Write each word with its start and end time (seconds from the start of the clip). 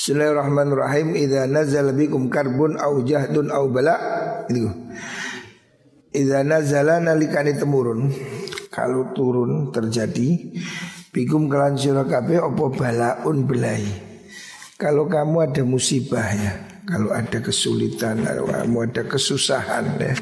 Bismillahirrahmanirrahim. 0.00 1.12
Idza 1.12 1.44
nazala 1.44 1.92
bikum 1.92 2.32
karbun 2.32 2.80
au 2.80 3.04
jahdun 3.04 3.52
au 3.52 3.68
bala. 3.68 4.00
Itu. 4.48 4.72
Idza 6.08 6.40
nazala 6.40 7.04
nalikani 7.04 7.52
temurun. 7.52 8.08
Kalau 8.72 9.12
turun 9.12 9.68
terjadi 9.68 10.56
bikum 11.12 11.52
kelan 11.52 11.76
sira 11.76 12.08
kabeh 12.08 12.40
apa 12.40 12.64
balaun 12.72 13.44
belai. 13.44 13.84
Kalau 14.80 15.04
kamu 15.04 15.52
ada 15.52 15.68
musibah 15.68 16.32
ya, 16.32 16.80
kalau 16.88 17.12
ada 17.12 17.36
kesulitan, 17.44 18.24
kalau 18.24 18.48
kamu 18.48 18.76
ada 18.88 19.02
kesusahan 19.04 20.00
ya. 20.00 20.16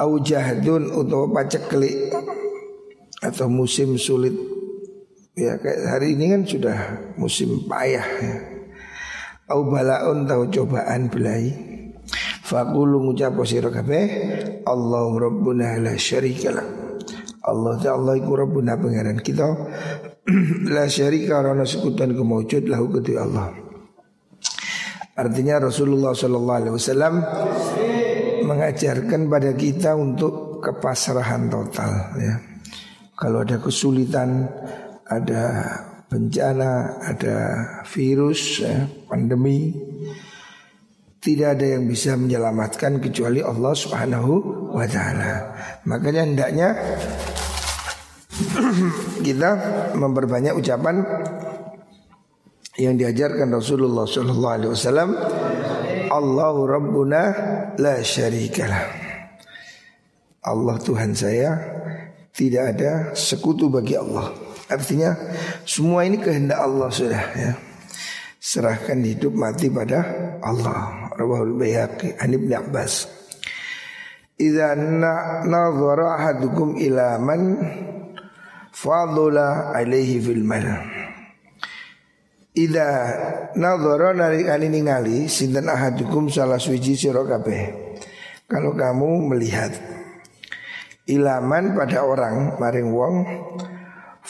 Au 0.00 0.16
jahdun 0.16 0.88
atau 0.88 1.28
paceklik 1.28 2.08
atau 3.20 3.52
musim 3.52 4.00
sulit 4.00 4.32
Ya 5.38 5.54
kayak 5.62 5.80
hari 5.86 6.18
ini 6.18 6.34
kan 6.34 6.42
sudah 6.42 6.78
musim 7.14 7.62
payah 7.70 8.02
ya. 8.02 8.36
Au 9.50 9.66
balaun 9.66 10.26
tahu 10.26 10.50
cobaan 10.50 11.06
belai. 11.10 11.54
Fakulu 12.42 13.06
ngucap 13.06 13.38
sira 13.46 13.70
kabeh 13.70 14.04
Allah 14.66 15.06
Rabbuna 15.06 15.78
la 15.78 15.94
syarikalah. 15.94 16.66
Allah 17.46 17.78
ta 17.78 17.94
Allah 17.94 18.18
iku 18.18 18.34
Rabbuna 18.34 18.74
pangeran 18.74 19.22
kita 19.22 19.46
la 20.74 20.84
syarika 20.90 21.40
rana 21.40 21.62
sekutan 21.62 22.10
ku 22.12 22.26
maujud 22.26 22.66
lahu 22.66 22.90
kedhi 22.90 23.14
Allah. 23.14 23.54
Artinya 25.14 25.62
Rasulullah 25.62 26.10
sallallahu 26.10 26.58
alaihi 26.58 26.74
wasallam 26.74 27.14
mengajarkan 28.50 29.30
pada 29.30 29.50
kita 29.54 29.94
untuk 29.94 30.58
kepasrahan 30.58 31.46
total 31.46 32.18
ya. 32.18 32.34
Kalau 33.14 33.44
ada 33.44 33.60
kesulitan 33.60 34.48
ada 35.10 35.44
bencana, 36.06 37.02
ada 37.02 37.36
virus, 37.86 38.62
ya, 38.62 38.86
pandemi, 39.10 39.74
tidak 41.20 41.60
ada 41.60 41.66
yang 41.76 41.84
bisa 41.84 42.16
menyelamatkan 42.16 43.02
kecuali 43.02 43.44
Allah 43.44 43.74
Subhanahu 43.76 44.32
wa 44.72 44.86
taala. 44.88 45.52
Makanya 45.84 46.22
hendaknya 46.24 46.68
kita 49.26 49.50
memperbanyak 49.98 50.56
ucapan 50.56 51.04
yang 52.80 52.96
diajarkan 52.96 53.52
Rasulullah 53.52 54.08
sallallahu 54.08 54.54
alaihi 54.56 54.72
wasallam 54.72 55.10
Allahu 56.08 56.60
Rabbuna 56.64 57.22
la 57.76 58.00
syarikalah. 58.00 58.84
Allah 60.40 60.76
Tuhan 60.80 61.12
saya 61.12 61.50
tidak 62.32 62.64
ada 62.76 62.92
sekutu 63.12 63.68
bagi 63.68 64.00
Allah. 64.00 64.32
Artinya 64.70 65.18
semua 65.66 66.06
ini 66.06 66.22
kehendak 66.22 66.62
Allah 66.62 66.88
sudah 66.88 67.24
ya. 67.34 67.52
Serahkan 68.40 69.02
hidup 69.04 69.34
mati 69.36 69.68
pada 69.68 70.00
Allah. 70.40 71.12
Rawahul 71.18 71.60
Bayhaqi 71.60 72.16
an 72.16 72.30
Ibnu 72.32 72.54
Abbas. 72.56 73.04
Idza 74.40 74.72
nadhara 75.44 76.16
ahadukum 76.16 76.80
ila 76.80 77.20
man 77.20 77.60
fadula 78.72 79.76
alaihi 79.76 80.16
fil 80.24 80.40
mal. 80.40 80.64
Ida 82.56 82.88
nadhara 83.54 84.16
nalikani 84.16 84.72
ningali 84.72 85.28
sinten 85.28 85.68
ahadukum 85.68 86.32
salah 86.32 86.56
suci 86.56 86.96
sira 86.96 87.20
kabeh. 87.22 87.62
Kalau 88.48 88.74
kamu 88.74 89.30
melihat 89.30 89.70
ilaman 91.06 91.76
pada 91.76 92.02
orang 92.02 92.56
maring 92.58 92.90
wong 92.90 93.16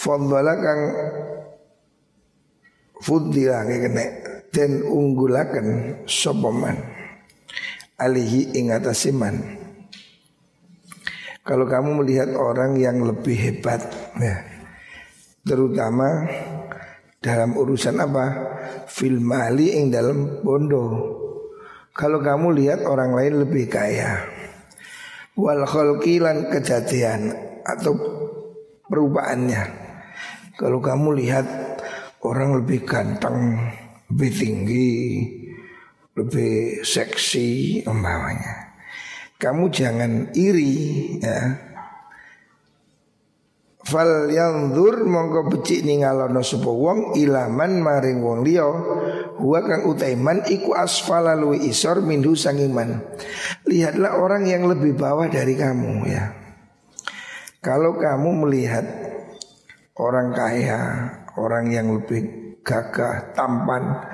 Fadhala 0.01 0.57
kang 0.57 0.83
Fuddila 3.05 3.69
kene 3.69 4.05
Dan 4.49 4.81
unggulakan 4.81 6.01
Sopoman 6.09 6.81
Alihi 8.01 8.57
ingatasiman 8.57 9.37
Kalau 11.45 11.69
kamu 11.69 12.01
melihat 12.01 12.33
orang 12.33 12.81
yang 12.81 13.05
lebih 13.05 13.37
hebat 13.37 13.85
ya, 14.17 14.41
Terutama 15.45 16.25
Dalam 17.21 17.61
urusan 17.61 18.01
apa? 18.01 18.57
Fil 18.89 19.21
mali 19.21 19.77
ing 19.77 19.93
dalam 19.93 20.41
bondo. 20.41 20.89
Kalau 21.93 22.25
kamu 22.25 22.57
lihat 22.57 22.89
orang 22.89 23.13
lain 23.13 23.45
lebih 23.45 23.69
kaya 23.69 24.25
Wal 25.37 25.69
kholkilan 25.69 26.49
kejadian 26.49 27.37
Atau 27.69 27.93
perubahannya 28.89 29.90
kalau 30.61 30.77
kamu 30.85 31.17
lihat 31.25 31.49
orang 32.21 32.61
lebih 32.61 32.85
ganteng, 32.85 33.57
lebih 34.13 34.31
tinggi, 34.37 34.93
lebih 36.13 36.85
seksi 36.85 37.81
umpamanya. 37.89 38.77
Kamu 39.41 39.73
jangan 39.73 40.29
iri 40.37 40.77
ya. 41.17 41.41
Fal 43.81 44.29
yang 44.29 44.77
dur 44.77 45.09
mongko 45.09 45.49
becik 45.49 45.81
ningalono 45.81 46.45
sapa 46.45 46.69
wong 46.69 47.17
ilaman 47.17 47.81
maring 47.81 48.21
wong 48.21 48.45
liya 48.45 48.69
huwa 49.41 49.65
kang 49.65 49.89
utaiman 49.89 50.45
iku 50.45 50.77
asfala 50.77 51.33
luwi 51.33 51.73
isor 51.73 52.05
minhu 52.05 52.37
sangiman. 52.37 53.01
Lihatlah 53.65 54.21
orang 54.21 54.45
yang 54.45 54.69
lebih 54.69 54.93
bawah 54.93 55.25
dari 55.33 55.57
kamu 55.57 56.05
ya. 56.05 56.37
Kalau 57.65 57.97
kamu 57.97 58.45
melihat 58.45 59.10
orang 60.01 60.33
kaya, 60.33 60.81
orang 61.37 61.69
yang 61.69 61.93
lebih 61.93 62.57
gagah, 62.65 63.37
tampan. 63.37 64.09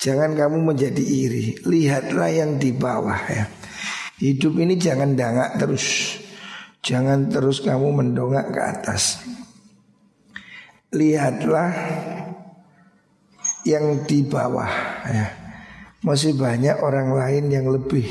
Jangan 0.00 0.32
kamu 0.32 0.72
menjadi 0.72 1.04
iri. 1.04 1.60
Lihatlah 1.68 2.30
yang 2.32 2.56
di 2.56 2.72
bawah 2.72 3.20
ya. 3.28 3.44
Hidup 4.18 4.56
ini 4.58 4.80
jangan 4.80 5.12
dangak 5.14 5.60
terus. 5.60 6.16
Jangan 6.80 7.28
terus 7.28 7.60
kamu 7.60 7.92
mendongak 7.92 8.48
ke 8.54 8.60
atas. 8.62 9.20
Lihatlah 10.94 11.70
yang 13.68 14.08
di 14.08 14.24
bawah 14.24 14.72
ya. 15.04 15.26
Masih 15.98 16.38
banyak 16.38 16.78
orang 16.78 17.10
lain 17.12 17.50
yang 17.50 17.66
lebih 17.68 18.06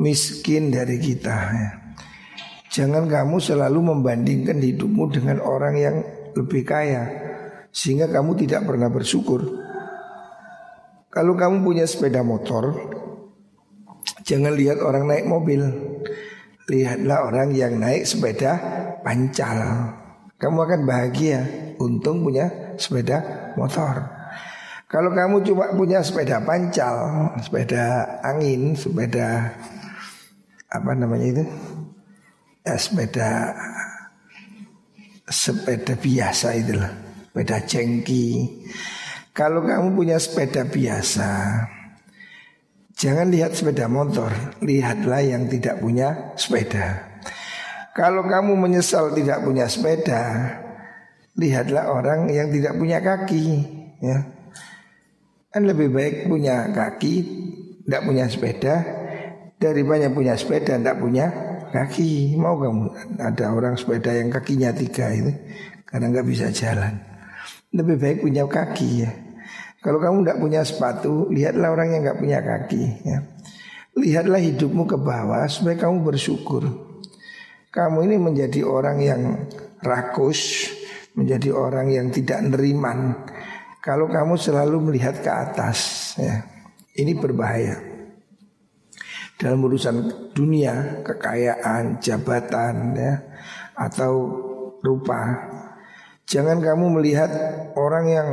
miskin 0.00 0.72
dari 0.72 0.96
kita 0.96 1.36
ya. 1.52 1.79
Jangan 2.70 3.10
kamu 3.10 3.42
selalu 3.42 3.82
membandingkan 3.82 4.62
hidupmu 4.62 5.10
dengan 5.10 5.42
orang 5.42 5.74
yang 5.74 5.96
lebih 6.38 6.62
kaya 6.62 7.02
Sehingga 7.74 8.06
kamu 8.06 8.38
tidak 8.38 8.62
pernah 8.62 8.86
bersyukur. 8.86 9.42
Kalau 11.10 11.34
kamu 11.34 11.66
punya 11.66 11.82
sepeda 11.90 12.22
motor 12.22 12.70
Jangan 14.22 14.54
lihat 14.54 14.78
orang 14.78 15.10
naik 15.10 15.26
mobil. 15.26 15.60
Lihatlah 16.70 17.26
orang 17.26 17.50
yang 17.50 17.82
naik 17.82 18.06
sepeda 18.06 18.54
pancal. 19.02 19.58
Kamu 20.38 20.58
akan 20.62 20.80
bahagia 20.86 21.74
Untung 21.82 22.22
punya 22.22 22.76
sepeda 22.78 23.50
motor. 23.58 24.06
Kalau 24.90 25.10
kamu 25.14 25.42
cuma 25.46 25.70
punya 25.70 26.02
sepeda 26.02 26.42
pancal 26.42 27.30
Sepeda 27.38 28.18
angin 28.26 28.74
Sepeda 28.74 29.54
Apa 30.66 30.98
namanya 30.98 31.30
itu 31.30 31.44
ya, 32.64 32.74
sepeda 32.76 33.56
sepeda 35.30 35.94
biasa 35.94 36.58
itulah, 36.58 36.90
sepeda 37.30 37.56
cengki. 37.62 38.26
Kalau 39.30 39.62
kamu 39.62 39.94
punya 39.94 40.18
sepeda 40.18 40.66
biasa, 40.66 41.30
jangan 42.98 43.30
lihat 43.30 43.54
sepeda 43.54 43.86
motor, 43.86 44.34
lihatlah 44.58 45.22
yang 45.22 45.46
tidak 45.46 45.78
punya 45.78 46.34
sepeda. 46.34 47.08
Kalau 47.94 48.26
kamu 48.26 48.58
menyesal 48.58 49.14
tidak 49.14 49.46
punya 49.46 49.70
sepeda, 49.70 50.22
lihatlah 51.38 51.94
orang 51.94 52.26
yang 52.28 52.50
tidak 52.50 52.74
punya 52.74 52.98
kaki, 52.98 53.46
ya. 54.02 54.18
Kan 55.50 55.66
lebih 55.66 55.90
baik 55.90 56.30
punya 56.30 56.70
kaki, 56.70 57.14
tidak 57.86 58.02
punya 58.06 58.24
sepeda, 58.30 58.74
daripada 59.58 60.06
punya 60.10 60.34
sepeda, 60.38 60.78
tidak 60.78 60.98
punya 60.98 61.49
kaki. 61.70 62.34
Mau 62.36 62.58
kamu? 62.58 63.16
Ada 63.18 63.50
orang 63.50 63.74
sepeda 63.74 64.14
yang 64.14 64.30
kakinya 64.30 64.70
tiga 64.70 65.10
itu 65.10 65.32
karena 65.86 66.10
nggak 66.10 66.26
bisa 66.26 66.46
jalan. 66.54 66.98
Lebih 67.74 67.96
baik 67.98 68.18
punya 68.22 68.44
kaki 68.46 68.90
ya. 69.02 69.10
Kalau 69.80 69.98
kamu 69.98 70.22
nggak 70.22 70.38
punya 70.38 70.60
sepatu 70.62 71.32
lihatlah 71.32 71.72
orang 71.72 71.96
yang 71.96 72.00
nggak 72.04 72.20
punya 72.20 72.38
kaki 72.44 72.84
ya. 73.02 73.18
Lihatlah 73.96 74.38
hidupmu 74.38 74.86
ke 74.86 74.96
bawah 75.00 75.46
supaya 75.50 75.74
kamu 75.74 76.06
bersyukur. 76.06 76.62
Kamu 77.70 77.98
ini 78.06 78.16
menjadi 78.18 78.60
orang 78.66 78.98
yang 79.02 79.22
rakus 79.82 80.70
menjadi 81.14 81.50
orang 81.50 81.90
yang 81.90 82.06
tidak 82.14 82.38
neriman. 82.46 83.26
Kalau 83.80 84.06
kamu 84.06 84.36
selalu 84.36 84.92
melihat 84.92 85.18
ke 85.24 85.30
atas 85.30 86.12
ya 86.20 86.44
ini 87.00 87.16
berbahaya 87.16 87.89
dalam 89.40 89.64
urusan 89.64 89.96
dunia, 90.36 91.00
kekayaan, 91.00 91.96
jabatan 91.96 92.92
ya 92.92 93.12
atau 93.72 94.12
rupa. 94.84 95.48
Jangan 96.28 96.60
kamu 96.60 97.00
melihat 97.00 97.32
orang 97.74 98.04
yang 98.06 98.28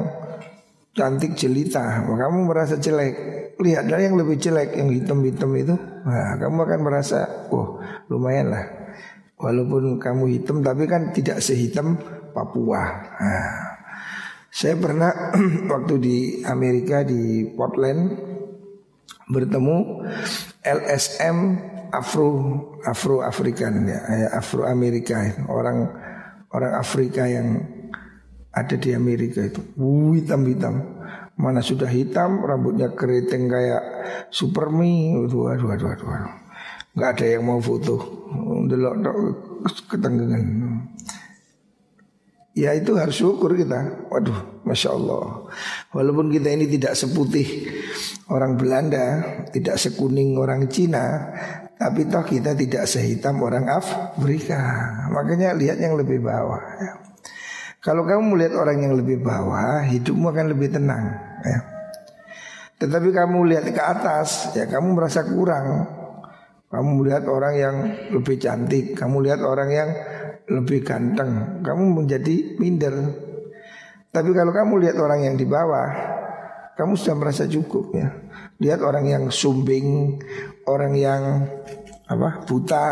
cantik 0.91 1.33
jelita, 1.39 2.03
kamu 2.03 2.45
merasa 2.45 2.75
jelek. 2.75 3.15
Lihatlah 3.57 3.97
yang 3.97 4.19
lebih 4.19 4.37
jelek, 4.37 4.77
yang 4.77 4.93
hitam-hitam 4.93 5.49
itu. 5.57 5.73
Nah, 6.05 6.37
kamu 6.37 6.57
akan 6.61 6.79
merasa, 6.83 7.49
oh 7.49 7.81
lumayan 8.05 8.53
lah. 8.53 8.65
Walaupun 9.41 9.97
kamu 9.97 10.37
hitam, 10.37 10.61
tapi 10.61 10.85
kan 10.85 11.09
tidak 11.09 11.41
sehitam 11.41 11.97
Papua. 12.37 12.85
Nah, 13.17 13.49
saya 14.53 14.77
pernah 14.77 15.09
waktu 15.73 15.93
di 15.97 16.17
Amerika 16.45 17.01
di 17.01 17.49
Portland 17.57 18.13
bertemu 19.25 20.05
LSM 20.67 21.37
Afro 21.95 22.27
Afro 22.83 23.23
Afrikan 23.23 23.87
ya, 23.87 23.99
Afro 24.35 24.67
Amerika. 24.67 25.23
Orang 25.47 25.87
orang 26.51 26.73
Afrika 26.75 27.23
yang 27.23 27.63
ada 28.51 28.75
di 28.75 28.91
Amerika 28.91 29.39
itu. 29.47 29.63
Hitam 30.15 30.43
hitam 30.43 30.75
mana 31.37 31.61
sudah 31.61 31.87
hitam 31.87 32.41
rambutnya 32.41 32.97
keriting 32.97 33.45
kayak 33.45 33.83
Supermi 34.33 35.13
waduh 35.13 35.53
waduh 35.53 35.67
waduh 35.69 35.85
waduh 35.85 36.33
nggak 36.97 37.09
ada 37.13 37.25
yang 37.37 37.43
mau 37.45 37.61
foto. 37.61 37.95
Delok 38.67 38.95
ketenggengan 39.87 40.43
Ya 42.57 42.73
itu 42.73 42.97
harus 42.97 43.21
syukur 43.21 43.53
kita 43.53 44.09
Waduh 44.09 44.65
Masya 44.65 44.89
Allah 44.97 45.45
Walaupun 45.93 46.33
kita 46.33 46.49
ini 46.49 46.65
tidak 46.65 46.97
seputih 46.97 47.69
orang 48.33 48.57
Belanda 48.57 49.21
Tidak 49.53 49.77
sekuning 49.77 50.33
orang 50.41 50.65
Cina 50.65 51.21
Tapi 51.77 52.09
toh 52.09 52.25
kita 52.25 52.57
tidak 52.57 52.89
sehitam 52.89 53.45
orang 53.45 53.69
Afrika 53.69 54.57
Makanya 55.13 55.53
lihat 55.53 55.77
yang 55.77 56.01
lebih 56.01 56.17
bawah 56.17 56.57
ya. 56.81 56.97
Kalau 57.77 58.09
kamu 58.09 58.33
melihat 58.33 58.57
orang 58.57 58.81
yang 58.81 58.97
lebih 58.97 59.21
bawah 59.21 59.85
Hidupmu 59.85 60.25
akan 60.33 60.45
lebih 60.49 60.73
tenang 60.73 61.13
ya. 61.45 61.59
Tetapi 62.81 63.13
kamu 63.13 63.53
lihat 63.53 63.69
ke 63.69 63.81
atas 63.85 64.57
Ya 64.57 64.65
kamu 64.65 64.97
merasa 64.97 65.21
kurang 65.29 65.85
Kamu 66.73 67.05
melihat 67.05 67.29
orang 67.29 67.53
yang 67.53 67.75
lebih 68.17 68.41
cantik 68.41 68.97
Kamu 68.97 69.21
lihat 69.21 69.45
orang 69.45 69.69
yang 69.69 69.89
lebih 70.47 70.79
ganteng, 70.83 71.59
kamu 71.59 72.03
menjadi 72.03 72.55
minder. 72.59 72.95
Tapi 74.11 74.31
kalau 74.31 74.55
kamu 74.55 74.73
lihat 74.87 74.97
orang 74.97 75.27
yang 75.27 75.35
di 75.35 75.43
bawah, 75.43 75.87
kamu 76.79 76.95
sudah 76.95 77.15
merasa 77.19 77.43
cukup 77.45 77.91
ya. 77.91 78.07
Lihat 78.57 78.79
orang 78.81 79.05
yang 79.05 79.23
sumbing, 79.27 80.17
orang 80.65 80.93
yang 80.95 81.21
apa 82.07 82.47
buta, 82.47 82.87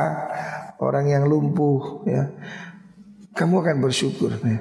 orang 0.84 1.08
yang 1.08 1.24
lumpuh 1.26 2.04
ya. 2.06 2.30
Kamu 3.36 3.64
akan 3.64 3.78
bersyukur 3.80 4.36
ya. 4.36 4.60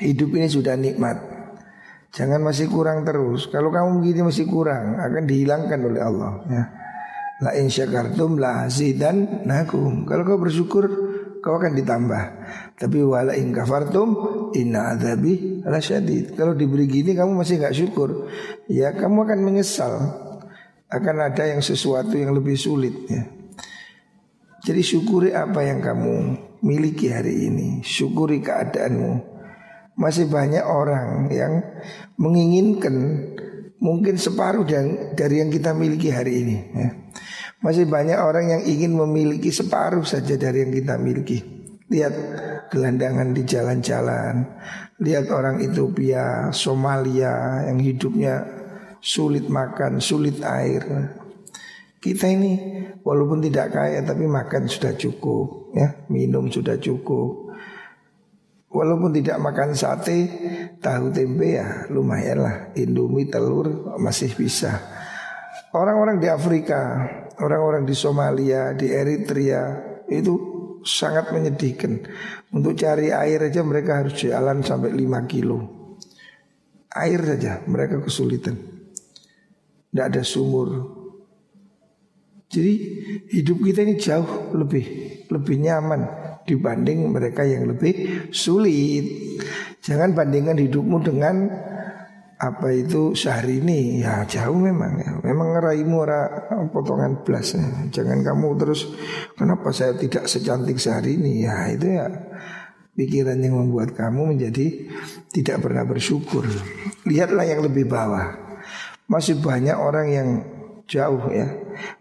Hidup 0.00 0.32
ini 0.32 0.48
sudah 0.48 0.76
nikmat. 0.80 1.20
Jangan 2.10 2.42
masih 2.42 2.66
kurang 2.66 3.06
terus. 3.06 3.46
Kalau 3.52 3.70
kamu 3.70 4.02
begini 4.02 4.26
masih 4.26 4.48
kurang, 4.48 4.98
akan 4.98 5.24
dihilangkan 5.28 5.78
oleh 5.78 6.00
Allah 6.02 6.32
ya. 6.48 6.62
La 7.40 7.56
in 7.56 7.72
syakartum 7.72 8.36
la 8.36 8.68
zidan 8.68 9.46
nakum. 9.48 10.04
Kalau 10.04 10.26
kau 10.28 10.36
bersyukur 10.36 10.99
kau 11.40 11.56
akan 11.56 11.72
ditambah. 11.76 12.22
Tapi 12.76 12.98
wala 13.04 13.36
in 13.36 13.52
kafartum 13.52 14.16
inna 14.56 14.96
adzabi 14.96 15.64
lasyadid. 15.64 16.36
Kalau 16.36 16.56
diberi 16.56 16.88
gini 16.88 17.12
kamu 17.12 17.36
masih 17.36 17.60
nggak 17.60 17.76
syukur, 17.76 18.30
ya 18.68 18.92
kamu 18.94 19.28
akan 19.28 19.40
menyesal. 19.44 19.92
Akan 20.90 21.22
ada 21.22 21.46
yang 21.46 21.62
sesuatu 21.62 22.18
yang 22.18 22.34
lebih 22.34 22.58
sulit 22.58 23.06
ya. 23.06 23.22
Jadi 24.60 24.82
syukuri 24.84 25.30
apa 25.32 25.64
yang 25.64 25.80
kamu 25.80 26.14
miliki 26.66 27.08
hari 27.08 27.48
ini. 27.48 27.80
Syukuri 27.80 28.44
keadaanmu. 28.44 29.30
Masih 29.96 30.28
banyak 30.28 30.64
orang 30.64 31.28
yang 31.32 31.62
menginginkan 32.20 32.96
mungkin 33.80 34.20
separuh 34.20 34.68
dari 35.16 35.40
yang 35.40 35.48
kita 35.48 35.72
miliki 35.72 36.12
hari 36.12 36.44
ini. 36.44 36.56
Ya. 36.76 36.88
Masih 37.60 37.84
banyak 37.84 38.16
orang 38.16 38.56
yang 38.56 38.62
ingin 38.64 38.96
memiliki 38.96 39.52
separuh 39.52 40.00
saja 40.00 40.32
dari 40.40 40.64
yang 40.64 40.72
kita 40.72 40.96
miliki. 40.96 41.38
Lihat 41.92 42.14
gelandangan 42.72 43.36
di 43.36 43.42
jalan-jalan, 43.44 44.48
lihat 44.96 45.28
orang 45.28 45.60
Ethiopia, 45.60 46.48
Somalia 46.56 47.68
yang 47.68 47.76
hidupnya 47.76 48.48
sulit 49.04 49.52
makan, 49.52 50.00
sulit 50.00 50.40
air. 50.40 51.12
Kita 52.00 52.32
ini 52.32 52.80
walaupun 53.04 53.44
tidak 53.44 53.76
kaya 53.76 54.00
tapi 54.08 54.24
makan 54.24 54.64
sudah 54.64 54.96
cukup, 54.96 55.76
ya, 55.76 56.08
minum 56.08 56.48
sudah 56.48 56.80
cukup. 56.80 57.52
Walaupun 58.70 59.10
tidak 59.12 59.36
makan 59.36 59.74
sate, 59.76 60.30
tahu 60.80 61.12
tempe 61.12 61.58
ya 61.60 61.90
lumayan 61.90 62.40
lah, 62.40 62.56
indomie 62.72 63.28
telur 63.28 63.98
masih 64.00 64.32
bisa. 64.32 64.78
Orang-orang 65.74 66.22
di 66.22 66.30
Afrika 66.30 67.04
orang-orang 67.40 67.88
di 67.88 67.96
Somalia, 67.96 68.76
di 68.76 68.92
Eritrea 68.92 69.62
itu 70.08 70.34
sangat 70.84 71.32
menyedihkan. 71.32 72.04
Untuk 72.52 72.76
cari 72.76 73.12
air 73.12 73.40
aja 73.50 73.60
mereka 73.64 74.00
harus 74.04 74.16
jalan 74.16 74.64
sampai 74.64 74.92
5 74.92 75.30
kilo. 75.30 75.58
Air 76.90 77.20
saja 77.22 77.62
mereka 77.70 78.02
kesulitan. 78.02 78.58
Tidak 79.90 80.06
ada 80.06 80.22
sumur. 80.26 80.98
Jadi 82.50 82.72
hidup 83.30 83.62
kita 83.62 83.86
ini 83.86 83.94
jauh 83.94 84.50
lebih 84.58 84.84
lebih 85.30 85.56
nyaman 85.62 86.02
dibanding 86.42 87.06
mereka 87.06 87.46
yang 87.46 87.70
lebih 87.70 88.26
sulit. 88.34 89.06
Jangan 89.78 90.18
bandingkan 90.18 90.58
hidupmu 90.58 90.98
dengan 90.98 91.46
apa 92.40 92.72
itu 92.72 93.12
sehari 93.12 93.60
ini 93.60 94.00
ya 94.00 94.24
jauh 94.24 94.56
memang 94.56 94.92
ya. 94.96 95.12
Memang 95.20 95.60
ngeraimu 95.60 95.94
ora 96.00 96.48
potongan 96.72 97.20
belas 97.20 97.52
ya. 97.52 97.68
Jangan 97.92 98.24
kamu 98.24 98.56
terus 98.56 98.88
kenapa 99.36 99.68
saya 99.76 99.92
tidak 100.00 100.24
secantik 100.24 100.80
sehari 100.80 101.20
ini 101.20 101.44
ya 101.44 101.68
itu 101.68 102.00
ya 102.00 102.08
pikiran 102.96 103.36
yang 103.44 103.60
membuat 103.60 103.92
kamu 103.92 104.32
menjadi 104.32 104.88
tidak 105.36 105.60
pernah 105.60 105.84
bersyukur. 105.84 106.48
Lihatlah 107.04 107.44
yang 107.44 107.60
lebih 107.60 107.84
bawah. 107.84 108.32
Masih 109.04 109.36
banyak 109.36 109.76
orang 109.76 110.06
yang 110.08 110.28
jauh 110.88 111.28
ya. 111.28 111.44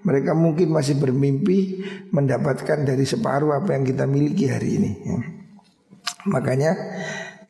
Mereka 0.08 0.32
mungkin 0.40 0.72
masih 0.72 0.96
bermimpi 0.96 1.84
mendapatkan 2.16 2.88
dari 2.88 3.04
separuh 3.04 3.60
apa 3.60 3.76
yang 3.76 3.84
kita 3.84 4.08
miliki 4.08 4.48
hari 4.48 4.80
ini. 4.80 4.92
Ya. 5.04 5.20
Makanya 6.32 6.72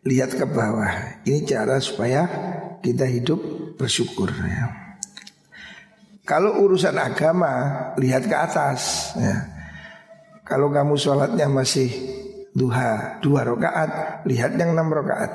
lihat 0.05 0.33
ke 0.33 0.45
bawah. 0.45 1.21
Ini 1.25 1.45
cara 1.45 1.77
supaya 1.81 2.27
kita 2.79 3.05
hidup 3.07 3.39
bersyukur 3.75 4.31
ya. 4.31 4.95
Kalau 6.29 6.61
urusan 6.61 6.93
agama 6.93 7.49
lihat 7.97 8.29
ke 8.29 8.35
atas 8.37 9.13
ya. 9.17 9.49
Kalau 10.45 10.69
kamu 10.73 10.97
sholatnya 10.97 11.45
masih 11.45 11.89
duha 12.57 13.21
dua 13.21 13.45
rakaat, 13.45 14.21
lihat 14.25 14.57
yang 14.57 14.73
enam 14.73 14.89
rakaat. 14.89 15.29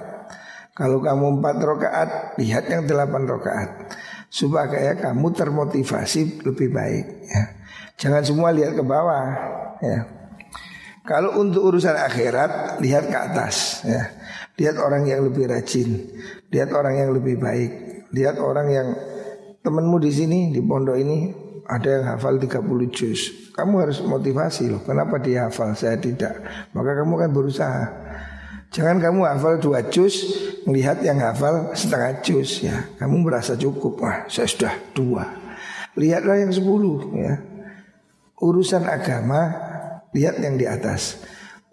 Kalau 0.74 0.98
kamu 0.98 1.38
empat 1.38 1.56
rakaat, 1.62 2.10
lihat 2.38 2.66
yang 2.66 2.82
delapan 2.86 3.26
rakaat. 3.26 3.94
Supaya 4.26 4.98
kamu 4.98 5.30
termotivasi 5.30 6.42
lebih 6.42 6.74
baik 6.74 7.06
ya. 7.30 7.42
Jangan 7.94 8.22
semua 8.26 8.50
lihat 8.50 8.74
ke 8.74 8.82
bawah 8.82 9.26
ya. 9.78 9.98
Kalau 11.06 11.38
untuk 11.38 11.74
urusan 11.74 11.94
akhirat 11.94 12.82
lihat 12.82 13.06
ke 13.06 13.18
atas 13.18 13.86
ya. 13.86 14.02
Lihat 14.54 14.78
orang 14.78 15.06
yang 15.10 15.26
lebih 15.26 15.50
rajin, 15.50 15.98
lihat 16.54 16.70
orang 16.70 16.94
yang 16.94 17.10
lebih 17.10 17.42
baik, 17.42 17.70
lihat 18.14 18.38
orang 18.38 18.70
yang 18.70 18.88
temanmu 19.66 19.98
di 19.98 20.12
sini 20.14 20.40
di 20.54 20.62
pondok 20.62 20.94
ini 20.94 21.34
ada 21.66 21.88
yang 21.98 22.04
hafal 22.14 22.38
30 22.38 22.62
juz. 22.94 23.50
Kamu 23.58 23.74
harus 23.82 23.98
motivasi 24.04 24.70
loh. 24.70 24.82
Kenapa 24.86 25.18
dia 25.18 25.50
hafal 25.50 25.74
saya 25.74 25.98
tidak? 25.98 26.38
Maka 26.70 27.02
kamu 27.02 27.14
kan 27.18 27.30
berusaha. 27.34 27.84
Jangan 28.74 28.98
kamu 28.98 29.20
hafal 29.22 29.62
dua 29.62 29.86
juz, 29.86 30.34
melihat 30.66 30.98
yang 31.02 31.22
hafal 31.22 31.74
setengah 31.78 32.22
juz 32.26 32.62
ya. 32.62 32.90
Kamu 32.98 33.22
merasa 33.22 33.54
cukup. 33.54 34.02
Wah, 34.02 34.26
saya 34.26 34.50
sudah 34.50 34.74
dua. 34.94 35.24
Lihatlah 35.94 36.42
yang 36.42 36.50
sepuluh 36.50 37.14
ya. 37.14 37.38
Urusan 38.42 38.82
agama 38.86 39.54
lihat 40.10 40.42
yang 40.42 40.58
di 40.58 40.66
atas 40.66 41.22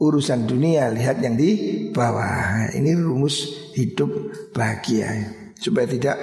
urusan 0.01 0.49
dunia 0.49 0.89
lihat 0.89 1.21
yang 1.21 1.37
di 1.37 1.49
bawah. 1.93 2.73
Ini 2.73 2.97
rumus 2.97 3.69
hidup 3.77 4.09
bahagia 4.49 5.13
supaya 5.53 5.85
tidak 5.85 6.17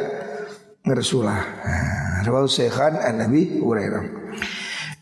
ngersulah. 0.83 1.41
Rawahu 2.27 2.51
Syekhan 2.51 2.99
an 2.99 3.23
Nabi 3.23 3.63
Hurairah. 3.63 4.05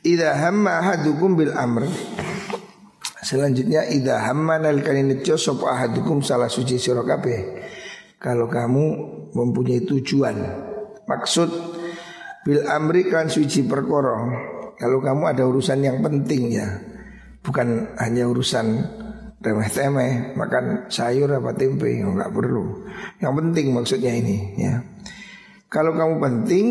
Idza 0.05 0.39
hamma 0.39 0.79
ahadukum 0.79 1.35
bil 1.35 1.51
amr 1.51 1.91
Selanjutnya 3.27 3.91
idza 3.91 4.23
hamma 4.23 4.55
nalikane 4.63 5.03
nejo 5.03 5.35
sapa 5.35 5.75
ahadukum 5.75 6.23
salah 6.23 6.47
suci 6.47 6.79
sira 6.79 7.03
Kalau 8.23 8.47
kamu 8.47 8.85
mempunyai 9.35 9.83
tujuan 9.83 10.37
maksud 11.11 11.51
bil 12.47 12.63
amri 12.71 13.11
kan 13.11 13.27
suci 13.27 13.67
perkara. 13.67 14.15
Kalau 14.79 15.03
kamu 15.03 15.23
ada 15.27 15.43
urusan 15.43 15.83
yang 15.83 15.99
penting 16.05 16.55
ya, 16.55 16.69
bukan 17.47 17.95
hanya 18.03 18.27
urusan 18.27 18.67
remeh 19.39 19.71
temeh 19.71 20.35
makan 20.35 20.91
sayur 20.91 21.31
apa 21.39 21.55
tempe 21.55 21.87
nggak 21.87 22.35
perlu. 22.35 22.83
Yang 23.23 23.35
penting 23.39 23.67
maksudnya 23.71 24.13
ini 24.19 24.37
ya. 24.59 24.83
Kalau 25.71 25.95
kamu 25.95 26.19
penting 26.19 26.67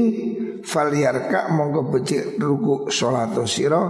faliarka 0.63 1.51
monggo 1.55 1.87
becik 1.87 2.35
ruku 2.35 2.91
sholat 2.91 3.31
siro 3.47 3.83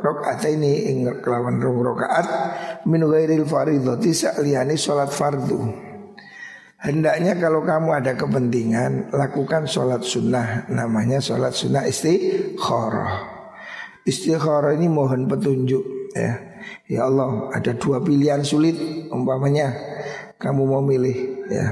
rokaat 0.00 0.40
ini 0.48 0.88
ingat 0.88 1.20
kelawan 1.20 1.60
rong 1.60 1.80
rokaat 1.84 2.26
min 2.88 3.04
ghairil 3.04 3.44
faridhati 3.44 4.12
liani 4.40 4.76
sholat 4.80 5.12
fardu. 5.12 5.88
Hendaknya 6.80 7.36
kalau 7.36 7.60
kamu 7.60 7.92
ada 7.92 8.16
kepentingan 8.16 9.12
Lakukan 9.12 9.68
sholat 9.68 10.00
sunnah 10.00 10.64
Namanya 10.72 11.20
sholat 11.20 11.52
sunnah 11.52 11.84
istikharah 11.84 13.20
Istikharah 14.08 14.72
ini 14.80 14.88
mohon 14.88 15.28
petunjuk 15.28 15.99
ya 16.14 16.32
Ya 16.90 17.06
Allah 17.06 17.54
ada 17.54 17.72
dua 17.72 18.02
pilihan 18.02 18.42
sulit 18.44 18.76
Umpamanya 19.08 19.72
Kamu 20.36 20.66
mau 20.66 20.82
milih 20.82 21.48
ya 21.48 21.66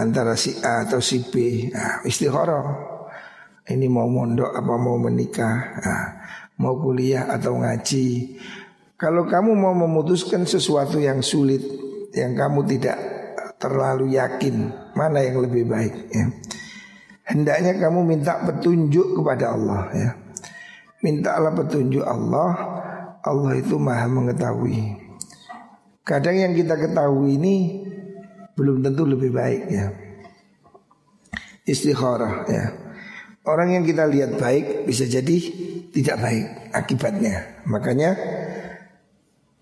Antara 0.00 0.34
si 0.34 0.56
A 0.64 0.88
atau 0.88 0.98
si 0.98 1.20
B 1.28 1.68
nah, 1.70 2.00
Istikharah 2.02 2.90
ini 3.70 3.86
mau 3.86 4.10
mondok 4.10 4.50
apa 4.50 4.74
mau 4.74 4.98
menikah, 4.98 5.56
nah, 5.78 6.04
mau 6.58 6.74
kuliah 6.82 7.30
atau 7.30 7.54
ngaji. 7.62 8.34
Kalau 8.98 9.24
kamu 9.30 9.54
mau 9.54 9.72
memutuskan 9.72 10.42
sesuatu 10.42 10.98
yang 10.98 11.22
sulit, 11.22 11.62
yang 12.10 12.34
kamu 12.34 12.66
tidak 12.66 12.98
terlalu 13.62 14.18
yakin 14.18 14.74
mana 14.98 15.22
yang 15.22 15.38
lebih 15.38 15.70
baik, 15.70 15.94
ya. 16.10 16.26
hendaknya 17.30 17.78
kamu 17.78 18.02
minta 18.02 18.42
petunjuk 18.42 19.22
kepada 19.22 19.54
Allah. 19.54 19.82
Ya. 19.94 20.10
Mintalah 21.00 21.54
petunjuk 21.54 22.02
Allah. 22.02 22.79
Allah 23.20 23.52
itu 23.60 23.76
maha 23.76 24.08
mengetahui. 24.08 24.96
Kadang 26.00 26.36
yang 26.36 26.52
kita 26.56 26.74
ketahui 26.80 27.36
ini 27.36 27.84
belum 28.56 28.80
tentu 28.80 29.04
lebih 29.04 29.30
baik 29.30 29.62
ya. 29.68 29.86
Istikharah 31.68 32.48
ya. 32.48 32.64
Orang 33.44 33.72
yang 33.72 33.84
kita 33.84 34.08
lihat 34.08 34.36
baik 34.40 34.88
bisa 34.88 35.04
jadi 35.04 35.36
tidak 35.92 36.16
baik 36.20 36.46
akibatnya. 36.72 37.64
Makanya 37.68 38.16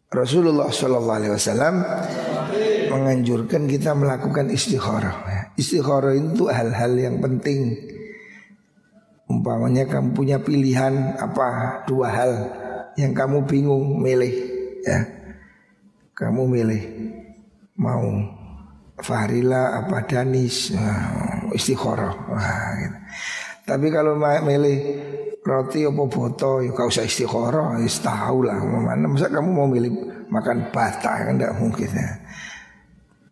Rasulullah 0.09 0.73
Shallallahu 0.73 1.19
Alaihi 1.21 1.35
Wasallam 1.35 1.75
menganjurkan 2.95 3.69
kita 3.69 3.93
melakukan 3.93 4.49
istikharah. 4.49 5.53
Istikharah 5.59 6.15
itu 6.17 6.49
hal-hal 6.49 6.93
yang 6.97 7.21
penting. 7.21 7.77
Umpamanya 9.29 9.85
kamu 9.85 10.17
punya 10.17 10.41
pilihan 10.41 11.21
apa 11.21 11.83
dua 11.85 12.09
hal 12.09 12.33
yang 12.99 13.15
kamu 13.15 13.47
bingung 13.47 14.03
milih 14.03 14.35
ya. 14.83 14.99
Kamu 16.19 16.51
milih 16.51 16.83
mau 17.79 18.03
Farila 18.99 19.79
apa 19.79 20.03
Danis 20.03 20.75
nah, 20.75 21.47
istikharah. 21.55 22.15
Nah, 22.35 22.71
gitu. 22.83 22.99
Tapi 23.63 23.87
kalau 23.95 24.19
milih 24.19 24.79
roti 25.47 25.87
apa 25.87 26.03
boto 26.11 26.59
ya 26.59 26.75
kau 26.75 26.91
usah 26.91 27.07
istikharah, 27.07 27.79
ya 27.79 27.87
tahu 27.87 28.43
lah 28.43 28.59
mana. 28.59 29.07
Masa 29.07 29.31
kamu 29.31 29.51
mau 29.55 29.71
milih 29.71 30.27
makan 30.27 30.75
bata 30.75 31.31
kan 31.31 31.39
tidak 31.39 31.55
mungkin 31.55 31.91
ya. 31.95 32.11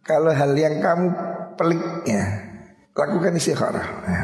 Kalau 0.07 0.31
hal 0.31 0.55
yang 0.55 0.79
kamu 0.79 1.07
pelik 1.59 1.83
ya 2.07 2.23
lakukan 2.95 3.35
istikharah 3.35 3.89
ya. 4.07 4.23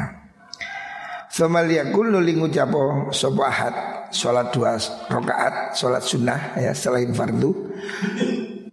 Somaliyakul 1.33 2.13
nuli 2.13 2.37
ngucapo 2.37 3.11
sobahat 3.11 4.02
Sholat 4.13 4.53
dua 4.53 4.77
rakaat 5.09 5.73
Sholat 5.73 6.05
sunnah 6.05 6.55
ya 6.61 6.71
selain 6.77 7.09
fardu 7.11 7.73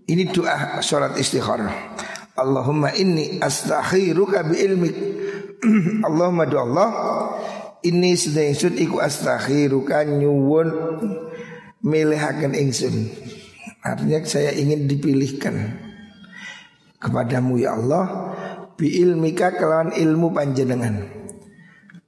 Ini 0.04 0.28
doa 0.30 0.84
sholat 0.84 1.16
istikharah 1.16 1.96
Allahumma 2.36 2.92
inni 2.96 3.40
astakhiruka 3.40 4.46
bi 4.48 4.56
ilmik 4.64 4.96
Allahumma 6.08 6.48
do 6.48 6.56
Allah 6.56 6.88
ini 7.80 8.12
sedang 8.12 8.52
ingsun 8.52 8.76
iku 8.76 9.00
astakhiruka 9.00 10.04
nyuwun 10.04 10.68
milihaken 11.80 12.52
ingsun. 12.52 13.08
Artinya 13.80 14.20
saya 14.28 14.52
ingin 14.52 14.84
dipilihkan 14.84 15.80
kepadamu 17.00 17.56
ya 17.56 17.72
Allah 17.80 18.36
bi 18.76 19.00
ilmika 19.00 19.56
kelawan 19.56 19.96
ilmu 19.96 20.28
panjenengan. 20.36 21.19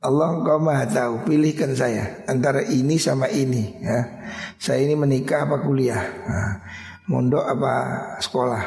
Allah 0.02 0.34
engkau 0.34 0.58
maha 0.58 0.82
tahu 0.82 1.30
pilihkan 1.30 1.78
saya 1.78 2.26
antara 2.26 2.66
ini 2.66 2.98
sama 2.98 3.30
ini 3.30 3.78
ya. 3.78 4.26
Saya 4.58 4.82
ini 4.82 4.98
menikah 4.98 5.46
apa 5.46 5.62
kuliah 5.62 6.02
nah, 6.26 6.58
Mondok 7.06 7.46
apa 7.46 7.72
sekolah 8.18 8.62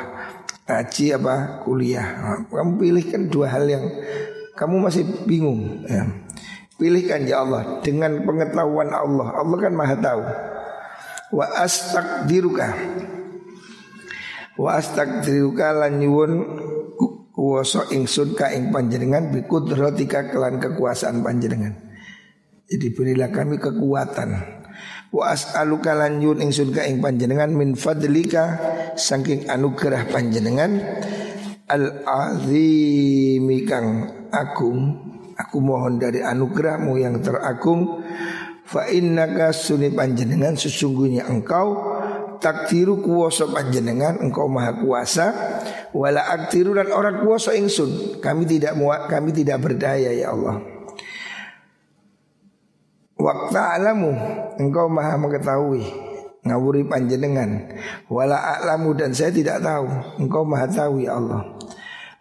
Haji 0.63 1.11
apa 1.19 1.59
kuliah 1.67 2.07
nah, 2.23 2.39
Kamu 2.47 2.79
pilihkan 2.79 3.27
dua 3.27 3.51
hal 3.51 3.67
yang 3.67 3.83
kamu 4.55 4.87
masih 4.87 5.03
bingung 5.27 5.83
ya. 5.83 6.07
Pilihkan 6.79 7.27
ya 7.27 7.43
Allah 7.43 7.83
dengan 7.83 8.23
pengetahuan 8.23 8.87
Allah. 8.95 9.35
Allah 9.35 9.57
kan 9.59 9.73
maha 9.75 9.95
tahu. 9.99 10.23
Wa 11.35 11.45
astaqdiruka. 11.59 12.67
Wa 14.55 14.79
astaqdiruka 14.79 15.75
lan 15.75 15.99
nyuwun 15.99 16.31
kuwasa 17.45 17.93
ingsun 17.93 18.33
ka 18.33 18.49
ing 18.57 18.73
panjenengan 18.73 19.29
bi 19.29 19.45
kudratika 19.45 20.33
kelan 20.33 20.57
kekuasaan 20.57 21.21
panjenengan. 21.21 21.77
Jadi 22.65 22.89
berilah 22.89 23.29
kami 23.29 23.61
kekuatan. 23.61 24.29
Wa 25.13 25.29
as'aluka 25.29 25.93
lan 25.93 26.17
nyuwun 26.17 26.41
ingsun 26.41 26.73
ka 26.73 26.89
ing 26.89 27.05
panjenengan 27.05 27.53
min 27.53 27.77
fadlika 27.77 28.57
saking 28.97 29.45
anugerah 29.45 30.09
panjenengan 30.09 30.81
al 31.69 32.01
azimi 32.01 33.61
kang 33.69 34.09
agung 34.33 35.13
Aku 35.35 35.59
mohon 35.59 35.99
dari 35.99 36.23
anugerahmu 36.23 36.95
yang 36.95 37.19
teragung 37.19 37.99
Fa 38.63 38.87
innaka 38.87 39.51
suni 39.51 39.91
panjenengan 39.91 40.55
sesungguhnya 40.55 41.27
engkau 41.27 41.75
Takdiru 42.39 43.03
kuwasa 43.03 43.51
panjenengan 43.51 44.23
Engkau 44.23 44.47
maha 44.47 44.79
kuasa 44.79 45.35
Wala 45.95 46.27
aktiru 46.27 46.75
dan 46.75 46.91
orang 46.91 47.23
kuwasa 47.23 47.55
ingsun. 47.55 48.19
Kami 48.19 48.43
tidak 48.43 48.75
muat, 48.75 49.07
kami 49.07 49.31
tidak 49.31 49.63
berdaya 49.63 50.11
ya 50.11 50.35
Allah. 50.35 50.59
Waktu 53.15 53.55
alamu 53.55 54.11
Engkau 54.59 54.91
maha 54.91 55.15
mengetahui 55.15 55.87
Ngawuri 56.43 56.83
panjenengan. 56.91 57.79
Wala 58.11 58.35
a'lamu 58.35 58.91
dan 58.91 59.15
saya 59.15 59.31
tidak 59.31 59.63
tahu 59.63 59.87
Engkau 60.19 60.43
maha 60.43 60.67
tahu 60.67 60.99
ya 60.99 61.15
Allah. 61.15 61.55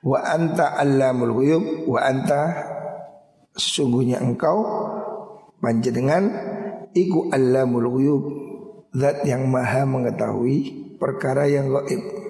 Wa 0.07 0.23
anta 0.23 0.79
allamul 0.79 1.35
ghuyub 1.35 1.91
Wa 1.91 2.07
anta 2.07 2.43
Sesungguhnya 3.55 4.19
engkau 4.19 4.67
panjenengan 5.63 6.27
iku 6.91 7.31
allamul 7.31 7.87
ghuyub 7.87 8.25
zat 8.95 9.23
yang 9.27 9.47
maha 9.47 9.87
mengetahui 9.87 10.87
perkara 10.99 11.47
yang 11.47 11.71
gaib. 11.71 12.24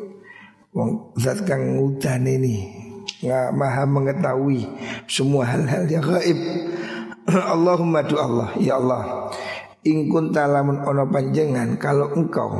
Wong 0.75 1.15
zat 1.15 1.47
kang 1.47 1.79
ngudan 1.79 2.27
ini 2.27 2.67
nggak 3.23 3.55
maha 3.55 3.87
mengetahui 3.87 4.67
semua 5.07 5.47
hal-hal 5.47 5.87
yang 5.87 6.03
gaib. 6.03 6.39
Allahumma 7.55 8.03
du 8.03 8.19
Allah 8.19 8.51
ya 8.59 8.83
Allah. 8.83 9.31
In 9.87 10.11
kunta 10.11 10.51
lamun 10.51 10.83
ono 10.83 11.07
panjenengan 11.07 11.79
kalau 11.79 12.11
engkau 12.19 12.59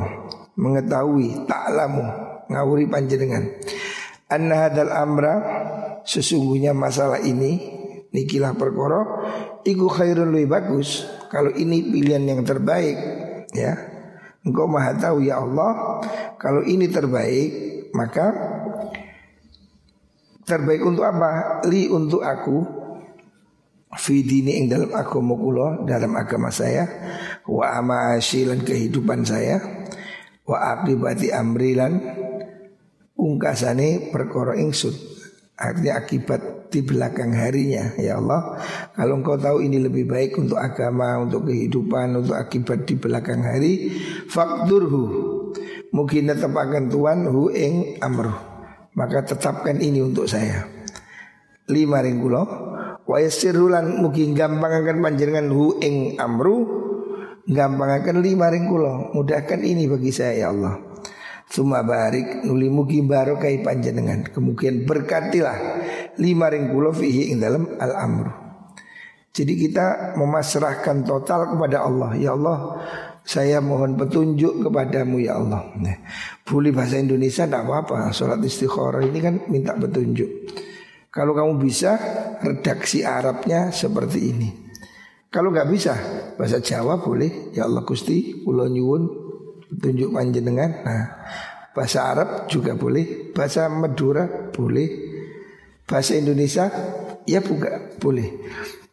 mengetahui 0.55 1.43
ta'lamu 1.43 2.05
ngawuri 2.47 2.87
panjenengan 2.87 3.49
anna 4.31 4.69
hadal 4.69 4.93
amra 4.93 5.33
sesungguhnya 6.05 6.71
masalah 6.71 7.19
ini 7.19 7.75
Nikilah 8.15 8.55
perkara 8.55 9.03
Iku 9.67 9.91
khairun 9.91 10.31
lebih 10.31 10.47
bagus 10.47 11.03
Kalau 11.27 11.51
ini 11.51 11.83
pilihan 11.83 12.23
yang 12.23 12.47
terbaik 12.47 12.95
Ya 13.51 13.75
Engkau 14.47 14.71
maha 14.71 14.95
tahu 14.95 15.19
ya 15.19 15.43
Allah 15.43 15.99
Kalau 16.39 16.63
ini 16.63 16.87
terbaik 16.87 17.74
Maka 17.95 18.27
Terbaik 20.45 20.83
untuk 20.83 21.07
apa? 21.07 21.63
Li 21.65 21.87
untuk 21.87 22.21
aku 22.21 22.83
Fidini 23.95 24.59
ing 24.59 24.67
dalam 24.67 24.91
agama 24.91 25.33
kula 25.39 25.67
Dalam 25.87 26.13
agama 26.19 26.51
saya 26.51 26.83
Wa 27.47 27.79
amasilan 27.79 28.61
kehidupan 28.61 29.23
saya 29.23 29.57
Wa 30.43 30.75
akibati 30.77 31.31
amrilan 31.31 31.97
Ungkasane 33.15 34.11
perkara 34.11 34.59
ingsun. 34.59 34.91
Artinya 35.55 35.97
akibat 35.97 36.67
di 36.67 36.83
belakang 36.83 37.31
harinya 37.31 37.95
Ya 37.95 38.19
Allah. 38.19 38.59
Kalau 38.91 39.23
engkau 39.23 39.39
tahu 39.39 39.63
ini 39.63 39.79
lebih 39.79 40.03
baik 40.05 40.35
untuk 40.35 40.59
agama 40.59 41.23
Untuk 41.23 41.47
kehidupan 41.47 42.19
Untuk 42.19 42.35
akibat 42.35 42.83
di 42.83 42.99
belakang 42.99 43.41
hari 43.41 43.95
Fakturhu 44.27 45.34
Mungkin 45.93 46.31
tetapkan 46.31 46.87
Tuhan 46.89 47.29
Hu 47.29 47.53
ing 47.53 48.01
amruh 48.01 48.37
Maka 48.95 49.27
tetapkan 49.35 49.77
ini 49.77 50.01
untuk 50.01 50.25
saya 50.25 50.65
Lima 51.69 52.01
ringkulo 52.01 52.41
Wa 53.05 53.17
yasirulan 53.21 54.01
mungkin 54.01 54.33
gampang 54.33 54.81
akan 54.81 54.97
panjenengan 55.03 55.45
hu 55.53 55.77
ing 55.77 56.17
amru 56.17 56.65
Gampang 57.45 58.01
akan 58.01 58.25
lima 58.25 58.49
ringkulo 58.49 59.13
Mudahkan 59.13 59.61
ini 59.61 59.85
bagi 59.85 60.09
saya 60.09 60.33
ya 60.33 60.47
Allah 60.49 60.95
Suma 61.45 61.85
barik 61.85 62.41
nuli 62.41 62.73
mugi 62.73 63.05
barokai 63.05 63.61
panjenengan. 63.61 64.25
Kemudian 64.33 64.83
berkatilah 64.83 65.57
lima 66.17 66.49
ring 66.49 66.73
kula 66.73 66.89
fihi 66.89 67.31
ing 67.31 67.37
dalam 67.37 67.69
al 67.77 67.93
amru. 67.93 68.33
Jadi 69.35 69.53
kita 69.53 70.17
memasrahkan 70.17 71.05
total 71.05 71.53
kepada 71.53 71.85
Allah. 71.85 72.17
Ya 72.17 72.33
Allah, 72.33 72.81
saya 73.25 73.57
mohon 73.57 73.97
petunjuk 73.97 74.69
kepadamu 74.69 75.17
ya 75.17 75.41
Allah. 75.41 75.65
Nah, 75.81 75.97
boleh 76.45 76.69
bahasa 76.69 77.01
Indonesia 77.01 77.49
tidak 77.49 77.65
apa-apa. 77.65 78.13
Sholat 78.13 78.37
istikharah 78.45 79.01
ini 79.01 79.19
kan 79.19 79.35
minta 79.49 79.73
petunjuk. 79.73 80.29
Kalau 81.09 81.33
kamu 81.33 81.57
bisa 81.57 81.97
redaksi 82.45 83.01
Arabnya 83.01 83.73
seperti 83.73 84.19
ini. 84.29 84.49
Kalau 85.33 85.49
nggak 85.49 85.69
bisa 85.73 85.93
bahasa 86.37 86.61
Jawa 86.61 87.01
boleh. 87.01 87.49
Ya 87.51 87.65
Allah 87.65 87.81
Gusti, 87.81 88.45
Pulau 88.45 88.69
nyuwun 88.69 89.03
petunjuk 89.73 90.13
panjenengan. 90.13 90.71
Nah, 90.85 91.03
bahasa 91.73 92.05
Arab 92.13 92.45
juga 92.45 92.77
boleh. 92.77 93.33
Bahasa 93.33 93.65
Madura 93.73 94.53
boleh. 94.53 94.87
Bahasa 95.89 96.13
Indonesia 96.13 96.69
ya 97.25 97.41
juga 97.41 97.89
boleh. 97.97 98.29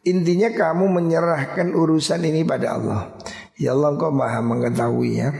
Intinya 0.03 0.51
kamu 0.51 0.89
menyerahkan 0.89 1.71
urusan 1.71 2.25
ini 2.27 2.41
pada 2.43 2.75
Allah. 2.75 3.13
Ya 3.63 3.71
Allah 3.71 3.95
kau 3.95 4.11
maha 4.11 4.43
mengetahui 4.43 5.23
ya. 5.23 5.31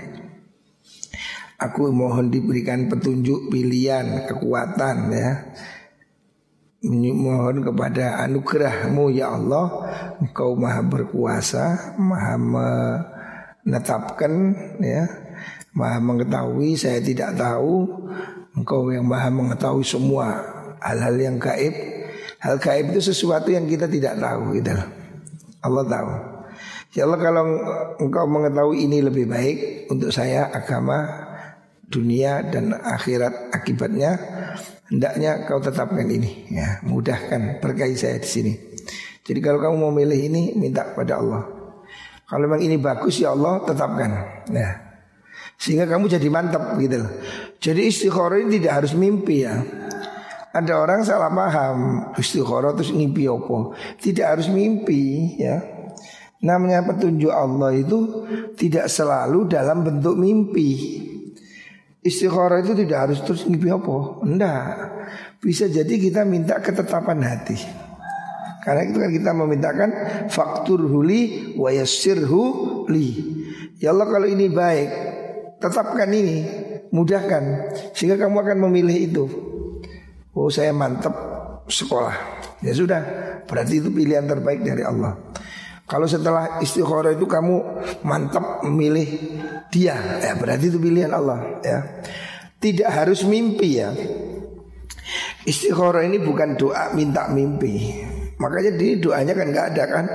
Aku 1.59 1.91
mohon 1.91 2.31
diberikan 2.31 2.87
petunjuk 2.87 3.51
pilihan 3.51 4.23
kekuatan 4.31 5.11
ya. 5.11 5.51
Mohon 6.87 7.67
kepada 7.67 8.23
anugerahmu 8.27 9.11
ya 9.15 9.31
Allah 9.31 9.87
Engkau 10.19 10.51
maha 10.59 10.83
berkuasa 10.83 11.95
Maha 11.95 12.35
menetapkan 13.63 14.51
ya 14.83 15.07
Maha 15.71 16.03
mengetahui 16.03 16.75
saya 16.75 16.99
tidak 16.99 17.39
tahu 17.39 17.87
Engkau 18.59 18.91
yang 18.91 19.07
maha 19.07 19.31
mengetahui 19.31 19.87
semua 19.87 20.43
Hal-hal 20.83 21.15
yang 21.15 21.39
gaib 21.39 21.71
Hal 22.43 22.59
gaib 22.59 22.91
itu 22.91 22.99
sesuatu 22.99 23.47
yang 23.47 23.63
kita 23.63 23.87
tidak 23.87 24.19
tahu 24.19 24.51
gitu 24.59 24.75
Allah 25.63 25.87
tahu. 25.87 26.32
Ya 26.93 27.09
Allah 27.09 27.17
kalau 27.17 27.45
engkau 27.97 28.29
mengetahui 28.29 28.85
ini 28.85 29.01
lebih 29.01 29.25
baik 29.25 29.89
untuk 29.89 30.13
saya 30.13 30.53
agama 30.53 31.25
dunia 31.89 32.45
dan 32.45 32.73
akhirat 32.73 33.49
akibatnya 33.49 34.13
hendaknya 34.93 35.45
kau 35.49 35.57
tetapkan 35.57 36.05
ini 36.05 36.53
ya 36.53 36.85
mudahkan 36.85 37.57
berkait 37.65 37.97
saya 37.97 38.21
di 38.21 38.29
sini. 38.29 38.53
Jadi 39.25 39.39
kalau 39.41 39.57
kamu 39.57 39.75
mau 39.81 39.89
milih 39.89 40.19
ini 40.21 40.53
minta 40.53 40.85
pada 40.93 41.17
Allah. 41.17 41.43
Kalau 42.29 42.45
memang 42.45 42.61
ini 42.61 42.77
bagus 42.77 43.17
ya 43.17 43.33
Allah 43.33 43.65
tetapkan. 43.65 44.11
Ya. 44.53 44.69
Sehingga 45.57 45.87
kamu 45.87 46.11
jadi 46.11 46.27
mantap 46.27 46.75
gitu 46.81 47.07
Jadi 47.61 47.87
istikharah 47.87 48.37
ini 48.41 48.61
tidak 48.61 48.83
harus 48.83 48.93
mimpi 48.93 49.47
ya. 49.47 49.63
Ada 50.53 50.73
orang 50.77 51.01
salah 51.01 51.33
paham 51.33 51.77
istikharah 52.21 52.77
terus 52.77 52.93
mimpi 52.93 53.25
apa? 53.25 53.73
Tidak 53.97 54.25
harus 54.27 54.45
mimpi 54.51 55.39
ya. 55.41 55.82
Namanya 56.43 56.83
petunjuk 56.83 57.31
Allah 57.31 57.71
itu 57.71 58.27
tidak 58.59 58.91
selalu 58.91 59.47
dalam 59.47 59.87
bentuk 59.87 60.19
mimpi. 60.19 60.99
Istikharah 62.03 62.59
itu 62.59 62.75
tidak 62.75 62.97
harus 63.07 63.23
terus 63.23 63.47
mimpi 63.47 63.71
apa? 63.71 64.19
Enggak. 64.27 64.67
Bisa 65.39 65.71
jadi 65.71 65.95
kita 65.95 66.27
minta 66.27 66.59
ketetapan 66.59 67.23
hati. 67.23 67.55
Karena 68.59 68.83
itu 68.87 68.99
kan 68.99 69.11
kita 69.11 69.31
memintakan 69.31 69.89
faktur 70.27 70.83
huli 70.83 71.55
wa 71.55 71.71
yassirhu 71.71 72.43
li. 72.91 73.07
Ya 73.79 73.95
Allah 73.95 74.07
kalau 74.07 74.27
ini 74.27 74.51
baik, 74.51 74.89
tetapkan 75.63 76.07
ini, 76.11 76.43
mudahkan 76.91 77.71
sehingga 77.95 78.19
kamu 78.19 78.35
akan 78.39 78.57
memilih 78.67 78.97
itu. 78.99 79.25
Oh 80.33 80.49
saya 80.49 80.73
mantap 80.73 81.13
sekolah 81.69 82.15
Ya 82.65 82.73
sudah 82.73 83.01
Berarti 83.45 83.83
itu 83.83 83.93
pilihan 83.93 84.25
terbaik 84.25 84.65
dari 84.65 84.81
Allah 84.81 85.13
Kalau 85.83 86.07
setelah 86.07 86.63
istikharah 86.63 87.11
itu 87.13 87.27
kamu 87.27 87.55
mantap 88.07 88.63
memilih 88.63 89.07
dia. 89.67 89.99
Ya 90.23 90.33
Berarti 90.39 90.71
itu 90.71 90.79
pilihan 90.79 91.11
Allah 91.11 91.59
ya. 91.59 91.79
Tidak 92.59 92.87
harus 92.87 93.27
mimpi 93.27 93.83
ya. 93.83 93.91
Istikharah 95.43 96.07
ini 96.07 96.23
bukan 96.23 96.55
doa 96.55 96.95
minta 96.95 97.27
mimpi. 97.27 97.99
Makanya 98.39 98.71
di 98.75 98.99
doanya 98.99 99.35
kan 99.35 99.47
nggak 99.51 99.67
ada 99.75 99.83
kan? 99.87 100.05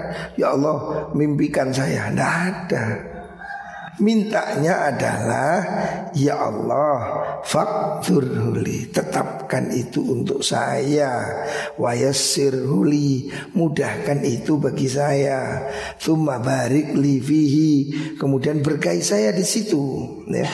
Ya 0.41 0.57
Allah 0.57 1.09
mimpikan 1.13 1.69
saya. 1.73 2.09
Tidak 2.13 2.33
ada 2.33 2.85
Mintanya 3.99 4.95
adalah 4.95 5.57
Ya 6.15 6.39
Allah 6.39 6.99
Fakturhuli 7.43 8.95
Tetapkan 8.95 9.75
itu 9.75 10.07
untuk 10.15 10.47
saya. 10.47 11.27
Wayassirhuli 11.75 13.31
Mudahkan 13.59 14.23
itu 14.23 14.63
bagi 14.63 14.87
saya. 14.87 15.67
Thumma 15.99 16.39
barik 16.39 16.95
li 16.95 17.19
fihi 17.19 17.73
Kemudian 18.15 18.63
berkait 18.63 19.03
saya 19.03 19.35
di 19.35 19.43
situ 19.43 19.83
ya. 20.31 20.47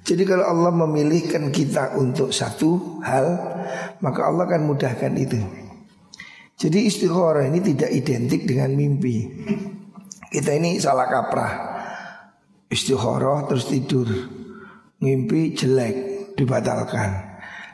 Jadi 0.00 0.22
kalau 0.26 0.46
Allah 0.46 0.72
memilihkan 0.74 1.50
kita 1.50 1.98
untuk 1.98 2.30
satu 2.30 3.02
hal 3.02 3.26
Maka 3.98 4.30
Allah 4.30 4.46
akan 4.46 4.62
mudahkan 4.70 5.12
itu. 5.18 5.38
Jadi 6.60 6.86
istikharah 6.86 7.48
ini 7.48 7.58
tidak 7.64 7.90
identik 7.90 8.44
dengan 8.44 8.70
mimpi. 8.76 9.26
Kita 10.30 10.54
ini 10.54 10.76
salah 10.78 11.08
kaprah 11.08 11.69
istikharah 12.70 13.50
terus 13.50 13.66
tidur. 13.66 14.06
Mimpi 15.02 15.52
jelek 15.52 15.94
dibatalkan. 16.38 17.28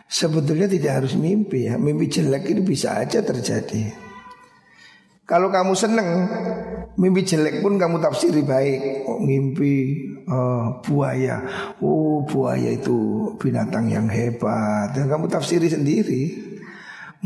Sebetulnya 0.07 0.71
tidak 0.71 1.03
harus 1.03 1.15
mimpi 1.19 1.69
ya. 1.69 1.77
Mimpi 1.77 2.09
jelek 2.09 2.49
ini 2.49 2.63
bisa 2.65 2.97
aja 2.97 3.21
terjadi. 3.21 4.07
Kalau 5.27 5.51
kamu 5.51 5.75
seneng 5.75 6.09
mimpi 6.95 7.27
jelek 7.27 7.59
pun 7.59 7.75
kamu 7.77 7.99
tafsiri 7.99 8.47
baik. 8.47 9.11
Oh, 9.11 9.19
mimpi 9.19 10.07
uh, 10.31 10.79
buaya. 10.87 11.43
Oh 11.83 12.23
buaya 12.23 12.71
itu 12.71 13.31
binatang 13.43 13.91
yang 13.91 14.07
hebat. 14.07 14.95
Dan 14.95 15.11
kamu 15.11 15.27
tafsiri 15.27 15.67
sendiri 15.67 16.23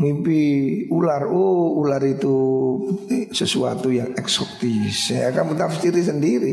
mimpi 0.01 0.41
ular 0.89 1.29
oh 1.29 1.77
ular 1.77 2.01
itu 2.01 2.35
sesuatu 3.29 3.93
yang 3.93 4.17
eksotis. 4.17 5.13
Ya 5.13 5.29
kamu 5.29 5.53
tafsiri 5.53 6.01
sendiri. 6.01 6.51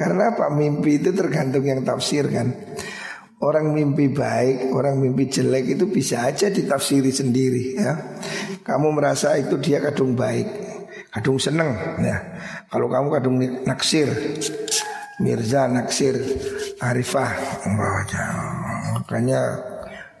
Karena 0.00 0.32
apa? 0.32 0.48
Mimpi 0.48 0.96
itu 0.96 1.12
tergantung 1.12 1.68
yang 1.68 1.84
tafsir 1.84 2.24
kan? 2.32 2.56
Orang 3.36 3.76
mimpi 3.76 4.08
baik 4.08 4.72
orang 4.72 4.96
mimpi 4.96 5.28
jelek 5.28 5.76
itu 5.76 5.84
bisa 5.92 6.24
aja 6.24 6.48
ditafsiri 6.48 7.12
sendiri 7.12 7.76
ya. 7.76 8.16
Kamu 8.64 8.96
merasa 8.96 9.36
itu 9.36 9.60
dia 9.60 9.84
kadung 9.84 10.16
baik 10.16 10.48
kadung 11.12 11.36
seneng 11.36 12.00
ya. 12.00 12.16
Kalau 12.72 12.88
kamu 12.88 13.08
kadung 13.12 13.36
naksir 13.68 14.08
Mirza 15.16 15.64
naksir 15.68 16.16
Arifah 16.76 17.32
oh, 17.64 17.72
makanya 19.00 19.40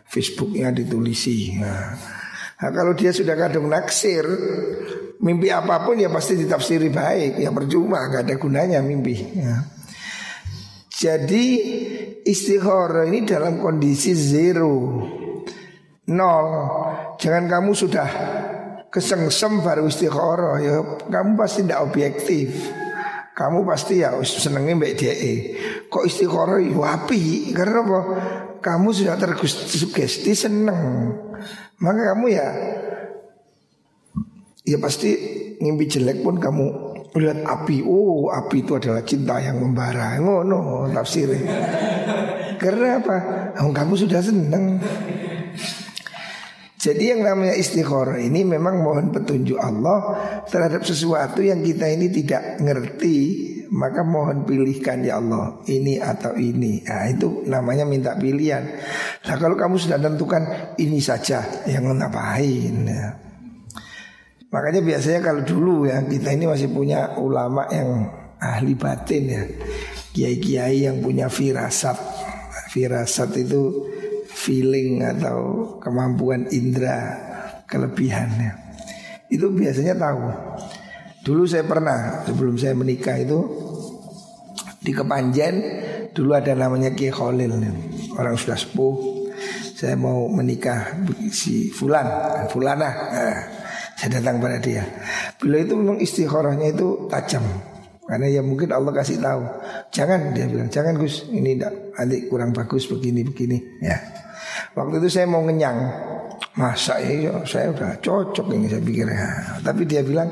Facebooknya 0.08 0.72
ditulisi 0.72 1.60
nah, 1.60 1.92
Nah, 2.56 2.70
kalau 2.72 2.96
dia 2.96 3.12
sudah 3.12 3.36
kadung 3.36 3.68
naksir, 3.68 4.24
mimpi 5.20 5.52
apa 5.52 5.84
pun 5.84 6.00
ya 6.00 6.08
pasti 6.08 6.40
ditafsiri 6.40 6.88
baik, 6.88 7.36
ya 7.36 7.52
percuma, 7.52 8.08
gak 8.08 8.24
ada 8.24 8.34
gunanya 8.40 8.80
mimpi. 8.80 9.16
Ya. 9.36 9.60
Jadi 10.88 11.46
istikharah 12.24 13.04
ini 13.04 13.28
dalam 13.28 13.60
kondisi 13.60 14.16
zero, 14.16 15.04
nol. 16.08 16.48
Jangan 17.20 17.44
kamu 17.44 17.70
sudah 17.76 18.08
kesengsem 18.88 19.60
baru 19.60 19.92
istikharah, 19.92 20.56
ya 20.64 20.74
kamu 21.12 21.36
pasti 21.36 21.60
tidak 21.60 21.84
objektif. 21.84 22.48
Kamu 23.36 23.68
pasti 23.68 24.00
ya 24.00 24.16
senengnya 24.24 24.80
mbak 24.80 24.96
DE. 24.96 25.34
Kok 25.92 26.08
istikharah 26.08 26.56
ya 26.56 26.72
wapi? 26.72 27.52
Karena 27.52 27.84
apa? 27.84 28.00
Kamu 28.64 28.88
sudah 28.96 29.20
tersugesti 29.20 30.32
seneng. 30.32 31.12
Maka 31.82 32.14
kamu 32.14 32.26
ya 32.32 32.48
Ya 34.66 34.82
pasti 34.82 35.14
ngimpi 35.62 35.86
jelek 35.86 36.26
pun 36.26 36.42
kamu 36.42 36.66
lihat 37.14 37.46
api. 37.46 37.86
Oh 37.86 38.34
api 38.34 38.66
itu 38.66 38.74
adalah 38.74 39.06
cinta 39.06 39.38
yang 39.38 39.62
membara. 39.62 40.18
Ngono 40.18 40.90
tafsirnya. 40.90 41.46
Karena 42.58 42.98
apa? 42.98 43.16
Oh, 43.62 43.70
kamu 43.70 43.94
sudah 43.94 44.18
senang 44.18 44.82
jadi 46.86 47.18
yang 47.18 47.26
namanya 47.26 47.58
istikharah 47.58 48.22
ini 48.22 48.46
memang 48.46 48.78
mohon 48.78 49.10
petunjuk 49.10 49.58
Allah 49.58 50.22
terhadap 50.46 50.86
sesuatu 50.86 51.42
yang 51.42 51.58
kita 51.58 51.90
ini 51.90 52.06
tidak 52.14 52.62
ngerti 52.62 53.18
maka 53.70 54.06
mohon 54.06 54.46
pilihkan 54.46 55.02
ya 55.02 55.18
Allah 55.18 55.58
ini 55.66 55.98
atau 55.98 56.34
ini. 56.38 56.82
Nah, 56.86 57.06
itu 57.10 57.42
namanya 57.46 57.82
minta 57.86 58.14
pilihan. 58.14 58.62
Nah 59.26 59.36
kalau 59.38 59.58
kamu 59.58 59.76
sudah 59.78 59.98
tentukan 59.98 60.74
ini 60.78 61.02
saja 61.02 61.42
yang 61.66 61.90
ngapain 61.90 62.74
ya. 62.86 63.06
Makanya 64.46 64.80
biasanya 64.80 65.20
kalau 65.20 65.42
dulu 65.42 65.90
ya 65.90 66.00
kita 66.06 66.32
ini 66.32 66.46
masih 66.46 66.70
punya 66.70 67.18
ulama 67.18 67.66
yang 67.74 68.08
ahli 68.38 68.78
batin 68.78 69.24
ya. 69.26 69.42
Kiai-kiai 70.16 70.88
yang 70.88 71.04
punya 71.04 71.28
firasat 71.28 71.98
firasat 72.76 73.32
itu 73.40 73.88
feeling 74.28 75.00
atau 75.00 75.64
kemampuan 75.80 76.44
indera 76.52 77.16
kelebihannya. 77.64 78.52
Itu 79.32 79.50
biasanya 79.50 79.96
tahu. 79.96 80.22
Dulu 81.26 81.42
saya 81.42 81.66
pernah 81.66 82.22
sebelum 82.22 82.54
saya 82.54 82.78
menikah 82.78 83.18
itu 83.18 83.42
di 84.78 84.94
Kepanjen 84.94 85.54
dulu 86.14 86.38
ada 86.38 86.54
namanya 86.54 86.94
Kiai 86.94 87.10
Khalil 87.10 87.50
orang 88.14 88.38
sudah 88.38 88.54
sepuh. 88.54 88.94
Saya 89.76 89.98
mau 89.98 90.24
menikah 90.30 90.96
si 91.28 91.68
Fulan, 91.68 92.06
Fulana. 92.48 92.88
Nah, 92.88 93.38
saya 93.92 94.22
datang 94.22 94.40
pada 94.40 94.56
dia. 94.56 94.86
Beliau 95.36 95.68
itu 95.68 95.74
memang 95.76 95.98
istikharahnya 96.00 96.72
itu 96.72 97.10
tajam. 97.12 97.44
Karena 98.06 98.30
ya 98.30 98.40
mungkin 98.40 98.70
Allah 98.72 98.94
kasih 98.94 99.20
tahu. 99.20 99.42
Jangan 99.90 100.32
dia 100.32 100.46
bilang, 100.48 100.70
jangan 100.72 100.94
Gus, 100.96 101.28
ini 101.28 101.60
adik 101.98 102.30
kurang 102.32 102.54
bagus 102.54 102.88
begini 102.88 103.26
begini 103.26 103.58
ya. 103.82 103.98
Waktu 104.78 105.02
itu 105.02 105.08
saya 105.10 105.26
mau 105.28 105.42
ngenyang. 105.42 105.78
Masa 106.56 106.96
ya 107.04 107.44
saya 107.44 107.68
udah 107.68 108.00
cocok 108.00 108.48
ini 108.56 108.72
saya 108.72 108.80
pikir 108.80 109.04
ya. 109.12 109.60
Tapi 109.60 109.84
dia 109.84 110.00
bilang 110.00 110.28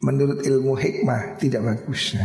menurut 0.00 0.44
ilmu 0.44 0.76
hikmah 0.76 1.36
tidak 1.36 1.62
bagus. 1.64 2.16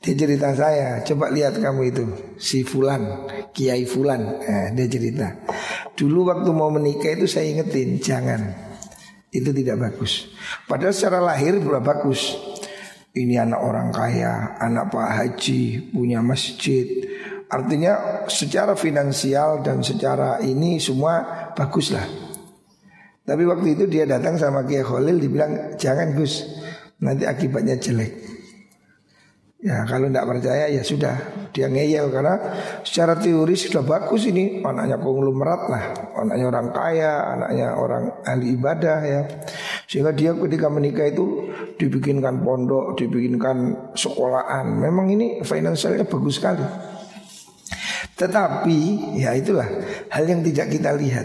Dia 0.00 0.14
cerita 0.16 0.56
saya, 0.56 1.04
coba 1.04 1.28
lihat 1.28 1.60
kamu 1.60 1.92
itu 1.92 2.04
si 2.40 2.64
Fulan, 2.64 3.28
Kiai 3.52 3.84
Fulan. 3.84 4.40
Eh, 4.40 4.66
dia 4.72 4.88
cerita. 4.88 5.28
Dulu 5.92 6.32
waktu 6.32 6.50
mau 6.56 6.72
menikah 6.72 7.12
itu 7.12 7.28
saya 7.28 7.52
ingetin, 7.52 8.00
jangan. 8.00 8.48
Itu 9.28 9.52
tidak 9.52 9.76
bagus. 9.76 10.32
Padahal 10.64 10.96
secara 10.96 11.20
lahir 11.20 11.60
sudah 11.60 11.84
bagus. 11.84 12.32
Ini 13.10 13.42
anak 13.42 13.60
orang 13.60 13.88
kaya, 13.92 14.56
anak 14.56 14.88
Pak 14.94 15.08
Haji, 15.18 15.92
punya 15.92 16.22
masjid, 16.22 16.86
Artinya 17.50 18.24
secara 18.30 18.78
finansial 18.78 19.58
dan 19.66 19.82
secara 19.82 20.38
ini 20.38 20.78
semua 20.78 21.50
bagus 21.58 21.90
lah. 21.90 22.06
Tapi 23.26 23.42
waktu 23.42 23.74
itu 23.74 23.84
dia 23.90 24.06
datang 24.06 24.38
sama 24.38 24.62
Kiai 24.62 24.86
Khalil 24.86 25.18
dibilang 25.18 25.74
jangan 25.74 26.14
Gus 26.14 26.46
nanti 27.00 27.24
akibatnya 27.26 27.76
jelek. 27.80 28.12
Ya 29.60 29.84
kalau 29.84 30.08
tidak 30.08 30.24
percaya 30.24 30.72
ya 30.72 30.80
sudah 30.80 31.20
dia 31.52 31.68
ngeyel 31.68 32.08
karena 32.08 32.40
secara 32.80 33.20
teori 33.20 33.52
sudah 33.52 33.84
bagus 33.84 34.24
ini 34.24 34.64
anaknya 34.64 34.96
konglomerat 34.96 35.62
lah 35.68 35.84
anaknya 36.16 36.46
orang 36.48 36.68
kaya 36.72 37.12
anaknya 37.36 37.68
orang 37.76 38.08
ahli 38.24 38.56
ibadah 38.56 38.98
ya 39.04 39.20
sehingga 39.84 40.16
dia 40.16 40.32
ketika 40.32 40.72
menikah 40.72 41.12
itu 41.12 41.52
dibikinkan 41.76 42.40
pondok 42.40 42.96
dibikinkan 42.96 43.92
sekolahan 43.92 44.64
memang 44.80 45.12
ini 45.12 45.44
finansialnya 45.44 46.08
bagus 46.08 46.40
sekali 46.40 46.64
tetapi 48.20 48.78
ya 49.16 49.32
itulah 49.32 49.64
hal 50.12 50.24
yang 50.28 50.44
tidak 50.44 50.76
kita 50.76 50.92
lihat. 50.92 51.24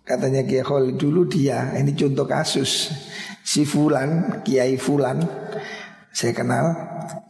Katanya 0.00 0.40
Kiai 0.40 0.64
dulu 0.96 1.28
dia, 1.28 1.76
ini 1.76 1.92
contoh 1.92 2.24
kasus. 2.24 2.88
Si 3.48 3.64
Fulan, 3.64 4.44
Kiai 4.44 4.76
Fulan, 4.76 5.24
saya 6.12 6.36
kenal. 6.36 6.66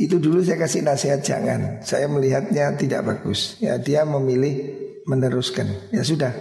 Itu 0.03 0.19
dulu 0.19 0.43
saya 0.43 0.59
kasih 0.59 0.83
nasihat 0.83 1.23
jangan. 1.23 1.79
Saya 1.87 2.11
melihatnya 2.11 2.75
tidak 2.75 3.07
bagus. 3.07 3.55
Ya 3.63 3.79
dia 3.79 4.03
memilih 4.03 4.75
meneruskan. 5.07 5.95
Ya 5.95 6.03
sudah. 6.03 6.35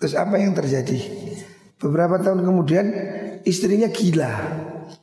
Terus 0.00 0.16
apa 0.16 0.40
yang 0.40 0.56
terjadi? 0.56 0.96
Beberapa 1.76 2.16
tahun 2.16 2.40
kemudian 2.40 2.86
istrinya 3.44 3.92
gila. 3.92 4.32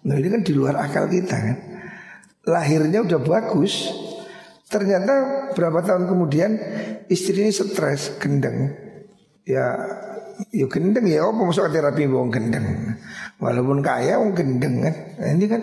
Nah 0.01 0.15
ini 0.17 0.33
kan 0.33 0.41
di 0.41 0.57
luar 0.57 0.73
akal 0.81 1.05
kita 1.05 1.37
kan. 1.37 1.57
Lahirnya 2.49 3.05
udah 3.05 3.21
bagus, 3.21 3.93
Ternyata 4.67 5.13
berapa 5.55 5.79
tahun 5.79 6.11
kemudian 6.11 6.51
istri 7.07 7.47
ini 7.47 7.55
stres, 7.55 8.19
gendeng. 8.19 8.75
Ya, 9.47 9.63
ya 10.53 10.65
gendeng 10.69 11.05
ya 11.09 11.25
apa 11.25 11.41
masuk 11.41 11.69
terapi 11.69 12.05
wong 12.09 12.29
gendeng. 12.29 12.97
Walaupun 13.37 13.81
kaya 13.85 14.17
wong 14.21 14.33
gendeng 14.33 14.81
kan. 14.85 14.95
Nah, 15.17 15.29
ini 15.33 15.45
kan 15.45 15.61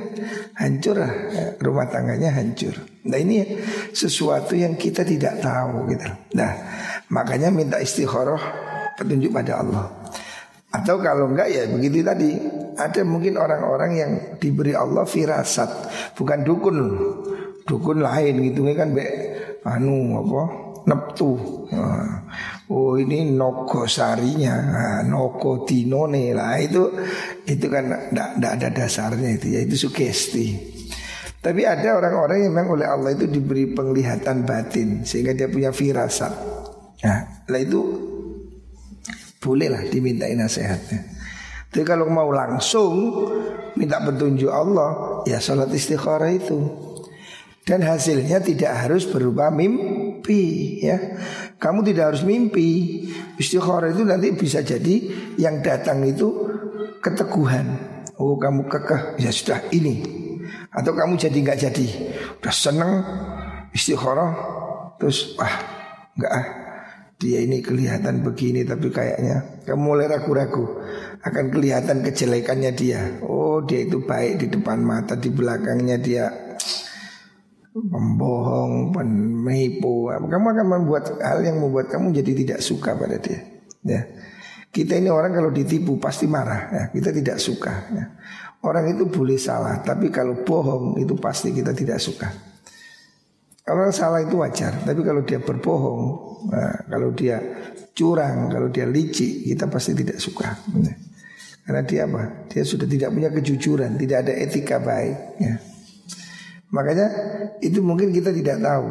hancur 0.59 0.97
lah 0.99 1.13
rumah 1.59 1.87
tangganya 1.91 2.31
hancur. 2.35 2.75
Nah 3.07 3.19
ini 3.19 3.45
sesuatu 3.91 4.55
yang 4.55 4.79
kita 4.79 5.03
tidak 5.03 5.43
tahu 5.43 5.91
gitu. 5.91 6.07
Nah 6.39 6.51
makanya 7.11 7.51
minta 7.51 7.79
istikharah 7.79 8.41
petunjuk 8.99 9.31
pada 9.31 9.63
Allah. 9.63 9.87
Atau 10.75 10.99
kalau 10.99 11.31
enggak 11.31 11.55
ya 11.55 11.71
begitu 11.71 12.03
tadi 12.03 12.35
Ada 12.75 13.07
mungkin 13.07 13.39
orang-orang 13.39 13.91
yang 13.95 14.13
diberi 14.43 14.75
Allah 14.75 15.07
firasat 15.07 15.71
Bukan 16.19 16.43
dukun 16.43 16.77
dukun 17.65 18.03
lain 18.03 18.43
gitu 18.45 18.67
kan 18.77 18.93
be 18.93 19.07
anu 19.65 20.21
apa 20.21 20.43
neptu 20.85 21.31
oh 22.71 22.97
ini 22.97 23.29
nogo 23.29 23.85
sarinya 23.85 24.55
nah, 24.57 25.01
nogo 25.05 25.67
tinone 25.67 26.33
lah. 26.33 26.57
Itu 26.61 26.93
itu 27.45 27.67
kan 27.69 28.13
tidak 28.13 28.53
ada 28.61 28.69
dasarnya 28.73 29.37
itu 29.37 29.47
ya. 29.53 29.61
Itu 29.65 29.89
sugesti. 29.89 30.73
Tapi 31.45 31.61
ada 31.69 32.01
orang-orang 32.01 32.49
yang 32.49 32.57
memang 32.57 32.81
oleh 32.81 32.89
Allah 32.89 33.13
itu 33.13 33.29
diberi 33.29 33.69
penglihatan 33.69 34.49
batin 34.49 35.05
sehingga 35.05 35.37
dia 35.37 35.53
punya 35.53 35.77
firasat. 35.77 36.33
Nah 37.05 37.45
lah 37.45 37.61
itu 37.61 37.81
bolehlah 39.45 39.85
dimintai 39.85 40.33
nasihatnya. 40.41 41.05
Tapi 41.69 41.85
kalau 41.85 42.09
mau 42.09 42.33
langsung 42.33 43.29
minta 43.77 44.01
petunjuk 44.01 44.49
Allah 44.49 45.21
ya 45.29 45.37
salat 45.43 45.69
istikharah 45.69 46.33
itu. 46.33 46.59
Dan 47.65 47.81
hasilnya 47.81 48.45
tidak 48.45 48.73
harus 48.77 49.09
berupa 49.09 49.49
mimpi 49.49 50.79
ya. 50.85 51.01
Kamu 51.65 51.81
tidak 51.81 52.13
harus 52.13 52.29
mimpi. 52.29 53.01
Istikharah 53.41 53.89
itu 53.89 54.05
nanti 54.05 54.37
bisa 54.37 54.61
jadi 54.61 55.01
yang 55.41 55.65
datang 55.65 56.05
itu 56.05 56.29
keteguhan. 57.01 57.65
Oh 58.21 58.37
kamu 58.37 58.69
kekeh 58.69 59.17
ya 59.17 59.33
sudah 59.33 59.65
ini. 59.73 60.05
Atau 60.69 60.93
kamu 60.93 61.17
jadi 61.17 61.33
nggak 61.33 61.59
jadi. 61.65 61.89
Udah 62.37 62.53
seneng 62.53 62.93
istikharah 63.73 64.33
terus 65.01 65.33
wah 65.41 65.57
nggak 66.21 66.33
ah 66.37 66.47
dia 67.17 67.41
ini 67.41 67.65
kelihatan 67.65 68.21
begini 68.21 68.69
tapi 68.69 68.93
kayaknya 68.93 69.65
kamu 69.65 69.81
mulai 69.81 70.07
ragu-ragu 70.13 70.85
akan 71.25 71.45
kelihatan 71.49 72.05
kejelekannya 72.05 72.77
dia. 72.77 73.25
Oh 73.25 73.65
dia 73.65 73.89
itu 73.89 74.05
baik 74.05 74.45
di 74.45 74.47
depan 74.53 74.85
mata 74.85 75.17
di 75.17 75.33
belakangnya 75.33 75.97
dia 75.97 76.29
pembohong, 77.75 78.95
penipu, 78.95 80.07
kamu 80.07 80.47
akan 80.55 80.67
membuat 80.79 81.19
hal 81.19 81.43
yang 81.43 81.59
membuat 81.59 81.91
kamu 81.91 82.15
jadi 82.15 82.33
tidak 82.47 82.61
suka 82.63 82.95
pada 82.95 83.19
dia. 83.19 83.43
Ya. 83.83 84.03
Kita 84.71 84.99
ini 84.99 85.11
orang 85.11 85.35
kalau 85.35 85.51
ditipu 85.51 85.99
pasti 85.99 86.31
marah, 86.31 86.71
ya. 86.71 86.83
kita 86.95 87.11
tidak 87.11 87.43
suka. 87.43 87.75
Ya. 87.91 88.05
Orang 88.63 88.87
itu 88.95 89.11
boleh 89.11 89.37
salah, 89.37 89.83
tapi 89.83 90.09
kalau 90.09 90.47
bohong 90.47 91.03
itu 91.03 91.19
pasti 91.19 91.51
kita 91.51 91.75
tidak 91.75 91.99
suka. 91.99 92.31
Kalau 93.65 93.91
salah 93.91 94.23
itu 94.23 94.39
wajar, 94.39 94.87
tapi 94.87 95.01
kalau 95.03 95.25
dia 95.25 95.41
berbohong, 95.41 96.03
nah, 96.53 96.79
kalau 96.87 97.11
dia 97.17 97.41
curang, 97.97 98.53
kalau 98.53 98.69
dia 98.69 98.87
licik, 98.87 99.51
kita 99.51 99.67
pasti 99.67 99.99
tidak 99.99 100.23
suka. 100.23 100.63
Ya. 100.79 100.95
Karena 101.65 101.81
dia 101.83 102.01
apa? 102.07 102.23
Dia 102.53 102.63
sudah 102.63 102.87
tidak 102.87 103.11
punya 103.11 103.33
kejujuran, 103.33 103.97
tidak 103.99 104.29
ada 104.29 104.33
etika 104.37 104.79
baik. 104.79 105.17
Ya. 105.43 105.74
Makanya 106.75 107.07
itu 107.63 107.79
mungkin 107.79 108.11
kita 108.11 108.35
tidak 108.35 108.59
tahu. 108.59 108.87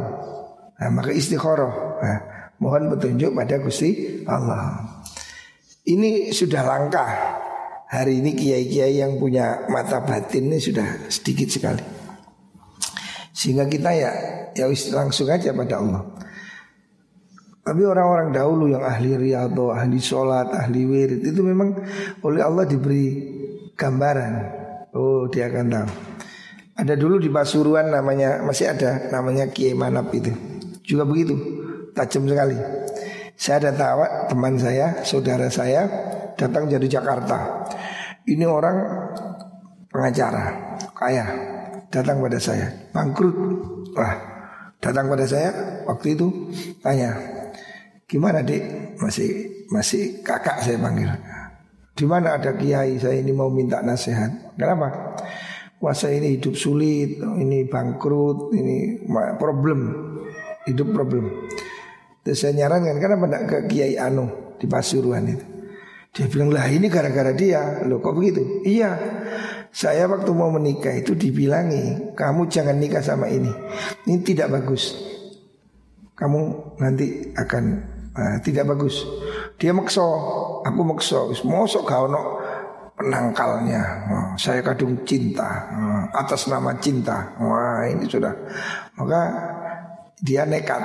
Nah, 0.80 0.90
maka 0.96 1.12
istikharah. 1.12 1.74
Nah, 2.00 2.20
mohon 2.64 2.88
petunjuk 2.96 3.36
pada 3.36 3.60
Gusti 3.60 4.24
Allah. 4.24 4.80
Ini 5.84 6.32
sudah 6.32 6.64
langkah. 6.64 7.12
Hari 7.92 8.24
ini 8.24 8.34
kiai-kiai 8.34 9.04
yang 9.04 9.20
punya 9.22 9.68
mata 9.70 10.02
batin 10.02 10.50
ini 10.50 10.58
sudah 10.58 11.12
sedikit 11.12 11.46
sekali. 11.52 11.84
Sehingga 13.36 13.70
kita 13.70 13.92
ya 13.94 14.12
ya 14.56 14.66
langsung 14.96 15.30
aja 15.30 15.54
pada 15.54 15.78
Allah. 15.78 16.02
Tapi 17.64 17.82
orang-orang 17.86 18.34
dahulu 18.34 18.72
yang 18.72 18.82
ahli 18.82 19.14
riyadhah, 19.14 19.78
ahli 19.78 20.02
sholat, 20.02 20.52
ahli 20.52 20.84
wirid 20.90 21.22
itu 21.22 21.46
memang 21.46 21.76
oleh 22.26 22.42
Allah 22.42 22.66
diberi 22.66 23.06
gambaran. 23.78 24.34
Oh 24.98 25.30
dia 25.30 25.52
akan 25.52 25.68
tahu. 25.70 26.13
Ada 26.74 26.98
dulu 26.98 27.22
di 27.22 27.30
Pasuruan 27.30 27.94
namanya 27.94 28.42
masih 28.42 28.74
ada 28.74 29.14
namanya 29.14 29.46
Kiai 29.54 29.78
Manap 29.78 30.10
itu. 30.10 30.34
Juga 30.82 31.06
begitu, 31.06 31.38
tajam 31.94 32.26
sekali. 32.26 32.58
Saya 33.38 33.62
ada 33.62 33.72
tawa 33.78 34.08
teman 34.26 34.58
saya, 34.58 35.06
saudara 35.06 35.54
saya 35.54 35.86
datang 36.34 36.66
dari 36.66 36.90
Jakarta. 36.90 37.70
Ini 38.26 38.46
orang 38.50 38.78
pengacara, 39.94 40.76
kaya, 40.98 41.26
datang 41.94 42.18
pada 42.26 42.42
saya, 42.42 42.90
bangkrut. 42.90 43.36
Wah, 43.94 44.14
datang 44.82 45.14
pada 45.14 45.30
saya 45.30 45.54
waktu 45.86 46.18
itu 46.18 46.28
tanya, 46.82 47.14
gimana 48.10 48.42
dek? 48.42 48.98
Masih 48.98 49.62
masih 49.70 50.26
kakak 50.26 50.66
saya 50.66 50.82
panggil. 50.82 51.10
Di 51.94 52.10
mana 52.10 52.42
ada 52.42 52.58
kiai 52.58 52.98
saya 52.98 53.22
ini 53.22 53.30
mau 53.30 53.54
minta 53.54 53.86
nasihat. 53.86 54.58
Kenapa? 54.58 55.14
Saya 55.92 56.24
ini 56.24 56.40
hidup 56.40 56.56
sulit, 56.56 57.20
ini 57.20 57.68
bangkrut, 57.68 58.56
ini 58.56 59.04
problem. 59.36 59.80
hidup 60.64 60.96
problem. 60.96 61.52
Terus 62.24 62.40
saya 62.40 62.56
nyarankan 62.56 63.04
kenapa 63.04 63.28
tidak 63.28 63.44
ke 63.52 63.58
Kiai 63.68 64.00
Anu 64.00 64.56
di 64.56 64.64
Pasuruan 64.64 65.28
itu. 65.28 65.44
Dia 66.16 66.30
bilang 66.32 66.56
lah 66.56 66.72
ini 66.72 66.88
gara-gara 66.88 67.36
dia. 67.36 67.84
Loh 67.84 68.00
kok 68.00 68.16
begitu? 68.16 68.64
Iya. 68.64 68.96
Saya 69.74 70.06
waktu 70.08 70.32
mau 70.32 70.54
menikah 70.54 70.94
itu 70.94 71.18
dibilangi 71.18 72.16
kamu 72.16 72.48
jangan 72.48 72.80
nikah 72.80 73.04
sama 73.04 73.28
ini. 73.28 73.52
Ini 74.08 74.22
tidak 74.24 74.56
bagus. 74.56 74.96
Kamu 76.16 76.40
nanti 76.80 77.34
akan 77.36 77.64
uh, 78.14 78.38
tidak 78.46 78.72
bagus. 78.72 79.04
Dia 79.58 79.74
makso, 79.74 80.06
aku 80.64 80.82
makso. 80.86 81.34
Mosok 81.44 81.84
kau 81.90 82.06
no 82.06 82.43
penangkalnya. 83.04 83.82
Oh, 84.08 84.28
saya 84.40 84.64
kadung 84.64 85.04
cinta 85.04 85.68
oh, 85.68 86.04
atas 86.16 86.48
nama 86.48 86.72
cinta. 86.80 87.36
Wah 87.44 87.84
ini 87.92 88.08
sudah. 88.08 88.32
Maka 88.96 89.22
dia 90.24 90.48
nekat. 90.48 90.82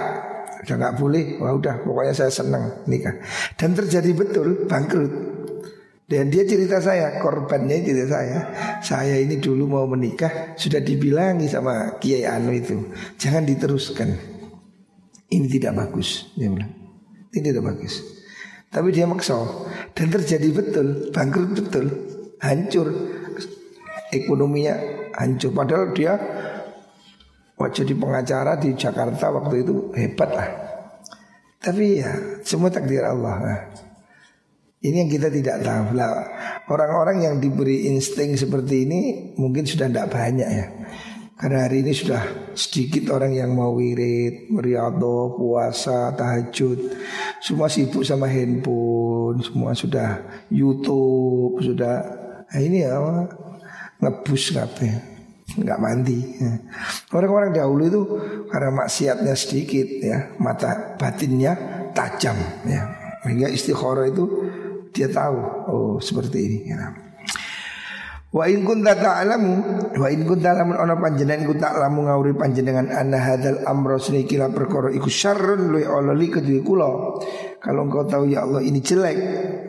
Udah 0.66 0.74
nggak 0.74 0.96
boleh. 0.98 1.38
Wah 1.38 1.54
udah 1.54 1.78
pokoknya 1.86 2.12
saya 2.12 2.32
senang 2.34 2.82
nikah. 2.90 3.14
Dan 3.54 3.78
terjadi 3.78 4.10
betul 4.10 4.66
bangkrut. 4.66 5.38
Dan 6.08 6.32
dia 6.32 6.42
cerita 6.48 6.80
saya 6.80 7.20
korbannya 7.20 7.84
cerita 7.84 8.16
saya 8.16 8.38
saya 8.80 9.20
ini 9.20 9.36
dulu 9.36 9.68
mau 9.68 9.84
menikah 9.84 10.56
sudah 10.56 10.80
dibilangi 10.80 11.46
sama 11.46 12.00
Kiai 12.02 12.26
Anu 12.26 12.50
itu. 12.50 12.90
Jangan 13.20 13.46
diteruskan. 13.46 14.10
Ini 15.28 15.46
tidak 15.46 15.76
bagus 15.76 16.32
dia 16.34 16.48
bilang. 16.48 16.72
Ini 17.28 17.52
tidak 17.52 17.76
bagus 17.76 18.17
tapi 18.68 18.92
dia 18.92 19.08
maksa 19.08 19.38
dan 19.96 20.12
terjadi 20.12 20.48
betul 20.52 20.86
bangkrut 21.12 21.50
betul 21.56 21.86
hancur 22.40 22.88
ekonominya 24.12 24.74
hancur 25.16 25.50
padahal 25.52 25.92
dia 25.92 26.16
Waktu 27.58 27.82
jadi 27.82 27.94
pengacara 27.98 28.54
di 28.54 28.70
Jakarta 28.78 29.34
waktu 29.34 29.66
itu 29.66 29.90
hebat 29.98 30.30
lah. 30.30 30.48
Tapi 31.58 31.98
ya 31.98 32.38
semua 32.46 32.70
takdir 32.70 33.02
Allah. 33.02 33.34
Nah, 33.34 33.60
ini 34.78 35.02
yang 35.02 35.10
kita 35.10 35.26
tidak 35.26 35.66
tahu 35.66 35.98
lah. 35.98 36.22
Orang-orang 36.70 37.26
yang 37.26 37.34
diberi 37.42 37.90
insting 37.90 38.38
seperti 38.38 38.86
ini 38.86 39.00
mungkin 39.34 39.66
sudah 39.66 39.90
tidak 39.90 40.06
banyak 40.06 40.46
ya. 40.46 40.66
Karena 41.38 41.70
hari 41.70 41.86
ini 41.86 41.94
sudah 41.94 42.50
sedikit 42.58 43.14
orang 43.14 43.30
yang 43.30 43.54
mau 43.54 43.70
wirid, 43.78 44.50
meriado, 44.50 45.38
puasa, 45.38 46.10
tahajud. 46.18 46.98
Semua 47.38 47.70
sibuk 47.70 48.02
sama 48.02 48.26
handphone, 48.26 49.38
semua 49.46 49.70
sudah 49.70 50.18
YouTube, 50.50 51.62
sudah 51.62 52.26
nah 52.48 52.64
ini 52.64 52.80
ya 52.80 52.96
ngebus 54.00 54.56
ngapain 54.56 55.18
nggak 55.56 55.80
mandi. 55.80 56.20
Ya. 56.36 56.52
Orang-orang 57.14 57.50
dahulu 57.56 57.82
itu 57.86 58.02
karena 58.52 58.70
maksiatnya 58.74 59.34
sedikit 59.38 59.86
ya, 60.02 60.34
mata 60.42 60.98
batinnya 61.00 61.56
tajam 61.96 62.36
ya. 62.68 62.82
Sehingga 63.24 63.48
istikharah 63.50 64.10
itu 64.10 64.24
dia 64.92 65.08
tahu 65.08 65.38
oh 65.70 65.94
seperti 66.02 66.38
ini 66.44 66.58
ya. 66.68 67.07
Wa 68.28 68.44
in 68.44 68.60
kunta 68.60 68.92
ta'lamu 68.92 69.52
wa 69.96 70.08
in 70.12 70.28
kunta 70.28 70.52
lamun 70.52 70.76
ana 70.76 71.00
panjenengan 71.00 71.48
ku 71.48 71.56
ta'lamu 71.56 72.04
ngawuri 72.04 72.36
panjenengan 72.36 72.92
anna 72.92 73.16
hadzal 73.16 73.64
amra 73.64 73.96
kila 73.96 74.52
perkara 74.52 74.92
iku 74.92 75.08
syarrun 75.08 75.72
lu 75.72 75.80
Allah 75.80 76.12
li 76.12 76.28
kedue 76.28 76.60
kula. 76.60 77.16
Kalau 77.56 77.88
engkau 77.88 78.04
tahu 78.04 78.28
ya 78.28 78.44
Allah 78.44 78.60
ini 78.60 78.84
jelek 78.84 79.16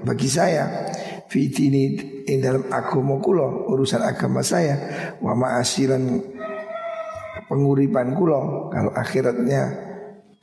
bagi 0.03 0.27
saya. 0.27 0.91
Fitini 1.29 1.93
ing 2.27 2.43
dalam 2.43 2.67
agama 2.67 3.23
kula 3.23 3.71
urusan 3.71 4.03
agama 4.03 4.43
saya. 4.43 4.75
Wa 5.23 5.31
ma'asiran 5.39 6.19
penguripan 7.47 8.11
kula 8.11 8.75
kalau 8.75 8.91
akhiratnya 8.91 9.87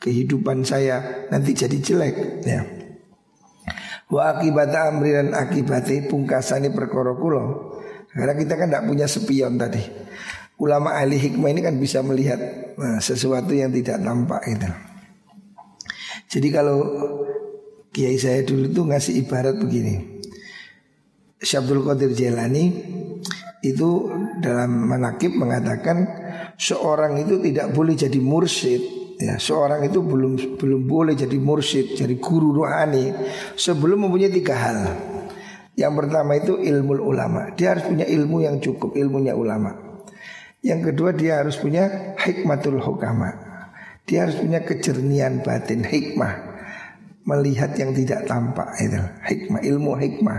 kehidupan 0.00 0.64
saya 0.64 1.28
nanti 1.28 1.52
jadi 1.52 1.76
jelek 1.84 2.16
ya. 2.48 2.64
Wa 4.08 4.40
akibat 4.40 4.72
amri 4.72 5.12
dan 5.12 5.36
akibatnya 5.36 6.08
pungkasane 6.08 6.72
perkara 6.72 7.12
kula 7.12 7.76
karena 8.16 8.32
kita 8.32 8.54
kan 8.56 8.66
tidak 8.72 8.84
punya 8.88 9.06
spion 9.06 9.60
tadi. 9.60 9.84
Ulama 10.56 10.96
ahli 10.96 11.20
hikmah 11.20 11.52
ini 11.52 11.60
kan 11.60 11.76
bisa 11.76 12.00
melihat 12.00 12.40
nah, 12.80 12.96
sesuatu 12.96 13.52
yang 13.52 13.68
tidak 13.76 14.00
nampak 14.00 14.40
itu. 14.48 14.64
Jadi 16.32 16.48
kalau 16.48 16.80
kiai 17.92 18.16
saya 18.16 18.40
dulu 18.40 18.72
tuh 18.72 18.84
ngasih 18.88 19.20
ibarat 19.20 19.60
begini. 19.60 20.16
Syabdul 21.36 21.84
Qadir 21.84 22.16
Jailani 22.16 22.64
itu 23.60 24.08
dalam 24.40 24.88
manakib 24.88 25.36
mengatakan 25.36 26.08
seorang 26.56 27.20
itu 27.20 27.36
tidak 27.44 27.76
boleh 27.76 27.92
jadi 27.92 28.16
mursyid 28.16 28.82
ya 29.16 29.40
seorang 29.40 29.84
itu 29.88 30.04
belum 30.04 30.60
belum 30.60 30.82
boleh 30.84 31.16
jadi 31.16 31.36
mursyid 31.40 31.96
jadi 31.96 32.14
guru 32.20 32.62
rohani 32.62 33.12
sebelum 33.56 34.08
mempunyai 34.08 34.32
tiga 34.32 34.54
hal 34.56 34.78
yang 35.76 35.92
pertama 35.92 36.40
itu 36.40 36.56
ilmu 36.56 37.04
ulama. 37.04 37.52
Dia 37.52 37.76
harus 37.76 37.84
punya 37.84 38.08
ilmu 38.08 38.40
yang 38.40 38.56
cukup 38.64 38.96
ilmunya 38.96 39.36
ulama. 39.36 39.76
Yang 40.64 40.90
kedua 40.92 41.12
dia 41.12 41.44
harus 41.44 41.60
punya 41.60 42.16
hikmatul 42.16 42.80
hukama. 42.80 43.36
Dia 44.08 44.24
harus 44.24 44.40
punya 44.40 44.64
kejernian 44.64 45.44
batin 45.44 45.84
hikmah. 45.84 46.56
Melihat 47.28 47.76
yang 47.76 47.92
tidak 47.92 48.24
tampak 48.24 48.72
itu. 48.80 48.96
Hikmah 49.28 49.60
ilmu 49.60 49.92
hikmah. 50.00 50.38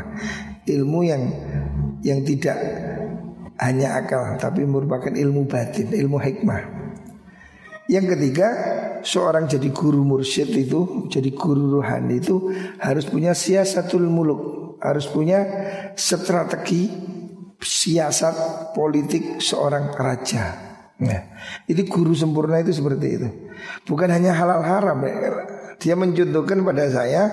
Ilmu 0.65 0.99
yang 1.05 1.23
yang 2.01 2.25
tidak 2.25 2.57
hanya 3.61 4.01
akal 4.01 4.41
tapi 4.41 4.65
merupakan 4.65 5.13
ilmu 5.13 5.45
batin, 5.45 5.93
ilmu 5.93 6.17
hikmah. 6.17 6.61
Yang 7.87 8.17
ketiga, 8.17 8.47
seorang 8.99 9.47
jadi 9.47 9.71
guru 9.71 10.03
mursyid 10.03 10.51
itu, 10.51 11.07
jadi 11.07 11.31
guru 11.31 11.79
rohani 11.79 12.19
itu 12.19 12.51
harus 12.83 13.07
punya 13.07 13.31
siasatul 13.31 14.11
muluk, 14.11 14.66
harus 14.87 15.05
punya 15.11 15.43
strategi 15.93 16.87
siasat 17.57 18.71
politik 18.71 19.43
seorang 19.43 19.91
raja. 19.91 20.65
Nah, 20.97 21.21
itu 21.69 21.85
guru 21.85 22.15
sempurna 22.17 22.63
itu 22.63 22.73
seperti 22.73 23.07
itu. 23.19 23.29
Bukan 23.85 24.09
hanya 24.09 24.33
halal 24.33 24.65
haram. 24.65 25.03
Dia 25.77 25.93
mencontohkan 25.93 26.65
pada 26.65 26.89
saya 26.89 27.29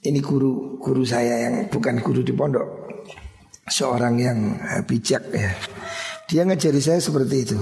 ini 0.00 0.20
guru 0.24 0.80
guru 0.80 1.04
saya 1.04 1.48
yang 1.48 1.54
bukan 1.68 2.00
guru 2.00 2.24
di 2.24 2.32
pondok 2.32 2.68
seorang 3.68 4.16
yang 4.16 4.38
eh, 4.56 4.82
bijak 4.84 5.28
ya 5.28 5.52
dia 6.24 6.42
ngajari 6.48 6.80
saya 6.80 7.00
seperti 7.02 7.36
itu 7.44 7.58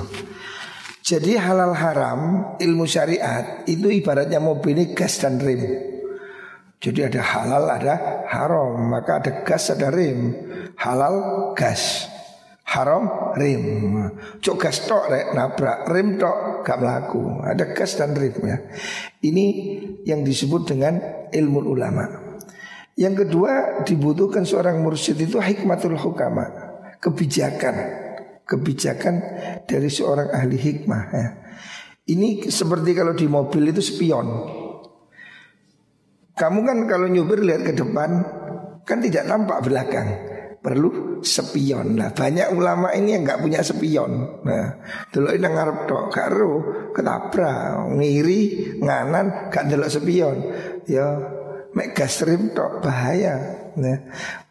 jadi 1.02 1.40
halal 1.40 1.74
haram 1.74 2.20
ilmu 2.62 2.86
syariat 2.86 3.66
itu 3.66 3.90
ibaratnya 3.90 4.38
mobil 4.38 4.78
ini 4.78 4.94
gas 4.94 5.18
dan 5.18 5.42
rem 5.42 5.97
jadi 6.78 7.10
ada 7.10 7.20
halal 7.22 7.64
ada 7.66 7.94
haram. 8.30 8.78
Maka 8.86 9.18
ada 9.18 9.32
gas 9.42 9.70
ada 9.74 9.90
rem 9.90 10.34
halal 10.78 11.50
gas. 11.58 12.06
Haram 12.68 13.32
rem 13.34 13.64
cok 14.38 14.56
gas 14.60 14.86
tok 14.86 15.10
rek 15.10 15.34
nabrak. 15.34 15.88
Rem 15.90 16.20
tok 16.20 16.62
gak 16.62 16.78
melaku 16.78 17.42
ada 17.42 17.74
gas 17.74 17.98
dan 17.98 18.14
rem 18.14 18.34
ya. 18.46 18.58
Ini 19.24 19.46
yang 20.06 20.22
disebut 20.22 20.70
dengan 20.70 21.00
ilmu 21.34 21.60
ulama. 21.66 22.28
Yang 22.98 23.26
kedua 23.26 23.82
dibutuhkan 23.86 24.42
seorang 24.42 24.82
mursyid 24.82 25.22
itu 25.22 25.38
hikmatul 25.38 25.94
hukama, 25.94 26.50
kebijakan, 26.98 27.74
kebijakan 28.42 29.14
dari 29.70 29.86
seorang 29.86 30.34
ahli 30.34 30.58
hikmah. 30.58 31.02
Ya. 31.14 31.26
Ini 32.10 32.50
seperti 32.50 32.98
kalau 32.98 33.14
di 33.14 33.30
mobil 33.30 33.70
itu 33.70 33.78
spion. 33.78 34.26
Kamu 36.38 36.62
kan 36.62 36.78
kalau 36.86 37.10
nyupir 37.10 37.42
lihat 37.42 37.66
ke 37.66 37.72
depan 37.74 38.10
kan 38.86 38.98
tidak 39.02 39.26
tampak 39.26 39.58
belakang. 39.66 40.08
Perlu 40.58 41.22
spion 41.22 41.98
lah. 41.98 42.10
Banyak 42.14 42.54
ulama 42.54 42.90
ini 42.94 43.14
yang 43.14 43.22
nggak 43.26 43.42
punya 43.42 43.60
spion. 43.62 44.42
Nah, 44.42 44.66
dulu 45.10 45.30
ini 45.34 45.46
ngarep 45.46 45.78
tok 45.86 46.04
karo 46.10 46.54
ketabrak, 46.94 47.94
ngiri, 47.94 48.42
nganan, 48.82 49.50
gak 49.54 49.70
delok 49.70 49.90
spion. 49.90 50.36
Ya 50.90 51.06
Mek 51.78 51.94
gas 51.94 52.24
rem 52.26 52.50
bahaya. 52.56 53.38
Nah, 53.78 53.98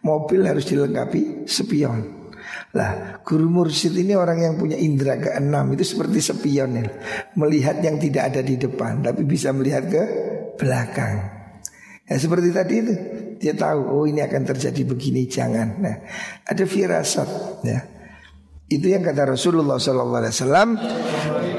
mobil 0.06 0.48
harus 0.48 0.64
dilengkapi 0.64 1.44
spion. 1.44 2.32
Lah, 2.72 3.20
guru 3.26 3.52
mursyid 3.52 3.92
ini 4.00 4.16
orang 4.16 4.40
yang 4.40 4.54
punya 4.56 4.80
indera 4.80 5.20
keenam 5.20 5.76
itu 5.76 5.84
seperti 5.84 6.24
spion 6.24 6.80
ya. 6.80 6.88
Melihat 7.36 7.84
yang 7.84 8.00
tidak 8.00 8.32
ada 8.32 8.42
di 8.46 8.56
depan 8.56 9.04
tapi 9.04 9.28
bisa 9.28 9.52
melihat 9.52 9.92
ke 9.92 10.04
belakang. 10.56 11.37
Ya 12.08 12.16
seperti 12.16 12.56
tadi 12.56 12.74
itu 12.80 12.94
dia 13.38 13.54
tahu 13.54 13.80
oh 13.84 14.04
ini 14.08 14.24
akan 14.24 14.44
terjadi 14.48 14.82
begini 14.88 15.28
jangan. 15.28 15.78
Nah, 15.84 15.96
ada 16.48 16.64
firasat 16.64 17.30
ya. 17.68 17.80
Itu 18.68 18.92
yang 18.92 19.04
kata 19.04 19.32
Rasulullah 19.32 19.80
sallallahu 19.80 20.22
alaihi 20.24 20.36
wasallam, 20.36 20.70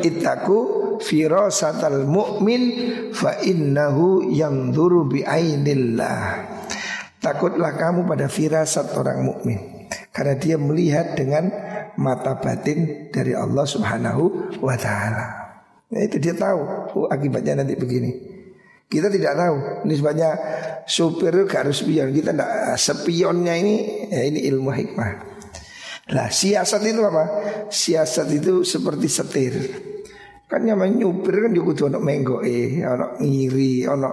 "Ittaku 0.04 0.78
firasatal 1.00 2.04
mu'min 2.04 2.62
fa 3.14 3.38
innahu 3.42 4.28
yanzuru 4.34 5.06
bi 5.08 5.22
ainillah. 5.22 6.44
Takutlah 7.18 7.74
kamu 7.74 8.06
pada 8.06 8.30
firasat 8.30 8.94
orang 8.94 9.26
mukmin 9.26 9.58
karena 10.14 10.38
dia 10.38 10.54
melihat 10.54 11.18
dengan 11.18 11.50
mata 11.98 12.38
batin 12.38 13.10
dari 13.10 13.34
Allah 13.34 13.66
Subhanahu 13.66 14.54
wa 14.62 14.76
taala. 14.78 15.26
Nah, 15.88 16.00
itu 16.04 16.20
dia 16.22 16.36
tahu 16.36 16.60
oh, 16.94 17.06
akibatnya 17.10 17.64
nanti 17.64 17.74
begini. 17.74 18.37
Kita 18.88 19.12
tidak 19.12 19.36
tahu. 19.36 19.56
Ini 19.84 19.94
sebabnya 20.00 20.30
supir 20.88 21.36
itu 21.36 21.44
gak 21.44 21.68
harus 21.68 21.84
spion. 21.84 22.08
Kita 22.08 22.32
tidak 22.32 22.50
spionnya 22.80 23.54
ini 23.54 24.08
ya 24.08 24.24
ini 24.24 24.48
ilmu 24.48 24.72
hikmah. 24.72 25.10
Lah 26.16 26.32
siasat 26.32 26.80
itu 26.88 27.04
apa? 27.04 27.24
Siasat 27.68 28.32
itu 28.32 28.64
seperti 28.64 29.06
setir. 29.12 29.54
Kan 30.48 30.64
nyaman 30.64 30.96
nyupir 30.96 31.44
kan 31.44 31.52
juga 31.52 31.70
tuh 31.76 31.84
ono 31.92 32.00
menggo 32.00 32.40
eh, 32.40 32.80
ono 32.80 33.20
ngiri, 33.20 33.84
ono 33.84 34.10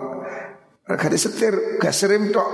Gak 0.85 1.17
setir, 1.17 1.81
gak 1.81 1.89
serem 1.89 2.29
tok. 2.29 2.45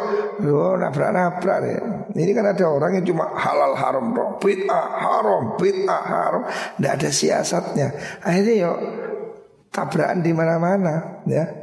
Loh, 0.48 0.80
nabrak-nabrak 0.80 1.58
ya. 1.68 1.84
Ini 2.16 2.32
kan 2.32 2.48
ada 2.48 2.64
orang 2.64 2.96
yang 2.96 3.06
cuma 3.12 3.28
halal 3.36 3.76
haram 3.76 4.16
tok. 4.16 4.40
Bid'ah 4.40 4.88
haram, 5.04 5.60
bid'ah 5.60 6.04
haram. 6.08 6.44
Tidak 6.80 6.92
ada 6.96 7.10
siasatnya. 7.12 7.92
Akhirnya 8.24 8.72
yuk 8.72 8.78
tabrakan 9.68 10.24
di 10.24 10.32
mana-mana 10.32 11.20
ya. 11.28 11.61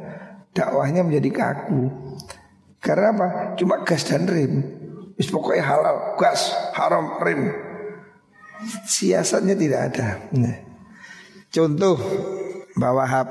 Dakwahnya 0.59 1.07
menjadi 1.07 1.31
kaku. 1.31 1.87
Karena 2.83 3.15
apa? 3.15 3.29
Cuma 3.55 3.87
gas 3.87 4.03
dan 4.11 4.27
rem. 4.27 4.67
Is 5.15 5.31
pokoknya 5.31 5.63
halal, 5.63 6.19
gas, 6.19 6.51
haram, 6.75 7.23
rem. 7.23 7.55
Siasatnya 8.91 9.55
tidak 9.55 9.81
ada. 9.95 10.07
Nah. 10.35 10.59
Contoh 11.55 11.95
Mbak 12.75 12.93
Wahab. 12.99 13.29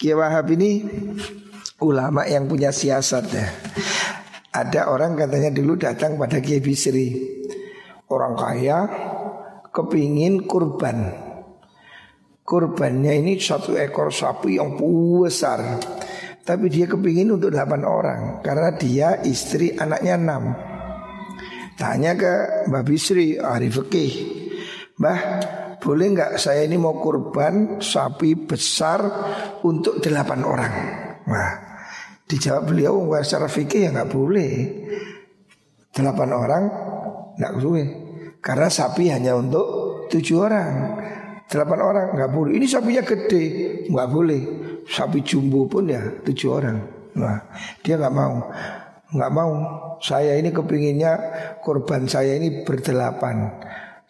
Kiai 0.00 0.16
Wahab 0.16 0.48
ini 0.56 0.84
ulama 1.84 2.24
yang 2.24 2.48
punya 2.48 2.72
siasat 2.72 3.24
ya. 3.28 3.46
Ada 4.54 4.86
orang 4.88 5.18
katanya 5.18 5.50
dulu 5.50 5.74
datang 5.74 6.14
pada 6.14 6.38
Kiai 6.38 6.62
Bisri 6.62 7.10
Orang 8.06 8.38
kaya 8.38 8.86
kepingin 9.74 10.46
kurban 10.46 11.10
Kurbannya 12.46 13.18
ini 13.18 13.34
satu 13.34 13.74
ekor 13.74 14.14
sapi 14.14 14.62
yang 14.62 14.78
besar 14.78 15.58
Tapi 16.44 16.68
dia 16.68 16.84
kepingin 16.84 17.32
untuk 17.32 17.50
delapan 17.50 17.82
orang 17.88 18.20
Karena 18.44 18.70
dia 18.76 19.20
istri 19.24 19.72
anaknya 19.74 20.14
enam 20.20 20.52
Tanya 21.74 22.12
ke 22.14 22.34
Mbak 22.68 22.84
Bisri 22.84 23.40
ahli 23.40 23.72
fikih 23.72 24.12
Mbah 25.00 25.20
boleh 25.84 26.06
nggak 26.16 26.40
saya 26.40 26.64
ini 26.64 26.80
mau 26.80 26.96
kurban 26.96 27.76
sapi 27.76 28.48
besar 28.48 29.04
untuk 29.60 30.00
delapan 30.00 30.40
orang 30.46 30.74
Wah 31.28 31.74
Dijawab 32.24 32.72
beliau 32.72 33.04
secara 33.20 33.52
fikih 33.52 33.88
ya 33.88 33.90
nggak 33.92 34.10
boleh. 34.10 34.52
Delapan 35.92 36.30
orang 36.32 36.64
nggak 37.36 37.54
boleh. 37.60 37.86
Karena 38.40 38.68
sapi 38.72 39.12
hanya 39.12 39.36
untuk 39.36 40.08
tujuh 40.08 40.38
orang. 40.40 40.72
Delapan 41.44 41.80
orang 41.84 42.06
nggak 42.16 42.32
boleh. 42.32 42.52
Ini 42.56 42.66
sapinya 42.66 43.04
gede, 43.04 43.44
nggak 43.92 44.08
boleh. 44.08 44.42
Sapi 44.84 45.24
jumbo 45.24 45.64
pun 45.66 45.88
ya 45.88 46.02
tujuh 46.22 46.50
orang. 46.50 46.78
Nah, 47.14 47.38
dia 47.80 47.94
nggak 47.96 48.14
mau, 48.14 48.34
nggak 49.14 49.32
mau. 49.32 49.52
Saya 50.02 50.36
ini 50.36 50.50
kepinginnya 50.50 51.12
korban 51.64 52.04
saya 52.10 52.36
ini 52.36 52.66
berdelapan. 52.66 53.64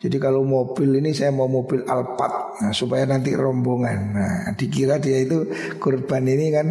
Jadi 0.05 0.21
kalau 0.21 0.45
mobil 0.45 1.01
ini 1.01 1.17
saya 1.17 1.33
mau 1.33 1.49
mobil 1.49 1.81
Alphard 1.87 2.61
nah, 2.61 2.73
supaya 2.75 3.09
nanti 3.09 3.33
rombongan. 3.33 3.99
Nah, 4.13 4.35
dikira 4.53 5.01
dia 5.01 5.23
itu 5.23 5.49
korban 5.81 6.29
ini 6.29 6.47
kan 6.53 6.67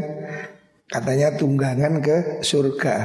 Katanya 0.94 1.34
tunggangan 1.34 2.06
ke 2.06 2.46
surga 2.46 2.96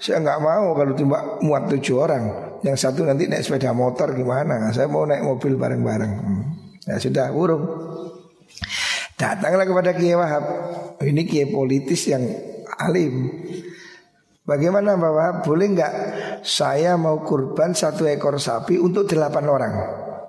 Saya 0.00 0.24
nggak 0.24 0.40
mau 0.40 0.72
kalau 0.72 0.96
cuma 0.96 1.36
muat 1.44 1.68
tujuh 1.68 2.00
orang 2.00 2.24
Yang 2.64 2.88
satu 2.88 3.04
nanti 3.04 3.28
naik 3.28 3.44
sepeda 3.44 3.76
motor 3.76 4.16
gimana 4.16 4.72
Saya 4.72 4.88
mau 4.88 5.04
naik 5.04 5.20
mobil 5.20 5.60
bareng-bareng 5.60 6.12
hmm. 6.16 6.42
Ya 6.88 6.96
sudah 6.96 7.28
urung 7.36 7.66
Datanglah 9.16 9.64
kepada 9.64 9.96
Kiai 9.96 10.12
Wahab. 10.12 10.44
Ini 11.00 11.22
Kiai 11.24 11.48
politis 11.48 12.04
yang 12.12 12.24
alim. 12.76 13.32
Bagaimana 14.44 14.94
Wahab? 15.00 15.42
Boleh 15.42 15.72
nggak 15.72 15.94
saya 16.44 17.00
mau 17.00 17.24
kurban 17.24 17.72
satu 17.72 18.04
ekor 18.04 18.36
sapi 18.36 18.76
untuk 18.76 19.08
delapan 19.08 19.44
orang? 19.48 19.74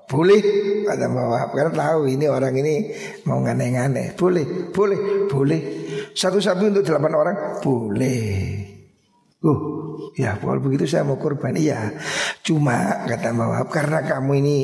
Boleh 0.07 0.39
kata 0.87 1.05
Wahab. 1.11 1.51
Karena 1.51 1.71
tahu 1.75 2.07
ini 2.07 2.31
orang 2.31 2.55
ini 2.55 2.95
mau 3.27 3.43
ngane-ngane 3.43 4.15
Boleh, 4.15 4.71
boleh, 4.71 5.27
boleh. 5.27 5.61
Satu 6.15 6.39
sapi 6.39 6.71
untuk 6.71 6.87
delapan 6.87 7.13
orang? 7.13 7.35
Boleh. 7.59 8.31
Uh, 9.37 9.59
ya 10.17 10.33
kalau 10.41 10.57
begitu 10.63 10.89
saya 10.89 11.05
mau 11.05 11.21
korban. 11.21 11.53
Iya, 11.53 11.93
cuma 12.41 13.05
kata 13.05 13.35
Mbak 13.35 13.69
karena 13.69 14.01
kamu 14.01 14.31
ini 14.41 14.57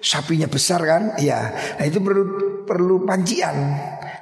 sapinya 0.00 0.48
besar 0.48 0.80
kan? 0.88 1.20
Iya, 1.20 1.52
nah 1.76 1.84
itu 1.84 2.00
perlu 2.00 2.24
perlu 2.66 3.06
pancian. 3.06 3.56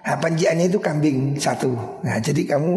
Nah 0.04 0.20
panciannya 0.20 0.68
itu 0.68 0.76
kambing 0.84 1.40
satu. 1.40 2.04
Nah 2.04 2.20
jadi 2.20 2.44
kamu 2.44 2.72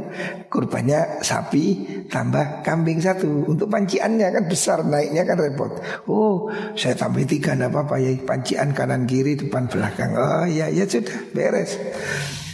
kurbannya 0.48 1.20
sapi 1.20 1.64
tambah 2.08 2.64
kambing 2.64 3.04
satu. 3.04 3.44
Untuk 3.52 3.68
panciannya 3.68 4.32
kan 4.32 4.44
besar 4.48 4.88
naiknya 4.88 5.28
kan 5.28 5.36
repot. 5.36 5.76
Oh 6.08 6.48
saya 6.80 6.96
tambah 6.96 7.28
tiga 7.28 7.60
nggak 7.60 7.68
apa-apa 7.68 7.96
ya. 8.00 8.16
Pancian 8.24 8.72
kanan 8.72 9.04
kiri 9.04 9.36
depan 9.36 9.68
belakang. 9.68 10.16
Oh 10.16 10.48
ya 10.48 10.72
ya 10.72 10.88
sudah 10.88 11.36
beres. 11.36 11.76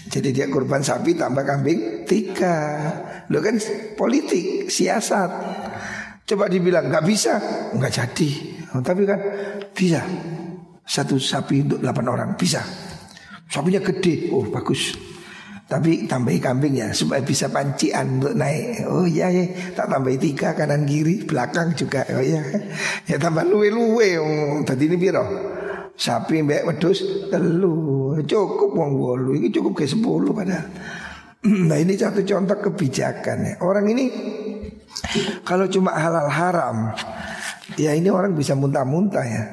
Jadi 0.10 0.30
dia 0.30 0.46
kurban 0.46 0.82
sapi 0.82 1.18
tambah 1.18 1.42
kambing 1.42 2.06
tiga. 2.06 2.58
Lo 3.34 3.42
kan 3.42 3.58
politik, 3.98 4.70
siasat. 4.70 5.32
Coba 6.24 6.46
dibilang 6.46 6.88
nggak 6.94 7.06
bisa, 7.06 7.36
nggak 7.74 7.94
jadi. 7.94 8.30
Oh, 8.78 8.82
tapi 8.86 9.10
kan 9.10 9.20
bisa. 9.74 10.06
Satu 10.86 11.18
sapi 11.18 11.66
untuk 11.66 11.82
delapan 11.82 12.06
orang 12.14 12.30
bisa. 12.38 12.62
Sapinya 13.50 13.82
gede, 13.84 14.34
oh 14.34 14.46
bagus. 14.50 14.96
Tapi 15.64 16.06
tambahi 16.06 16.38
kambing 16.38 16.76
ya 16.78 16.92
supaya 16.92 17.24
bisa 17.24 17.50
pancian 17.50 18.20
untuk 18.20 18.36
naik. 18.36 18.86
Oh 18.86 19.08
iya 19.08 19.32
ya, 19.32 19.74
tak 19.74 19.90
tambahi 19.90 20.20
tiga 20.20 20.54
kanan 20.54 20.86
kiri 20.86 21.24
belakang 21.24 21.74
juga. 21.74 22.04
Oh 22.14 22.22
iya, 22.22 22.44
ya 23.10 23.16
tambah 23.18 23.48
luwe 23.48 23.74
luwe. 23.74 24.10
Oh, 24.20 24.62
tadi 24.68 24.86
ini 24.92 25.00
biro 25.00 25.24
sapi 25.98 26.44
mbek 26.44 26.68
wedus 26.68 27.30
telu. 27.32 28.20
Cukup 28.22 28.70
wong 28.76 28.92
wolu 28.98 29.32
ini 29.40 29.50
cukup 29.50 29.82
ke 29.82 29.90
sepuluh 29.90 30.36
padahal. 30.36 30.68
Nah 31.68 31.76
ini 31.76 32.00
satu 32.00 32.24
contoh 32.24 32.56
kebijakan 32.56 33.38
ya. 33.44 33.54
Orang 33.60 33.92
ini 33.92 34.08
kalau 35.44 35.68
cuma 35.68 35.92
halal 35.92 36.32
haram 36.32 36.96
ya 37.76 37.92
ini 37.92 38.08
orang 38.08 38.32
bisa 38.32 38.56
muntah-muntah 38.56 39.26
ya 39.26 39.44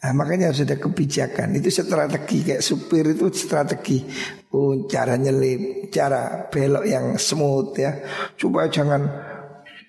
Nah, 0.00 0.16
makanya 0.16 0.48
harus 0.48 0.64
ada 0.64 0.80
kebijakan 0.80 1.60
Itu 1.60 1.68
strategi 1.68 2.40
kayak 2.40 2.64
supir 2.64 3.04
itu 3.12 3.28
strategi 3.36 4.00
oh, 4.48 4.88
Cara 4.88 5.20
nyelip 5.20 5.92
Cara 5.92 6.48
belok 6.48 6.88
yang 6.88 7.20
smooth 7.20 7.76
ya 7.76 8.00
Coba 8.32 8.72
jangan 8.72 9.04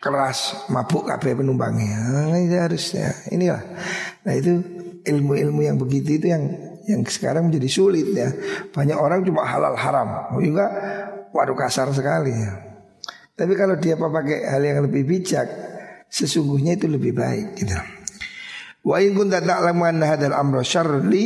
keras 0.04 0.68
Mabuk 0.68 1.08
kabeh 1.08 1.40
penumpangnya 1.40 2.28
nah, 2.28 2.36
Ini 2.36 2.60
harusnya 2.60 3.08
Inilah 3.32 3.64
Nah 4.28 4.34
itu 4.36 4.60
ilmu-ilmu 5.08 5.64
yang 5.66 5.78
begitu 5.80 6.22
itu 6.22 6.28
yang 6.30 6.44
yang 6.86 7.02
sekarang 7.06 7.50
menjadi 7.50 7.70
sulit 7.70 8.08
ya. 8.14 8.30
Banyak 8.74 8.98
orang 8.98 9.22
cuma 9.26 9.46
halal 9.46 9.78
haram. 9.78 10.34
Oh 10.34 10.42
enggak, 10.42 10.72
waduh 11.34 11.58
kasar 11.58 11.90
sekali 11.94 12.34
ya. 12.34 12.52
Tapi 13.38 13.54
kalau 13.58 13.78
dia 13.78 13.98
pakai 13.98 14.46
hal 14.46 14.62
yang 14.62 14.86
lebih 14.86 15.06
bijak, 15.08 15.48
sesungguhnya 16.10 16.78
itu 16.78 16.86
lebih 16.86 17.16
baik 17.16 17.58
gitu. 17.58 17.74
Wa 18.82 18.98
in 18.98 19.14
kunta 19.14 19.38
ta'lamu 19.38 19.86
anna 19.86 20.10
hadzal 20.10 20.34
amra 20.34 20.66
syarli 20.66 21.26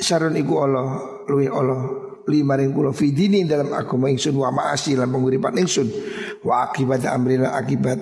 syarrun 0.00 0.40
iku 0.40 0.54
Allah 0.64 0.86
luwi 1.28 1.46
Allah 1.52 1.80
lima 2.32 2.56
ring 2.56 2.72
kula 2.72 2.96
fi 2.96 3.12
dini 3.12 3.44
dalam 3.44 3.76
agama 3.76 4.08
ingsun 4.08 4.32
wa 4.32 4.48
ma'asi 4.48 4.96
lan 4.96 5.12
penguripan 5.12 5.52
ingsun. 5.60 5.88
Wa 6.42 6.70
akibat 6.70 7.04
amrina 7.04 7.52
akibat 7.52 8.00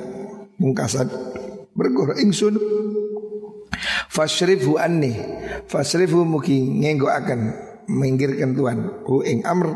mungkasat 0.61 1.09
bergoro 1.75 2.15
ingsun 2.15 2.55
Fasrifu 4.11 4.77
anni 4.77 5.15
Fasrifu 5.71 6.27
mugi 6.27 6.61
ngenggo 6.61 7.09
akan 7.09 7.41
Minggirkan 7.91 8.55
Tuhan 8.55 8.79
Hu 9.09 9.25
ing 9.27 9.43
amr. 9.43 9.71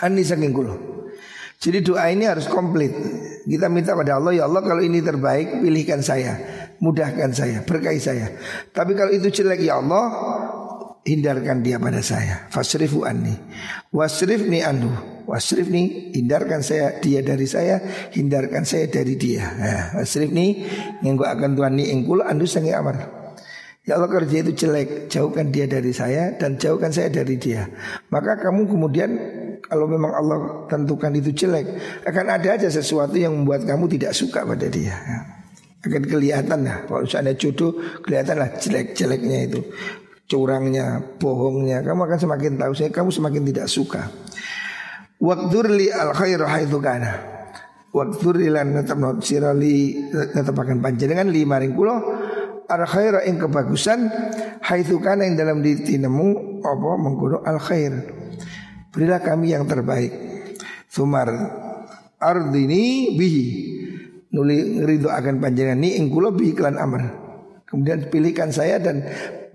Anni 0.00 0.22
saking 0.22 0.52
kulo 0.54 0.74
Jadi 1.58 1.82
doa 1.82 2.10
ini 2.10 2.26
harus 2.26 2.46
komplit. 2.46 2.94
Kita 3.46 3.66
minta 3.68 3.92
pada 3.98 4.18
Allah 4.20 4.36
Ya 4.36 4.44
Allah 4.46 4.62
kalau 4.62 4.80
ini 4.84 5.02
terbaik 5.02 5.64
Pilihkan 5.64 6.00
saya 6.04 6.38
Mudahkan 6.82 7.30
saya 7.30 7.62
Berkahi 7.62 8.02
saya. 8.02 8.34
Tapi 8.74 8.98
kalau 8.98 9.14
itu 9.14 9.30
jelek 9.30 9.62
Ya 9.62 9.78
Allah 9.78 10.10
Hindarkan 11.02 11.66
dia 11.66 11.82
pada 11.82 11.98
saya. 11.98 12.46
Fasrifu 12.46 13.02
anni. 13.02 13.34
Wasrifni 13.90 14.62
anhu. 14.62 14.90
Wasrifni 15.26 16.14
Hindarkan 16.14 16.62
saya 16.62 16.98
dia 17.02 17.26
dari 17.26 17.46
saya 17.46 17.82
Hindarkan 18.14 18.62
saya 18.62 18.86
dari 18.86 19.18
dia. 19.18 19.42
Nah, 19.42 19.82
Wasrifni 19.98 20.62
Ngenggo 21.02 21.26
akan 21.26 21.58
Tuhan 21.58 21.74
ni 21.74 21.90
engkul 21.90 22.22
Andu 22.22 22.46
sangi 22.46 22.70
amar. 22.70 23.22
Ya 23.82 23.98
Allah 23.98 24.10
kerja 24.14 24.46
itu 24.46 24.54
jelek 24.54 25.10
Jauhkan 25.10 25.50
dia 25.50 25.66
dari 25.66 25.90
saya 25.90 26.38
Dan 26.38 26.54
jauhkan 26.54 26.94
saya 26.94 27.10
dari 27.10 27.34
dia. 27.34 27.66
Maka 28.14 28.38
kamu 28.38 28.70
kemudian 28.70 29.10
Kalau 29.66 29.90
memang 29.90 30.14
Allah 30.14 30.38
tentukan 30.70 31.10
itu 31.18 31.34
jelek 31.34 31.66
Akan 32.06 32.30
ada 32.30 32.54
aja 32.54 32.70
sesuatu 32.70 33.18
yang 33.18 33.34
membuat 33.34 33.66
kamu 33.66 33.90
tidak 33.90 34.14
suka 34.14 34.46
pada 34.46 34.70
dia 34.70 34.94
Akan 35.82 36.02
kelihatan 36.06 36.62
lah 36.62 36.86
Kalau 36.86 37.02
misalnya 37.02 37.34
jodoh 37.34 37.74
Kelihatan 38.06 38.38
lah 38.38 38.54
jelek-jeleknya 38.54 39.38
itu 39.50 39.60
curangnya, 40.32 40.96
bohongnya, 41.20 41.84
kamu 41.84 42.08
akan 42.08 42.18
semakin 42.18 42.52
tahu 42.56 42.72
saya 42.72 42.88
kamu 42.88 43.12
semakin 43.12 43.42
tidak 43.52 43.68
suka. 43.68 44.08
Wakturli 45.20 45.92
al 45.92 46.16
khairu 46.16 46.48
haitsu 46.48 46.80
kana. 46.80 47.12
Wakturli 47.92 48.48
lan 48.48 48.72
netepno 48.72 49.20
sirali 49.20 50.08
netepaken 50.32 50.80
panjenengan 50.80 51.28
lima 51.28 51.60
ring 51.60 51.76
al 51.76 52.84
khairu 52.88 53.20
ing 53.28 53.36
kebagusan 53.36 54.08
haitsu 54.64 54.96
kana 55.04 55.28
ing 55.28 55.36
dalam 55.36 55.60
ditinemu 55.60 56.64
apa 56.64 56.88
mengkono 56.96 57.44
al 57.44 57.60
khair. 57.60 57.92
Berilah 58.88 59.20
kami 59.20 59.52
yang 59.52 59.68
terbaik. 59.68 60.12
Sumar 60.88 61.28
ardini 62.16 63.16
bihi 63.16 63.44
nuli 64.32 64.80
ridho 64.82 65.12
akan 65.12 65.38
panjenengan 65.38 65.78
ni 65.78 66.00
ing 66.00 66.08
kula 66.08 66.32
bihi 66.32 66.56
klan 66.56 66.80
amr. 66.80 67.04
Kemudian 67.68 68.08
pilihkan 68.12 68.52
saya 68.52 68.76
dan 68.76 69.04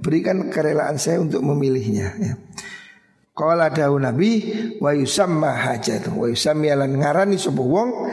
berikan 0.01 0.49
kerelaan 0.49 0.97
saya 0.97 1.21
untuk 1.21 1.45
memilihnya 1.45 2.07
ya. 2.17 2.33
Qala 3.37 3.69
dawu 3.69 4.01
Nabi 4.01 4.49
wa 4.81 4.89
yusamma 4.97 5.53
hajat 5.53 6.09
wa 6.09 6.25
yusammi 6.25 6.73
lan 6.73 6.97
ngarani 6.97 7.37
sapa 7.37 7.61
wong 7.61 8.09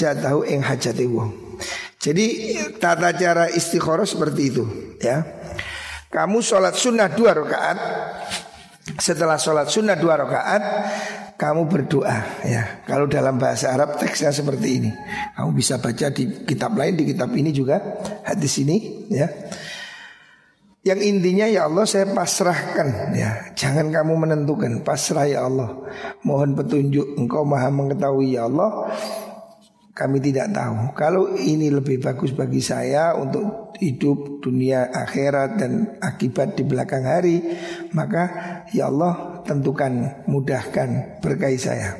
tahu 0.00 0.48
ing 0.48 0.64
hajate 0.64 1.04
wong. 1.04 1.60
Jadi 2.00 2.56
tata 2.80 3.12
cara 3.12 3.52
istikharah 3.52 4.08
seperti 4.08 4.42
itu 4.48 4.64
ya. 5.04 5.20
Kamu 6.08 6.40
sholat 6.40 6.72
sunnah 6.72 7.12
dua 7.12 7.36
rakaat 7.36 7.78
Setelah 8.96 9.36
sholat 9.36 9.68
sunnah 9.68 10.00
dua 10.00 10.16
rakaat 10.16 10.62
Kamu 11.38 11.70
berdoa 11.70 12.42
ya. 12.42 12.82
Kalau 12.82 13.06
dalam 13.06 13.38
bahasa 13.38 13.70
Arab 13.70 13.94
teksnya 13.94 14.34
seperti 14.34 14.82
ini. 14.82 14.90
Kamu 15.38 15.54
bisa 15.54 15.78
baca 15.78 16.10
di 16.10 16.42
kitab 16.42 16.74
lain 16.74 16.98
Di 16.98 17.14
kitab 17.14 17.30
ini 17.30 17.54
juga 17.54 17.78
Hadis 18.26 18.58
ini 18.58 19.06
ya. 19.06 19.30
Yang 20.82 21.00
intinya 21.14 21.46
ya 21.46 21.70
Allah 21.70 21.86
saya 21.86 22.10
pasrahkan 22.10 23.14
ya. 23.14 23.54
Jangan 23.54 23.94
kamu 23.94 24.18
menentukan 24.18 24.82
Pasrah 24.82 25.30
ya 25.30 25.46
Allah. 25.46 25.78
Mohon 26.26 26.58
petunjuk 26.58 27.06
Engkau 27.14 27.46
maha 27.46 27.70
mengetahui 27.70 28.34
ya 28.34 28.50
Allah 28.50 28.90
Kami 29.98 30.22
tidak 30.22 30.54
tahu. 30.54 30.94
Kalau 30.94 31.34
ini 31.34 31.74
lebih 31.74 31.98
bagus 31.98 32.30
bagi 32.30 32.62
saya 32.62 33.18
Untuk 33.18 33.74
hidup 33.82 34.38
dunia 34.38 34.94
akhirat 34.94 35.58
Dan 35.58 35.98
akibat 35.98 36.54
di 36.54 36.62
belakang 36.62 37.02
hari 37.02 37.42
Maka 37.98 38.30
ya 38.70 38.86
Allah 38.86 39.42
tentukan 39.42 40.22
Mudahkan 40.30 41.18
berkait 41.18 41.58
saya. 41.58 41.98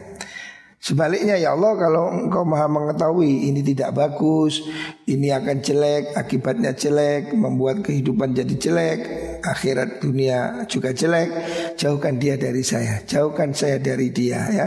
Sebaliknya 0.78 1.34
ya 1.34 1.58
Allah 1.58 1.74
kalau 1.74 2.06
engkau 2.14 2.46
maha 2.46 2.70
mengetahui 2.70 3.50
ini 3.50 3.66
tidak 3.66 3.98
bagus 3.98 4.62
Ini 5.10 5.34
akan 5.42 5.58
jelek, 5.58 6.14
akibatnya 6.14 6.70
jelek 6.70 7.34
Membuat 7.34 7.82
kehidupan 7.82 8.30
jadi 8.30 8.54
jelek 8.54 8.98
Akhirat 9.42 9.98
dunia 9.98 10.70
juga 10.70 10.94
jelek 10.94 11.28
Jauhkan 11.74 12.22
dia 12.22 12.38
dari 12.38 12.62
saya 12.62 13.02
Jauhkan 13.02 13.50
saya 13.50 13.82
dari 13.82 14.14
dia 14.14 14.46
ya. 14.54 14.66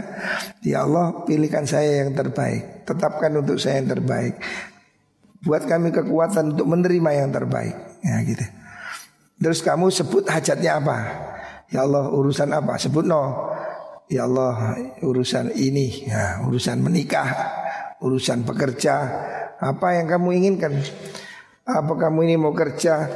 Ya 0.60 0.84
Allah 0.84 1.24
pilihkan 1.24 1.64
saya 1.64 2.04
yang 2.04 2.12
terbaik 2.12 2.71
Tetapkan 2.82 3.30
untuk 3.38 3.56
saya 3.58 3.82
yang 3.82 3.90
terbaik. 3.90 4.38
Buat 5.42 5.66
kami 5.66 5.90
kekuatan 5.90 6.54
untuk 6.54 6.66
menerima 6.70 7.10
yang 7.18 7.30
terbaik. 7.34 7.74
Ya 8.02 8.22
gitu. 8.22 8.46
Terus 9.42 9.58
kamu 9.58 9.90
sebut 9.90 10.22
hajatnya 10.30 10.78
apa? 10.78 10.98
Ya 11.74 11.82
Allah 11.82 12.06
urusan 12.14 12.54
apa? 12.54 12.78
Sebut 12.78 13.02
no. 13.02 13.50
Ya 14.06 14.28
Allah 14.28 14.78
urusan 15.02 15.50
ini. 15.58 16.06
Ya, 16.06 16.38
Urusan 16.46 16.78
menikah. 16.78 17.26
Urusan 17.98 18.46
pekerja. 18.46 18.94
Apa 19.58 19.98
yang 19.98 20.06
kamu 20.06 20.38
inginkan? 20.38 20.78
Apa 21.66 21.94
kamu 21.94 22.26
ini 22.26 22.34
mau 22.38 22.54
kerja? 22.54 23.06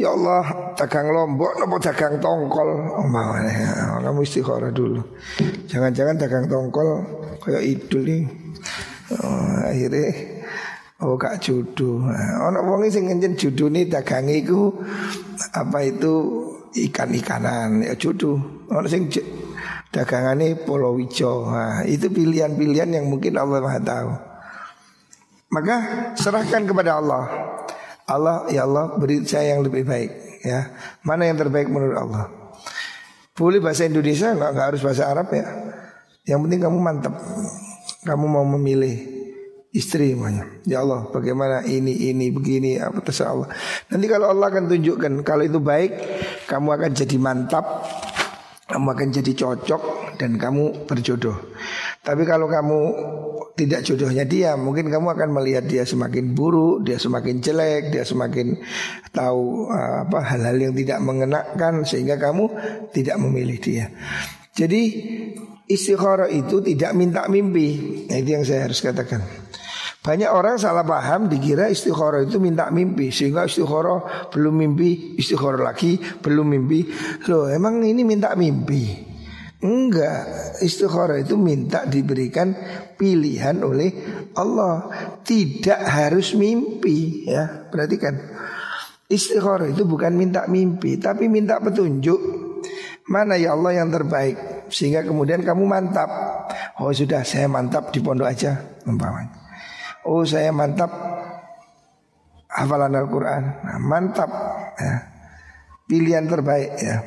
Ya 0.00 0.16
Allah 0.16 0.72
dagang 0.72 1.12
lombok 1.12 1.60
Nopo 1.60 1.76
dagang 1.76 2.16
tongkol? 2.24 2.68
Oh, 2.88 3.04
ya, 3.36 4.00
Kamu 4.00 4.24
istikharah 4.24 4.72
dulu. 4.72 5.04
Jangan-jangan 5.68 6.16
dagang 6.16 6.48
tongkol 6.48 7.04
Kayak 7.44 7.62
idul 7.68 8.04
nih 8.08 8.22
oh, 9.18 9.66
Akhirnya 9.66 10.10
Oh 11.00 11.16
kak 11.16 11.40
judu 11.40 12.04
Ono 12.44 12.58
wong 12.60 12.86
sing 12.92 13.08
ngenjen 13.08 13.34
judu 13.34 13.72
nih 13.72 13.88
dagangi 13.88 14.44
ku 14.44 14.70
Apa 15.56 15.82
itu 15.82 16.12
ikan-ikanan 16.70 17.80
ya 17.82 17.96
judu 17.96 18.36
Ono 18.68 18.86
sing 18.86 19.08
dagangannya 19.90 20.54
Polowijo. 20.62 21.50
Nah, 21.50 21.82
itu 21.84 22.06
pilihan-pilihan 22.10 22.90
yang 22.94 23.06
mungkin 23.10 23.34
Allah 23.36 23.58
Maha 23.58 23.80
tahu. 23.82 24.10
Maka 25.50 25.76
serahkan 26.14 26.62
kepada 26.62 27.02
Allah. 27.02 27.24
Allah 28.06 28.46
ya 28.50 28.66
Allah 28.66 28.98
beri 28.98 29.22
saya 29.26 29.54
yang 29.54 29.66
lebih 29.66 29.86
baik 29.86 30.42
ya. 30.42 30.70
Mana 31.02 31.26
yang 31.30 31.38
terbaik 31.38 31.70
menurut 31.70 31.98
Allah? 31.98 32.26
Boleh 33.34 33.62
bahasa 33.62 33.86
Indonesia 33.86 34.34
nggak 34.34 34.54
harus 34.54 34.82
bahasa 34.82 35.10
Arab 35.10 35.30
ya. 35.30 35.46
Yang 36.26 36.38
penting 36.46 36.60
kamu 36.62 36.78
mantap. 36.78 37.14
Kamu 38.00 38.24
mau 38.26 38.46
memilih 38.56 38.96
istri 39.70 40.16
semuanya. 40.16 40.48
Ya 40.66 40.82
Allah, 40.82 41.06
bagaimana 41.12 41.62
ini 41.68 42.10
ini 42.10 42.32
begini 42.32 42.80
apa 42.80 43.04
terserah 43.04 43.30
Allah. 43.36 43.48
Nanti 43.92 44.06
kalau 44.08 44.32
Allah 44.32 44.46
akan 44.50 44.64
tunjukkan 44.66 45.12
kalau 45.22 45.44
itu 45.44 45.60
baik, 45.60 45.92
kamu 46.48 46.68
akan 46.74 46.90
jadi 46.96 47.16
mantap 47.20 47.64
kamu 48.70 48.86
akan 48.94 49.08
jadi 49.10 49.32
cocok 49.34 49.82
dan 50.22 50.38
kamu 50.38 50.86
berjodoh. 50.86 51.34
Tapi 52.06 52.22
kalau 52.22 52.46
kamu 52.46 52.78
tidak 53.58 53.82
jodohnya 53.82 54.22
dia, 54.22 54.54
mungkin 54.54 54.88
kamu 54.88 55.10
akan 55.10 55.28
melihat 55.34 55.66
dia 55.66 55.82
semakin 55.82 56.32
buruk, 56.38 56.86
dia 56.86 56.96
semakin 56.96 57.42
jelek, 57.42 57.90
dia 57.90 58.06
semakin 58.06 58.62
tahu 59.10 59.68
uh, 59.68 60.06
apa 60.06 60.18
hal-hal 60.22 60.70
yang 60.70 60.74
tidak 60.78 61.02
mengenakan 61.02 61.82
sehingga 61.82 62.14
kamu 62.16 62.46
tidak 62.94 63.18
memilih 63.18 63.58
dia. 63.58 63.90
Jadi 64.54 64.82
istikharah 65.70 66.26
itu 66.26 66.58
tidak 66.58 66.90
minta 66.98 67.30
mimpi. 67.30 68.02
Nah, 68.10 68.18
itu 68.18 68.30
yang 68.34 68.42
saya 68.42 68.66
harus 68.66 68.82
katakan. 68.82 69.22
Banyak 70.00 70.32
orang 70.32 70.56
salah 70.56 70.82
paham 70.82 71.28
dikira 71.30 71.70
istikharah 71.70 72.26
itu 72.26 72.42
minta 72.42 72.66
mimpi. 72.74 73.14
Sehingga 73.14 73.46
istikharah 73.46 74.32
belum 74.34 74.54
mimpi 74.56 75.14
Istikharah 75.20 75.62
lagi 75.62 76.00
belum 76.00 76.46
mimpi. 76.50 76.90
Loh 77.30 77.46
emang 77.46 77.84
ini 77.86 78.02
minta 78.02 78.34
mimpi? 78.34 79.06
Enggak. 79.60 80.56
Istikharah 80.64 81.20
itu 81.20 81.36
minta 81.36 81.86
diberikan 81.86 82.56
pilihan 82.96 83.60
oleh 83.60 83.92
Allah. 84.34 84.88
Tidak 85.20 85.80
harus 85.84 86.34
mimpi 86.34 87.28
ya. 87.28 87.68
Perhatikan. 87.68 88.16
Istikharah 89.10 89.74
itu 89.74 89.82
bukan 89.82 90.14
minta 90.14 90.46
mimpi 90.46 90.96
Tapi 90.96 91.26
minta 91.26 91.60
petunjuk. 91.60 92.18
Mana 93.10 93.34
ya 93.34 93.58
Allah 93.58 93.84
yang 93.84 93.90
terbaik 93.90 94.59
Sehingga 94.70 95.02
kemudian 95.02 95.42
kamu 95.42 95.66
mantap. 95.66 96.08
Oh 96.80 96.94
sudah 96.94 97.26
saya 97.26 97.50
mantap 97.50 97.92
di 97.92 98.00
pondok 98.00 98.30
aja 98.30 98.56
Umpamanya. 98.88 99.36
Oh 100.08 100.24
saya 100.24 100.48
mantap 100.54 100.88
hafalan 102.48 102.96
Al-Quran. 102.96 103.42
Nah, 103.66 103.78
Mantap 103.78 104.30
ya. 104.78 104.94
Pilihan 105.86 106.24
terbaik 106.30 106.70
ya. 106.78 107.02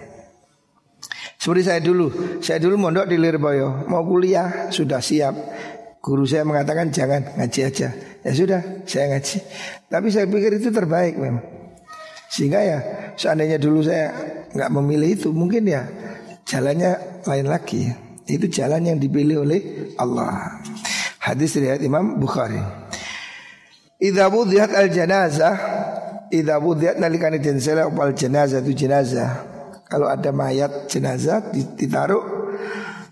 Seperti 1.39 1.61
saya 1.67 1.79
dulu. 1.83 2.39
Saya 2.39 2.59
dulu 2.59 2.79
mondok 2.79 3.07
di 3.07 3.19
Lirboyo. 3.19 3.87
Mau 3.87 4.03
kuliah 4.07 4.71
sudah 4.71 5.03
siap. 5.03 5.35
Guru 6.03 6.27
saya 6.27 6.43
mengatakan 6.43 6.91
jangan 6.91 7.35
ngaji 7.39 7.59
aja. 7.63 7.95
Ya 8.23 8.31
sudah 8.31 8.61
saya 8.83 9.15
ngaji. 9.15 9.39
Tapi 9.87 10.07
saya 10.11 10.27
pikir 10.27 10.59
itu 10.59 10.71
terbaik 10.71 11.15
memang. 11.15 11.43
Sehingga 12.27 12.59
ya 12.59 12.79
seandainya 13.15 13.59
dulu 13.59 13.83
saya 13.83 14.11
nggak 14.51 14.71
memilih 14.73 15.09
itu 15.15 15.29
Mungkin 15.29 15.63
ya 15.69 15.83
jalannya 16.53 17.25
lain 17.25 17.47
lagi 17.49 17.89
Itu 18.29 18.45
jalan 18.47 18.85
yang 18.85 18.97
dipilih 19.01 19.41
oleh 19.41 19.61
Allah 19.97 20.61
Hadis 21.23 21.55
riwayat 21.55 21.79
Imam 21.79 22.19
Bukhari. 22.19 22.59
Idza 24.03 24.27
wudhiat 24.27 24.75
al 24.75 24.91
janazah, 24.91 25.55
idza 26.27 26.59
wudhiat 26.59 26.99
nalikane 26.99 27.39
sela 27.63 27.87
opal 27.87 28.11
jenazah 28.11 28.59
itu 28.59 28.75
jenazah. 28.75 29.31
Kalau 29.87 30.11
ada 30.11 30.35
mayat 30.35 30.91
jenazah 30.91 31.39
ditaruh 31.79 32.19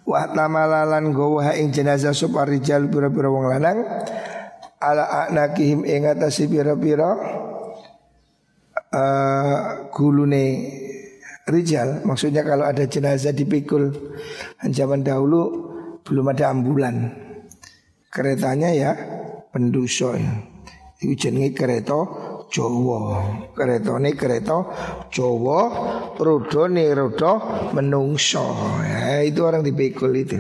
wa 0.04 0.28
tamalalan 0.28 1.16
gowa 1.16 1.56
ing 1.56 1.72
jenazah 1.72 2.12
sub 2.12 2.36
rijal 2.44 2.92
pira-pira 2.92 3.32
wong 3.32 3.48
lanang 3.48 3.80
ala 4.84 5.32
anakihim 5.32 5.88
ing 5.88 6.04
atase 6.04 6.52
pira-pira 6.52 7.16
uh, 8.92 9.88
gulune 9.94 10.44
rijal 11.52 12.02
maksudnya 12.08 12.48
kalau 12.48 12.64
ada 12.64 12.88
jenazah 12.88 13.36
dipikul 13.36 13.92
zaman 14.64 15.04
dahulu 15.04 15.70
belum 16.02 16.32
ada 16.32 16.50
ambulan 16.56 17.12
keretanya 18.12 18.70
ya 18.72 18.92
penduso 19.52 20.16
ya. 20.16 20.34
Iku 21.02 21.14
jenenge 21.18 21.58
kereta 21.58 21.98
Jawa. 22.52 23.02
Keretane 23.56 24.14
kereta 24.14 24.58
Jawa, 25.10 25.60
rodone 26.20 26.86
roda 26.94 27.34
menungso. 27.74 28.44
Ya, 28.86 29.24
itu 29.26 29.42
orang 29.42 29.66
dipikul 29.66 30.14
itu. 30.14 30.38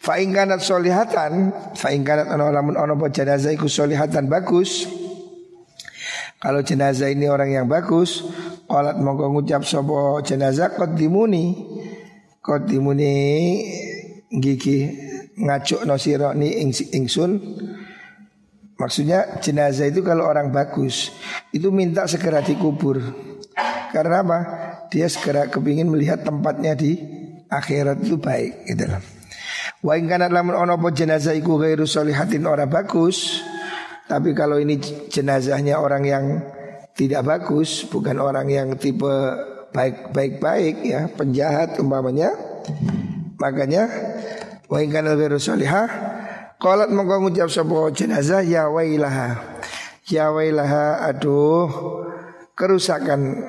Fa 0.00 0.20
in 0.20 0.32
kanat 0.32 0.64
solihatan, 0.64 1.52
fa 1.76 1.92
in 1.92 2.04
kanat 2.04 2.28
ana 2.32 2.48
lamun 2.48 2.76
ana 2.76 2.96
apa 2.96 3.12
jenazah 3.12 3.52
iku 3.52 3.68
solihatan 3.68 4.30
bagus. 4.30 4.88
Kalau 6.40 6.60
jenazah 6.60 7.08
ini 7.08 7.24
orang 7.24 7.56
yang 7.56 7.66
bagus, 7.68 8.24
Qalat 8.64 8.96
mongko 8.96 9.34
ngucap 9.34 9.62
sapa 9.64 10.24
jenazah 10.24 10.72
qaddimuni. 10.72 11.44
Qaddimuni 12.40 13.12
gigi 14.28 14.78
ngajuk 15.36 15.84
no 15.84 15.94
sira 16.00 16.32
ni 16.32 16.60
ing 16.60 16.72
ingsun. 16.72 17.32
Maksudnya 18.74 19.38
jenazah 19.38 19.86
itu 19.86 20.02
kalau 20.02 20.26
orang 20.26 20.50
bagus 20.50 21.14
itu 21.54 21.70
minta 21.70 22.08
segera 22.10 22.42
dikubur. 22.42 22.98
Karena 23.94 24.26
apa? 24.26 24.38
Dia 24.90 25.06
segera 25.06 25.46
kepingin 25.46 25.86
melihat 25.86 26.26
tempatnya 26.26 26.74
di 26.74 26.98
akhirat 27.46 28.02
itu 28.02 28.18
baik 28.18 28.66
gitu 28.66 28.90
loh. 28.90 29.02
Wa 29.84 30.00
lamun 30.00 30.56
ono 30.56 30.74
po 30.80 30.90
jenazah 30.90 31.36
iku 31.36 31.60
ghairu 31.60 31.84
solihatin 31.84 32.48
orang 32.48 32.72
bagus, 32.72 33.44
tapi 34.08 34.32
kalau 34.32 34.56
ini 34.56 34.80
jenazahnya 35.12 35.76
orang 35.76 36.02
yang 36.08 36.24
tidak 36.94 37.26
bagus, 37.26 37.82
bukan 37.90 38.22
orang 38.22 38.46
yang 38.46 38.68
tipe 38.78 39.10
baik 39.74 40.14
baik 40.14 40.38
baik 40.38 40.76
ya, 40.86 41.10
penjahat 41.10 41.74
umpamanya. 41.82 42.30
Makanya 43.42 43.90
wa 44.70 44.78
in 44.78 44.94
kana 44.94 45.18
ghairu 45.18 45.42
solihah 45.42 45.90
qalat 46.62 46.88
mongko 46.94 47.26
ngucap 47.26 47.50
sapa 47.50 47.90
jenazah 47.90 48.46
ya 48.46 48.70
wailaha. 48.70 49.58
Ya 50.06 50.30
wailaha 50.30 51.02
aduh 51.10 51.66
kerusakan 52.54 53.42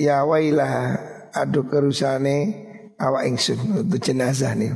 ya 0.00 0.24
wailaha 0.24 0.96
aduh 1.36 1.68
kerusane 1.68 2.64
awak 2.96 3.28
ingsun 3.28 3.84
itu 3.84 3.96
jenazah 4.00 4.56
nih. 4.56 4.72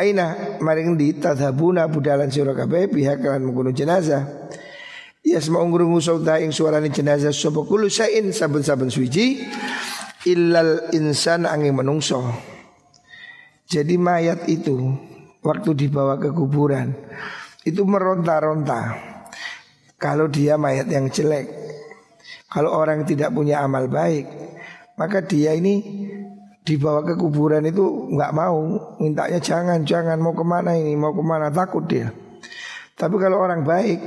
Aina 0.00 0.56
maring 0.64 0.96
di 0.96 1.12
tadhabuna 1.12 1.84
budalan 1.84 2.32
sira 2.32 2.56
kabeh 2.56 2.88
pihak 2.88 3.20
kan 3.20 3.44
menggunung 3.44 3.76
jenazah. 3.76 4.39
Ya 5.30 5.38
semua 5.38 5.62
ngrungu 5.62 6.02
sauta 6.02 6.42
ing 6.42 6.50
suarane 6.50 6.90
jenazah 6.90 7.30
sapa 7.30 7.62
kullu 7.62 7.86
sain 7.86 8.34
saben-saben 8.34 8.90
suci 8.90 9.38
illal 10.26 10.90
insan 10.90 11.46
angin 11.46 11.70
menungso. 11.70 12.18
Jadi 13.70 13.94
mayat 13.94 14.50
itu 14.50 14.90
waktu 15.38 15.86
dibawa 15.86 16.18
ke 16.18 16.34
kuburan 16.34 16.90
itu 17.62 17.86
meronta-ronta. 17.86 18.98
Kalau 20.02 20.26
dia 20.26 20.58
mayat 20.58 20.90
yang 20.90 21.06
jelek, 21.14 21.46
kalau 22.50 22.74
orang 22.74 23.06
tidak 23.06 23.30
punya 23.30 23.62
amal 23.62 23.86
baik, 23.86 24.26
maka 24.98 25.22
dia 25.22 25.54
ini 25.54 25.78
dibawa 26.66 27.06
ke 27.06 27.14
kuburan 27.14 27.62
itu 27.70 28.10
nggak 28.18 28.34
mau, 28.34 28.58
mintanya 28.98 29.38
jangan, 29.38 29.86
jangan 29.86 30.18
mau 30.18 30.34
ke 30.34 30.42
mana 30.42 30.74
ini, 30.74 30.98
mau 30.98 31.14
ke 31.14 31.22
mana 31.22 31.54
takut 31.54 31.86
dia. 31.86 32.10
Tapi 32.98 33.14
kalau 33.14 33.38
orang 33.38 33.62
baik 33.62 34.00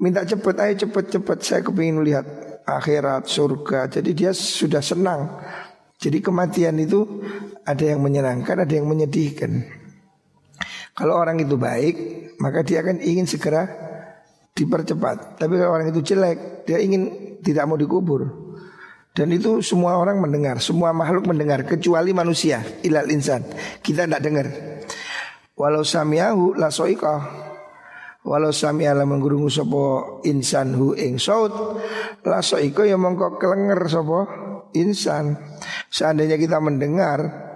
minta 0.00 0.24
cepet, 0.24 0.56
ayo 0.56 0.74
cepet 0.88 1.04
cepet, 1.12 1.38
saya 1.44 1.60
kepingin 1.60 2.00
lihat 2.00 2.26
akhirat, 2.64 3.28
surga. 3.28 3.92
Jadi 3.92 4.10
dia 4.16 4.32
sudah 4.32 4.80
senang. 4.80 5.38
Jadi 6.00 6.24
kematian 6.24 6.80
itu 6.80 7.04
ada 7.68 7.84
yang 7.84 8.00
menyenangkan, 8.00 8.64
ada 8.64 8.72
yang 8.72 8.88
menyedihkan. 8.88 9.68
Kalau 10.96 11.20
orang 11.20 11.40
itu 11.44 11.60
baik, 11.60 11.96
maka 12.40 12.64
dia 12.64 12.80
akan 12.80 13.04
ingin 13.04 13.28
segera 13.28 13.68
dipercepat. 14.56 15.36
Tapi 15.36 15.54
kalau 15.60 15.76
orang 15.76 15.92
itu 15.92 16.00
jelek, 16.00 16.64
dia 16.64 16.80
ingin 16.80 17.36
tidak 17.44 17.68
mau 17.68 17.76
dikubur. 17.76 18.48
Dan 19.10 19.34
itu 19.36 19.60
semua 19.60 20.00
orang 20.00 20.22
mendengar, 20.22 20.62
semua 20.62 20.96
makhluk 20.96 21.28
mendengar 21.28 21.66
kecuali 21.68 22.16
manusia, 22.16 22.64
ilal 22.80 23.10
insan. 23.12 23.44
Kita 23.84 24.08
tidak 24.08 24.22
dengar. 24.24 24.46
Walau 25.58 25.84
samiahu 25.84 26.56
la 26.56 26.72
soika 26.72 27.49
Walau 28.20 28.52
sami 28.52 28.84
ala 28.84 29.08
menggurungu 29.08 29.48
sopo 29.48 29.84
insan 30.28 30.76
hu 30.76 30.92
ing 30.92 31.16
saut 31.16 31.52
La 32.28 32.44
soiko 32.44 32.84
ya 32.84 33.00
mongko 33.00 33.40
kelenger 33.40 33.80
sopo 33.88 34.20
insan. 34.76 35.40
Seandainya 35.88 36.36
kita 36.36 36.60
mendengar 36.60 37.48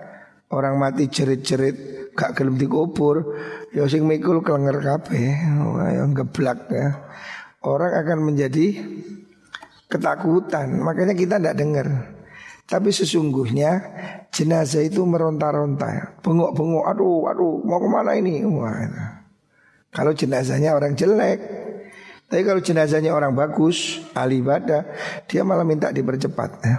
Orang 0.49 0.81
mati 0.81 1.13
jerit-jerit 1.13 2.11
Gak 2.17 2.33
gelem 2.33 2.57
dikubur 2.57 3.37
Ya 3.77 3.85
sing 3.91 4.09
mikul 4.09 4.41
kelenger 4.41 4.81
kabeh 4.81 5.37
Yang 6.01 6.11
geblak 6.25 6.71
ya. 6.73 6.89
Orang 7.61 7.93
akan 7.93 8.33
menjadi 8.33 8.81
ketakutan 9.93 10.81
Makanya 10.81 11.13
kita 11.13 11.37
tidak 11.37 11.61
dengar 11.61 11.89
tapi 12.65 12.89
sesungguhnya 12.89 13.77
jenazah 14.33 14.81
itu 14.81 15.05
meronta-ronta, 15.05 16.17
bengok-bengok, 16.25 16.85
aduh, 16.89 17.29
aduh, 17.29 17.55
mau 17.61 17.77
ke 17.77 17.89
mana 17.93 18.17
ini? 18.17 18.41
Wah, 18.41 19.14
kalau 19.95 20.11
jenazahnya 20.11 20.75
orang 20.75 20.99
jelek 20.99 21.39
Tapi 22.27 22.43
kalau 22.43 22.59
jenazahnya 22.59 23.15
orang 23.15 23.31
bagus 23.39 24.03
Ahli 24.11 24.43
ibadah 24.43 24.83
Dia 25.31 25.47
malah 25.47 25.63
minta 25.63 25.95
dipercepat 25.95 26.51
ya. 26.67 26.77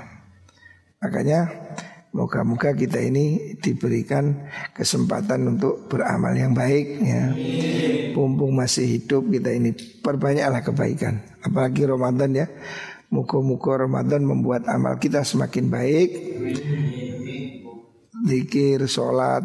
Makanya 0.99 1.39
Moga-moga 2.15 2.71
kita 2.71 3.03
ini 3.03 3.55
diberikan 3.59 4.47
kesempatan 4.71 5.51
untuk 5.51 5.91
beramal 5.91 6.31
yang 6.31 6.55
baik 6.55 6.87
ya. 7.03 7.23
Mumpung 8.15 8.55
masih 8.55 8.87
hidup 8.87 9.27
kita 9.27 9.51
ini 9.51 9.75
perbanyaklah 10.03 10.63
kebaikan 10.63 11.23
Apalagi 11.43 11.87
Ramadan 11.87 12.31
ya 12.35 12.47
Muka-muka 13.11 13.83
Ramadan 13.83 14.27
membuat 14.27 14.67
amal 14.67 14.95
kita 14.99 15.23
semakin 15.27 15.71
baik 15.71 16.09
Zikir, 18.25 18.87
sholat, 18.87 19.43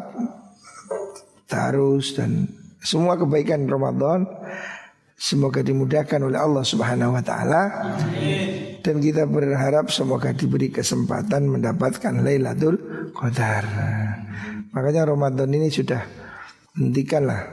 tarus 1.51 2.15
dan 2.15 2.60
semua 2.81 3.17
kebaikan 3.21 3.69
Ramadan 3.69 4.25
semoga 5.21 5.61
dimudahkan 5.61 6.17
oleh 6.25 6.41
Allah 6.41 6.65
Subhanahu 6.65 7.13
wa 7.13 7.21
taala. 7.21 7.63
Dan 8.81 8.97
kita 9.05 9.29
berharap 9.29 9.93
semoga 9.93 10.33
diberi 10.33 10.73
kesempatan 10.73 11.45
mendapatkan 11.45 12.25
Lailatul 12.25 12.81
Qadar. 13.13 13.65
Makanya 14.73 15.13
Ramadan 15.13 15.53
ini 15.53 15.69
sudah 15.69 16.01
hentikanlah 16.81 17.45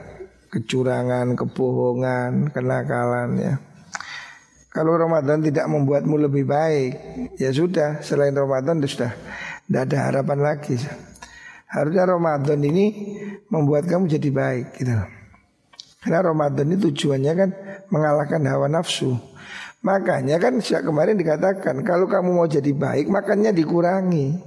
kecurangan, 0.48 1.36
kebohongan, 1.36 2.48
kenakalan 2.56 3.30
ya. 3.36 3.54
Kalau 4.72 4.96
Ramadan 4.96 5.44
tidak 5.44 5.68
membuatmu 5.68 6.16
lebih 6.28 6.48
baik, 6.48 6.92
ya 7.36 7.52
sudah 7.52 8.00
selain 8.00 8.32
Ramadan 8.32 8.80
sudah 8.80 9.12
tidak 9.68 9.82
ada 9.92 9.98
harapan 10.08 10.38
lagi. 10.40 10.76
Harusnya 11.68 12.08
Ramadan 12.08 12.60
ini 12.64 12.86
membuat 13.52 13.84
kamu 13.84 14.08
jadi 14.08 14.30
baik 14.32 14.66
gitu. 14.80 15.17
Karena 16.08 16.24
Ramadan 16.24 16.72
itu 16.72 16.88
tujuannya 16.88 17.32
kan 17.36 17.50
mengalahkan 17.92 18.40
hawa 18.48 18.64
nafsu. 18.72 19.12
Makanya 19.84 20.40
kan 20.40 20.56
sejak 20.56 20.88
kemarin 20.88 21.20
dikatakan 21.20 21.84
kalau 21.84 22.08
kamu 22.08 22.32
mau 22.32 22.48
jadi 22.48 22.72
baik 22.72 23.12
makannya 23.12 23.52
dikurangi. 23.52 24.40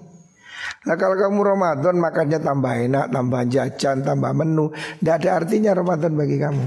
Nah 0.89 0.97
kalau 0.97 1.21
kamu 1.21 1.37
Ramadan 1.37 2.01
makannya 2.01 2.41
tambah 2.41 2.73
enak, 2.73 3.05
tambah 3.13 3.41
jajan, 3.45 4.01
tambah 4.01 4.33
menu, 4.33 4.73
tidak 4.97 5.21
ada 5.21 5.29
artinya 5.37 5.71
Ramadan 5.77 6.17
bagi 6.17 6.41
kamu. 6.41 6.65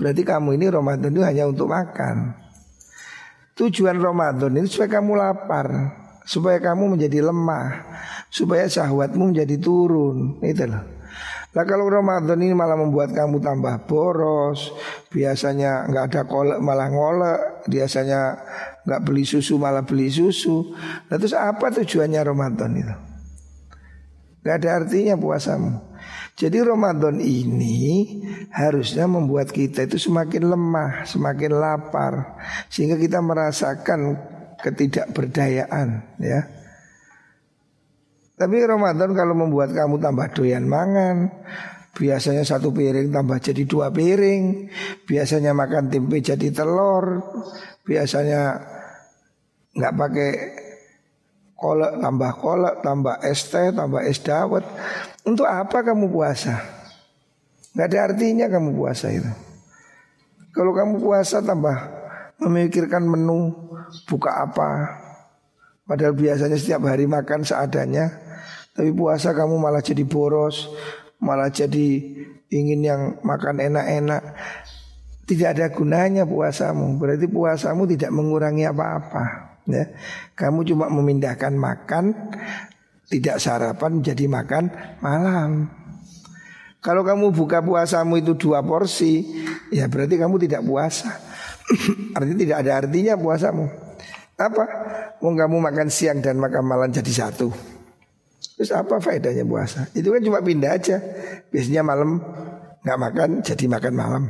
Berarti 0.00 0.22
kamu 0.24 0.48
ini 0.56 0.66
Ramadan 0.72 1.12
itu 1.12 1.22
hanya 1.22 1.44
untuk 1.44 1.68
makan. 1.68 2.32
Tujuan 3.60 4.00
Ramadan 4.00 4.56
itu 4.56 4.72
supaya 4.72 4.98
kamu 4.98 5.20
lapar, 5.20 5.68
supaya 6.24 6.56
kamu 6.64 6.96
menjadi 6.96 7.28
lemah, 7.28 7.84
supaya 8.32 8.64
syahwatmu 8.64 9.36
menjadi 9.36 9.60
turun. 9.60 10.40
Itu 10.40 10.64
loh. 10.64 11.03
Nah 11.54 11.62
kalau 11.62 11.86
Ramadan 11.86 12.38
ini 12.42 12.50
malah 12.50 12.74
membuat 12.74 13.14
kamu 13.14 13.38
tambah 13.38 13.86
boros. 13.86 14.74
Biasanya 15.14 15.86
nggak 15.86 16.04
ada 16.10 16.22
kolek 16.26 16.58
malah 16.58 16.90
ngolek. 16.90 17.70
Biasanya 17.70 18.20
nggak 18.82 19.00
beli 19.06 19.22
susu 19.22 19.54
malah 19.56 19.86
beli 19.86 20.10
susu. 20.10 20.74
Nah 21.06 21.16
terus 21.16 21.38
apa 21.38 21.70
tujuannya 21.70 22.20
Ramadan 22.26 22.70
itu? 22.74 22.94
Gak 24.44 24.60
ada 24.60 24.84
artinya 24.84 25.16
puasamu. 25.16 25.80
Jadi 26.36 26.60
Ramadan 26.60 27.16
ini 27.16 28.20
harusnya 28.52 29.08
membuat 29.08 29.48
kita 29.48 29.88
itu 29.88 29.96
semakin 29.96 30.52
lemah, 30.52 31.08
semakin 31.08 31.56
lapar. 31.56 32.36
Sehingga 32.68 33.00
kita 33.00 33.24
merasakan 33.24 34.20
ketidakberdayaan 34.60 36.20
ya 36.20 36.63
tapi 38.34 38.66
Ramadan 38.66 39.14
kalau 39.14 39.34
membuat 39.38 39.70
kamu 39.70 40.02
tambah 40.02 40.26
doyan 40.34 40.66
mangan 40.66 41.30
Biasanya 41.94 42.42
satu 42.42 42.74
piring 42.74 43.14
tambah 43.14 43.38
jadi 43.38 43.62
dua 43.70 43.94
piring 43.94 44.66
Biasanya 45.06 45.54
makan 45.54 45.86
tempe 45.86 46.18
jadi 46.18 46.50
telur 46.50 47.22
Biasanya 47.86 48.58
nggak 49.74 49.94
pakai 49.94 50.30
kolak 51.58 51.96
tambah 51.98 52.30
kolak 52.38 52.74
tambah 52.84 53.16
es 53.26 53.40
teh 53.50 53.74
tambah 53.74 54.02
es 54.06 54.22
dawet. 54.22 54.64
Untuk 55.24 55.48
apa 55.48 55.82
kamu 55.82 56.12
puasa? 56.12 56.60
Nggak 57.74 57.86
ada 57.90 57.98
artinya 58.12 58.46
kamu 58.46 58.70
puasa 58.76 59.10
itu. 59.10 59.32
Kalau 60.54 60.70
kamu 60.70 61.02
puasa 61.02 61.42
tambah 61.42 61.76
memikirkan 62.38 63.02
menu 63.06 63.52
Buka 64.08 64.48
apa. 64.48 65.00
Padahal 65.84 66.16
biasanya 66.16 66.56
setiap 66.56 66.88
hari 66.88 67.04
makan 67.04 67.44
seadanya 67.44 68.23
tapi 68.74 68.90
puasa 68.90 69.30
kamu 69.30 69.54
malah 69.54 69.78
jadi 69.78 70.02
boros, 70.02 70.66
malah 71.22 71.46
jadi 71.46 72.10
ingin 72.50 72.80
yang 72.82 73.02
makan 73.22 73.62
enak-enak. 73.62 74.22
Tidak 75.24 75.48
ada 75.56 75.70
gunanya 75.70 76.26
puasamu. 76.26 76.98
Berarti 76.98 77.30
puasamu 77.30 77.86
tidak 77.88 78.10
mengurangi 78.12 78.66
apa-apa. 78.68 79.56
ya. 79.70 79.88
Kamu 80.36 80.66
cuma 80.68 80.90
memindahkan 80.90 81.54
makan 81.54 82.12
tidak 83.08 83.38
sarapan 83.38 84.02
jadi 84.02 84.26
makan 84.26 84.68
malam. 85.00 85.70
Kalau 86.84 87.00
kamu 87.00 87.32
buka 87.32 87.64
puasamu 87.64 88.20
itu 88.20 88.36
dua 88.36 88.60
porsi, 88.60 89.24
ya 89.72 89.88
berarti 89.88 90.20
kamu 90.20 90.36
tidak 90.44 90.66
puasa. 90.66 91.08
Artinya 92.18 92.36
tidak 92.36 92.58
ada 92.60 92.84
artinya 92.84 93.16
puasamu. 93.16 93.64
Apa? 94.36 94.64
Mau 95.24 95.32
kamu 95.32 95.56
makan 95.64 95.88
siang 95.88 96.20
dan 96.20 96.36
makan 96.36 96.60
malam 96.60 96.92
jadi 96.92 97.08
satu. 97.08 97.73
Terus 98.54 98.70
apa 98.70 99.02
faedahnya 99.02 99.42
puasa? 99.42 99.90
Itu 99.98 100.14
kan 100.14 100.22
cuma 100.22 100.38
pindah 100.38 100.78
aja. 100.78 101.02
Biasanya 101.50 101.82
malam 101.82 102.22
nggak 102.86 102.98
makan 102.98 103.30
jadi 103.42 103.64
makan 103.66 103.92
malam. 103.98 104.24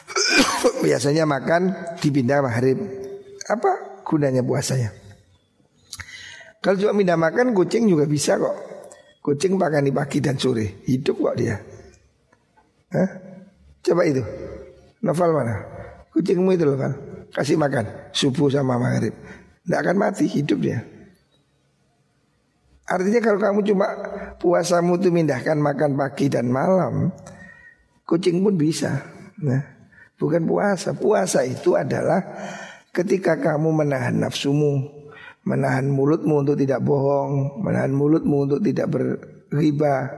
Biasanya 0.84 1.24
makan 1.24 1.72
dipindah 2.04 2.44
maghrib. 2.44 2.76
Apa 3.48 4.02
gunanya 4.04 4.44
puasanya? 4.44 4.92
Kalau 6.60 6.76
cuma 6.78 6.92
pindah 6.92 7.16
makan 7.16 7.56
kucing 7.56 7.88
juga 7.88 8.04
bisa 8.04 8.36
kok. 8.36 8.56
Kucing 9.24 9.56
makan 9.56 9.88
di 9.88 9.92
pagi 9.94 10.20
dan 10.20 10.36
sore. 10.36 10.84
Hidup 10.84 11.16
kok 11.18 11.36
dia. 11.40 11.56
Hah? 12.92 13.10
Coba 13.80 14.02
itu. 14.04 14.22
Novel 15.02 15.30
mana? 15.32 15.54
Kucingmu 16.12 16.52
itu 16.52 16.68
loh 16.68 16.76
kan. 16.76 16.92
Kasih 17.32 17.56
makan 17.56 18.12
subuh 18.12 18.52
sama 18.52 18.76
maghrib. 18.76 19.16
Tidak 19.64 19.78
akan 19.80 19.96
mati 19.96 20.28
hidup 20.28 20.60
dia. 20.60 20.84
Artinya 22.92 23.24
kalau 23.24 23.40
kamu 23.40 23.60
cuma 23.72 23.88
puasamu 24.36 25.00
itu 25.00 25.08
mindahkan 25.08 25.56
makan 25.56 25.96
pagi 25.96 26.28
dan 26.28 26.52
malam, 26.52 27.08
kucing 28.04 28.44
pun 28.44 28.52
bisa. 28.52 29.00
Nah, 29.40 29.64
bukan 30.20 30.44
puasa. 30.44 30.92
Puasa 30.92 31.40
itu 31.48 31.72
adalah 31.72 32.20
ketika 32.92 33.40
kamu 33.40 33.72
menahan 33.72 34.20
nafsumu, 34.20 34.92
menahan 35.48 35.88
mulutmu 35.88 36.44
untuk 36.44 36.60
tidak 36.60 36.84
bohong, 36.84 37.64
menahan 37.64 37.96
mulutmu 37.96 38.44
untuk 38.44 38.60
tidak 38.60 38.92
berriba, 38.92 40.12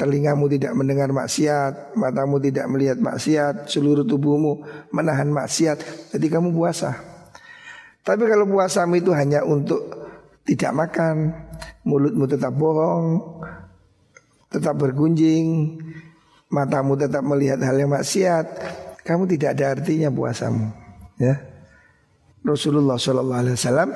telingamu 0.00 0.48
tidak 0.48 0.72
mendengar 0.72 1.12
maksiat, 1.12 1.92
matamu 2.00 2.40
tidak 2.40 2.64
melihat 2.72 2.96
maksiat, 2.96 3.68
seluruh 3.68 4.08
tubuhmu 4.08 4.64
menahan 4.88 5.28
maksiat. 5.28 5.84
Jadi 6.16 6.26
kamu 6.32 6.56
puasa. 6.56 6.96
Tapi 8.00 8.24
kalau 8.24 8.48
puasamu 8.48 9.04
itu 9.04 9.12
hanya 9.12 9.44
untuk 9.44 10.05
tidak 10.46 10.72
makan, 10.72 11.34
mulutmu 11.82 12.30
tetap 12.30 12.54
bohong, 12.54 13.20
tetap 14.48 14.78
bergunjing, 14.78 15.76
matamu 16.48 16.94
tetap 16.94 17.26
melihat 17.26 17.58
hal 17.66 17.74
yang 17.74 17.90
maksiat, 17.90 18.46
kamu 19.02 19.26
tidak 19.26 19.58
ada 19.58 19.76
artinya 19.76 20.08
puasamu, 20.08 20.70
ya. 21.18 21.36
Rasulullah 22.46 22.94
Shallallahu 22.94 23.42
Alaihi 23.42 23.56
Wasallam 23.58 23.90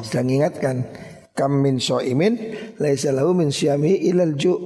sedang 0.00 0.28
ingatkan 0.32 0.88
kam 1.36 1.60
min 1.60 1.76
soimin 1.76 2.56
laisa 2.80 3.12
lahu 3.12 3.36
min 3.36 3.52
syami 3.52 4.08
ilal 4.08 4.32
ju. 4.40 4.56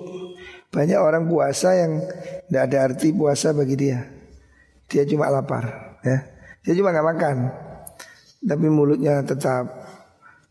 Banyak 0.71 0.99
orang 0.99 1.27
puasa 1.27 1.75
yang 1.75 2.03
tidak 2.47 2.63
ada 2.71 2.79
arti 2.91 3.11
puasa 3.11 3.51
bagi 3.51 3.75
dia. 3.75 4.07
Dia 4.87 5.03
cuma 5.03 5.35
lapar 5.35 5.99
ya. 6.07 6.31
Dia 6.63 6.79
cuma 6.79 6.95
nggak 6.95 7.09
makan. 7.15 7.37
Tapi 8.47 8.67
mulutnya 8.71 9.23
tetap 9.27 9.84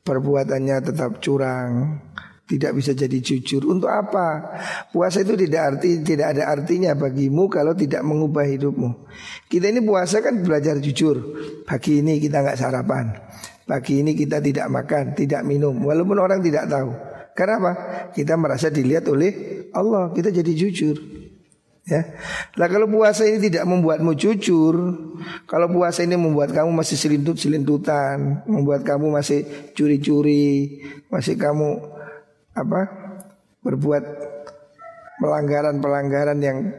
perbuatannya 0.04 0.78
tetap 0.84 1.24
curang 1.24 2.00
tidak 2.44 2.76
bisa 2.76 2.92
jadi 2.92 3.18
jujur. 3.24 3.64
Untuk 3.66 3.90
apa? 3.90 4.60
Puasa 4.92 5.24
itu 5.24 5.34
tidak 5.40 5.62
arti 5.74 6.04
tidak 6.04 6.38
ada 6.38 6.52
artinya 6.52 6.92
bagimu 6.94 7.48
kalau 7.48 7.74
tidak 7.74 8.04
mengubah 8.04 8.44
hidupmu. 8.44 9.08
Kita 9.48 9.72
ini 9.72 9.80
puasa 9.82 10.20
kan 10.20 10.44
belajar 10.44 10.78
jujur. 10.78 11.18
Pagi 11.64 12.04
ini 12.04 12.20
kita 12.20 12.44
nggak 12.44 12.60
sarapan. 12.60 13.16
Pagi 13.64 14.04
ini 14.04 14.12
kita 14.12 14.44
tidak 14.44 14.68
makan, 14.68 15.16
tidak 15.16 15.48
minum, 15.48 15.72
walaupun 15.88 16.20
orang 16.20 16.44
tidak 16.44 16.68
tahu. 16.68 16.92
Karena 17.34 17.56
apa? 17.64 17.74
Kita 18.12 18.36
merasa 18.36 18.68
dilihat 18.68 19.08
oleh 19.08 19.66
Allah. 19.72 20.12
Kita 20.12 20.30
jadi 20.30 20.52
jujur. 20.52 21.13
Ya. 21.84 22.16
Lah 22.56 22.72
kalau 22.72 22.88
puasa 22.88 23.28
ini 23.28 23.44
tidak 23.44 23.68
membuatmu 23.68 24.16
jujur, 24.16 24.76
kalau 25.44 25.68
puasa 25.68 26.08
ini 26.08 26.16
membuat 26.16 26.56
kamu 26.56 26.72
masih 26.72 26.96
selintut-selintutan, 26.96 28.48
membuat 28.48 28.88
kamu 28.88 29.12
masih 29.12 29.44
curi-curi, 29.76 30.80
masih 31.12 31.36
kamu 31.36 31.84
apa 32.56 32.88
berbuat 33.60 34.04
pelanggaran-pelanggaran 35.20 36.40
yang 36.40 36.72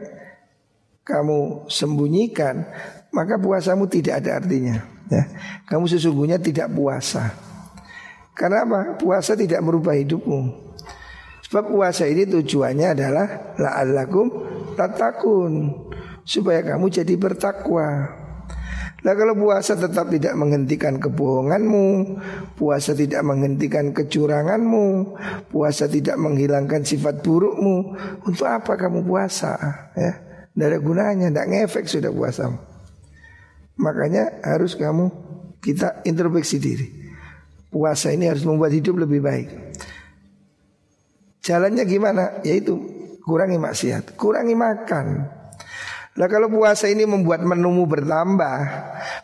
kamu 1.05 1.69
sembunyikan, 1.69 2.65
maka 3.13 3.37
puasamu 3.37 3.85
tidak 3.85 4.25
ada 4.25 4.41
artinya. 4.41 4.81
Ya. 5.05 5.29
Kamu 5.69 5.85
sesungguhnya 5.85 6.41
tidak 6.41 6.73
puasa. 6.73 7.29
Karena 8.33 8.65
apa? 8.65 8.97
Puasa 8.97 9.37
tidak 9.37 9.61
merubah 9.61 9.93
hidupmu. 9.93 10.65
Sebab 11.45 11.69
puasa 11.69 12.09
ini 12.09 12.25
tujuannya 12.25 12.97
adalah 12.97 13.53
la'allakum 13.61 14.27
tatakun 14.75 15.73
supaya 16.27 16.61
kamu 16.61 16.91
jadi 16.91 17.15
bertakwa. 17.15 18.21
Nah 19.05 19.13
kalau 19.13 19.37
puasa 19.37 19.77
tetap 19.77 20.09
tidak 20.09 20.33
menghentikan 20.33 20.97
kebohonganmu 20.97 22.17
Puasa 22.57 22.97
tidak 22.97 23.21
menghentikan 23.21 23.93
kecuranganmu 23.93 25.13
Puasa 25.53 25.85
tidak 25.85 26.17
menghilangkan 26.17 26.81
sifat 26.81 27.21
burukmu 27.21 27.93
Untuk 28.25 28.49
apa 28.49 28.73
kamu 28.73 29.05
puasa 29.05 29.53
ya? 29.93 30.13
Tidak 30.49 30.65
ada 30.65 30.79
gunanya, 30.81 31.29
tidak 31.29 31.47
ngefek 31.53 31.85
sudah 31.85 32.09
puasa 32.09 32.49
Makanya 33.77 34.41
harus 34.41 34.73
kamu 34.73 35.13
kita 35.61 36.01
introspeksi 36.09 36.57
diri 36.57 36.87
Puasa 37.69 38.09
ini 38.09 38.25
harus 38.25 38.41
membuat 38.41 38.73
hidup 38.73 39.05
lebih 39.05 39.21
baik 39.21 39.49
Jalannya 41.45 41.85
gimana? 41.85 42.41
Yaitu 42.41 43.04
kurangi 43.25 43.57
maksiat, 43.57 44.13
kurangi 44.13 44.53
makan. 44.53 45.05
Nah 46.15 46.31
kalau 46.31 46.47
puasa 46.47 46.87
ini 46.87 47.03
membuat 47.03 47.43
menumu 47.43 47.83
bertambah 47.91 48.57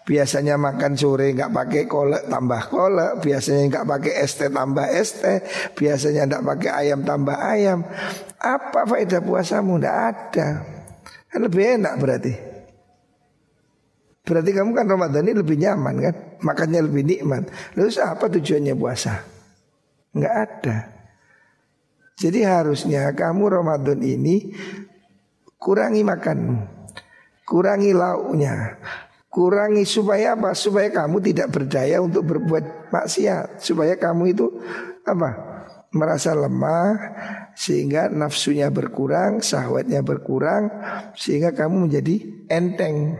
Biasanya 0.03 0.59
makan 0.59 0.99
sore 0.99 1.31
nggak 1.31 1.55
pakai 1.55 1.87
kolek 1.87 2.27
tambah 2.27 2.67
kolek 2.67 3.23
Biasanya 3.23 3.63
nggak 3.71 3.85
pakai 3.87 4.13
es 4.19 4.35
teh 4.35 4.51
tambah 4.51 4.91
es 4.91 5.23
teh 5.23 5.39
Biasanya 5.71 6.27
nggak 6.27 6.43
pakai 6.43 6.71
ayam 6.83 7.07
tambah 7.07 7.37
ayam. 7.39 7.87
Apa 8.35 8.83
faedah 8.83 9.23
puasamu? 9.23 9.79
Nggak 9.79 9.97
ada. 10.11 10.47
Kan 11.31 11.39
Lebih 11.47 11.79
enak 11.79 11.93
berarti. 11.95 12.33
Berarti 14.27 14.51
kamu 14.51 14.71
kan 14.75 14.85
Ramadan 14.91 15.23
ini 15.31 15.33
lebih 15.39 15.55
nyaman 15.63 15.95
kan? 16.03 16.15
Makannya 16.43 16.81
lebih 16.91 17.03
nikmat. 17.07 17.47
Lalu 17.79 17.89
apa 18.03 18.25
tujuannya 18.27 18.75
puasa? 18.75 19.23
Nggak 20.11 20.35
ada 20.35 21.00
Jadi 22.21 22.45
harusnya 22.45 23.09
kamu 23.17 23.49
Ramadan 23.49 23.97
ini 24.05 24.53
Kurangi 25.57 26.05
makanmu 26.05 26.57
Kurangi 27.49 27.97
lauknya 27.97 28.77
Kurangi 29.31 29.87
supaya 29.87 30.35
apa? 30.37 30.51
Supaya 30.53 30.91
kamu 30.91 31.23
tidak 31.23 31.55
berdaya 31.55 32.03
untuk 32.03 32.27
berbuat 32.27 32.91
maksiat. 32.91 33.63
Supaya 33.63 33.95
kamu 33.95 34.35
itu 34.35 34.51
apa? 35.07 35.29
Merasa 35.95 36.35
lemah 36.35 36.93
Sehingga 37.55 38.11
nafsunya 38.11 38.67
berkurang 38.69 39.39
Sahwatnya 39.39 40.03
berkurang 40.03 40.67
Sehingga 41.15 41.55
kamu 41.55 41.89
menjadi 41.89 42.21
enteng. 42.51 43.17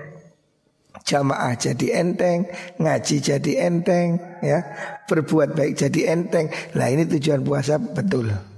Jamaah 1.01 1.57
jadi 1.57 2.03
enteng 2.03 2.45
Ngaji 2.77 3.15
jadi 3.17 3.51
enteng 3.71 4.19
ya. 4.43 4.67
Berbuat 5.07 5.55
baik 5.55 5.79
jadi 5.79 6.11
enteng. 6.11 6.51
Nah 6.75 6.91
ini 6.91 7.07
tujuan 7.07 7.39
puasa 7.41 7.79
betul 7.79 8.50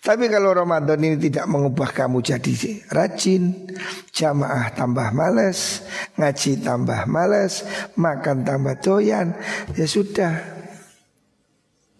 tapi 0.00 0.32
kalau 0.32 0.56
Ramadan 0.56 0.96
ini 0.96 1.20
tidak 1.20 1.44
mengubah 1.44 1.92
kamu 1.92 2.24
jadi 2.24 2.88
rajin, 2.88 3.68
jamaah 4.16 4.72
tambah 4.72 5.12
males, 5.12 5.84
ngaji 6.16 6.64
tambah 6.64 7.04
males, 7.04 7.68
makan 8.00 8.40
tambah 8.40 8.80
doyan, 8.80 9.36
ya 9.76 9.84
sudah. 9.84 10.40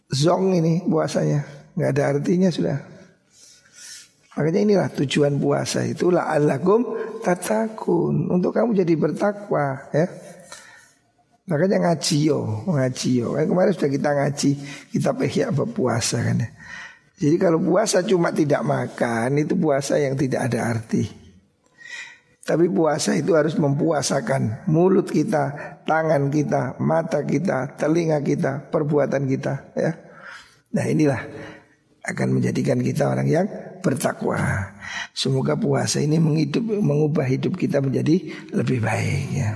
Zong 0.08 0.56
ini 0.56 0.80
puasanya, 0.88 1.44
nggak 1.76 1.90
ada 1.92 2.02
artinya 2.16 2.48
sudah. 2.48 2.80
Makanya 4.32 4.60
inilah 4.64 4.88
tujuan 4.96 5.36
puasa 5.36 5.84
itu 5.84 6.08
la'allakum 6.08 6.96
tatakun 7.20 8.32
untuk 8.32 8.56
kamu 8.56 8.80
jadi 8.80 8.96
bertakwa 8.96 9.92
ya. 9.92 10.08
Makanya 11.52 11.92
ngaji 11.92 12.32
yo, 12.32 12.64
ngaji 12.64 13.10
yo. 13.20 13.36
Kan 13.36 13.44
kemarin 13.44 13.76
sudah 13.76 13.90
kita 13.92 14.10
ngaji 14.16 14.50
kita 14.88 15.10
ihya 15.20 15.52
berpuasa 15.52 16.24
kan 16.24 16.40
ya. 16.40 16.48
Jadi 17.20 17.36
kalau 17.36 17.60
puasa 17.60 18.00
cuma 18.00 18.32
tidak 18.32 18.64
makan 18.64 19.44
itu 19.44 19.52
puasa 19.52 20.00
yang 20.00 20.16
tidak 20.16 20.48
ada 20.48 20.72
arti. 20.72 21.04
Tapi 22.40 22.66
puasa 22.72 23.12
itu 23.12 23.36
harus 23.36 23.54
mempuasakan 23.60 24.64
mulut 24.66 25.06
kita, 25.06 25.76
tangan 25.84 26.32
kita, 26.32 26.80
mata 26.80 27.20
kita, 27.22 27.76
telinga 27.76 28.24
kita, 28.24 28.72
perbuatan 28.72 29.28
kita 29.28 29.70
ya. 29.76 29.92
Nah 30.72 30.84
inilah 30.88 31.20
akan 32.00 32.40
menjadikan 32.40 32.80
kita 32.80 33.12
orang 33.12 33.28
yang 33.28 33.46
bertakwa. 33.84 34.40
Semoga 35.12 35.60
puasa 35.60 36.00
ini 36.00 36.16
menghidup, 36.16 36.64
mengubah 36.64 37.28
hidup 37.28 37.60
kita 37.60 37.84
menjadi 37.84 38.32
lebih 38.56 38.80
baik 38.80 39.26
ya. 39.36 39.50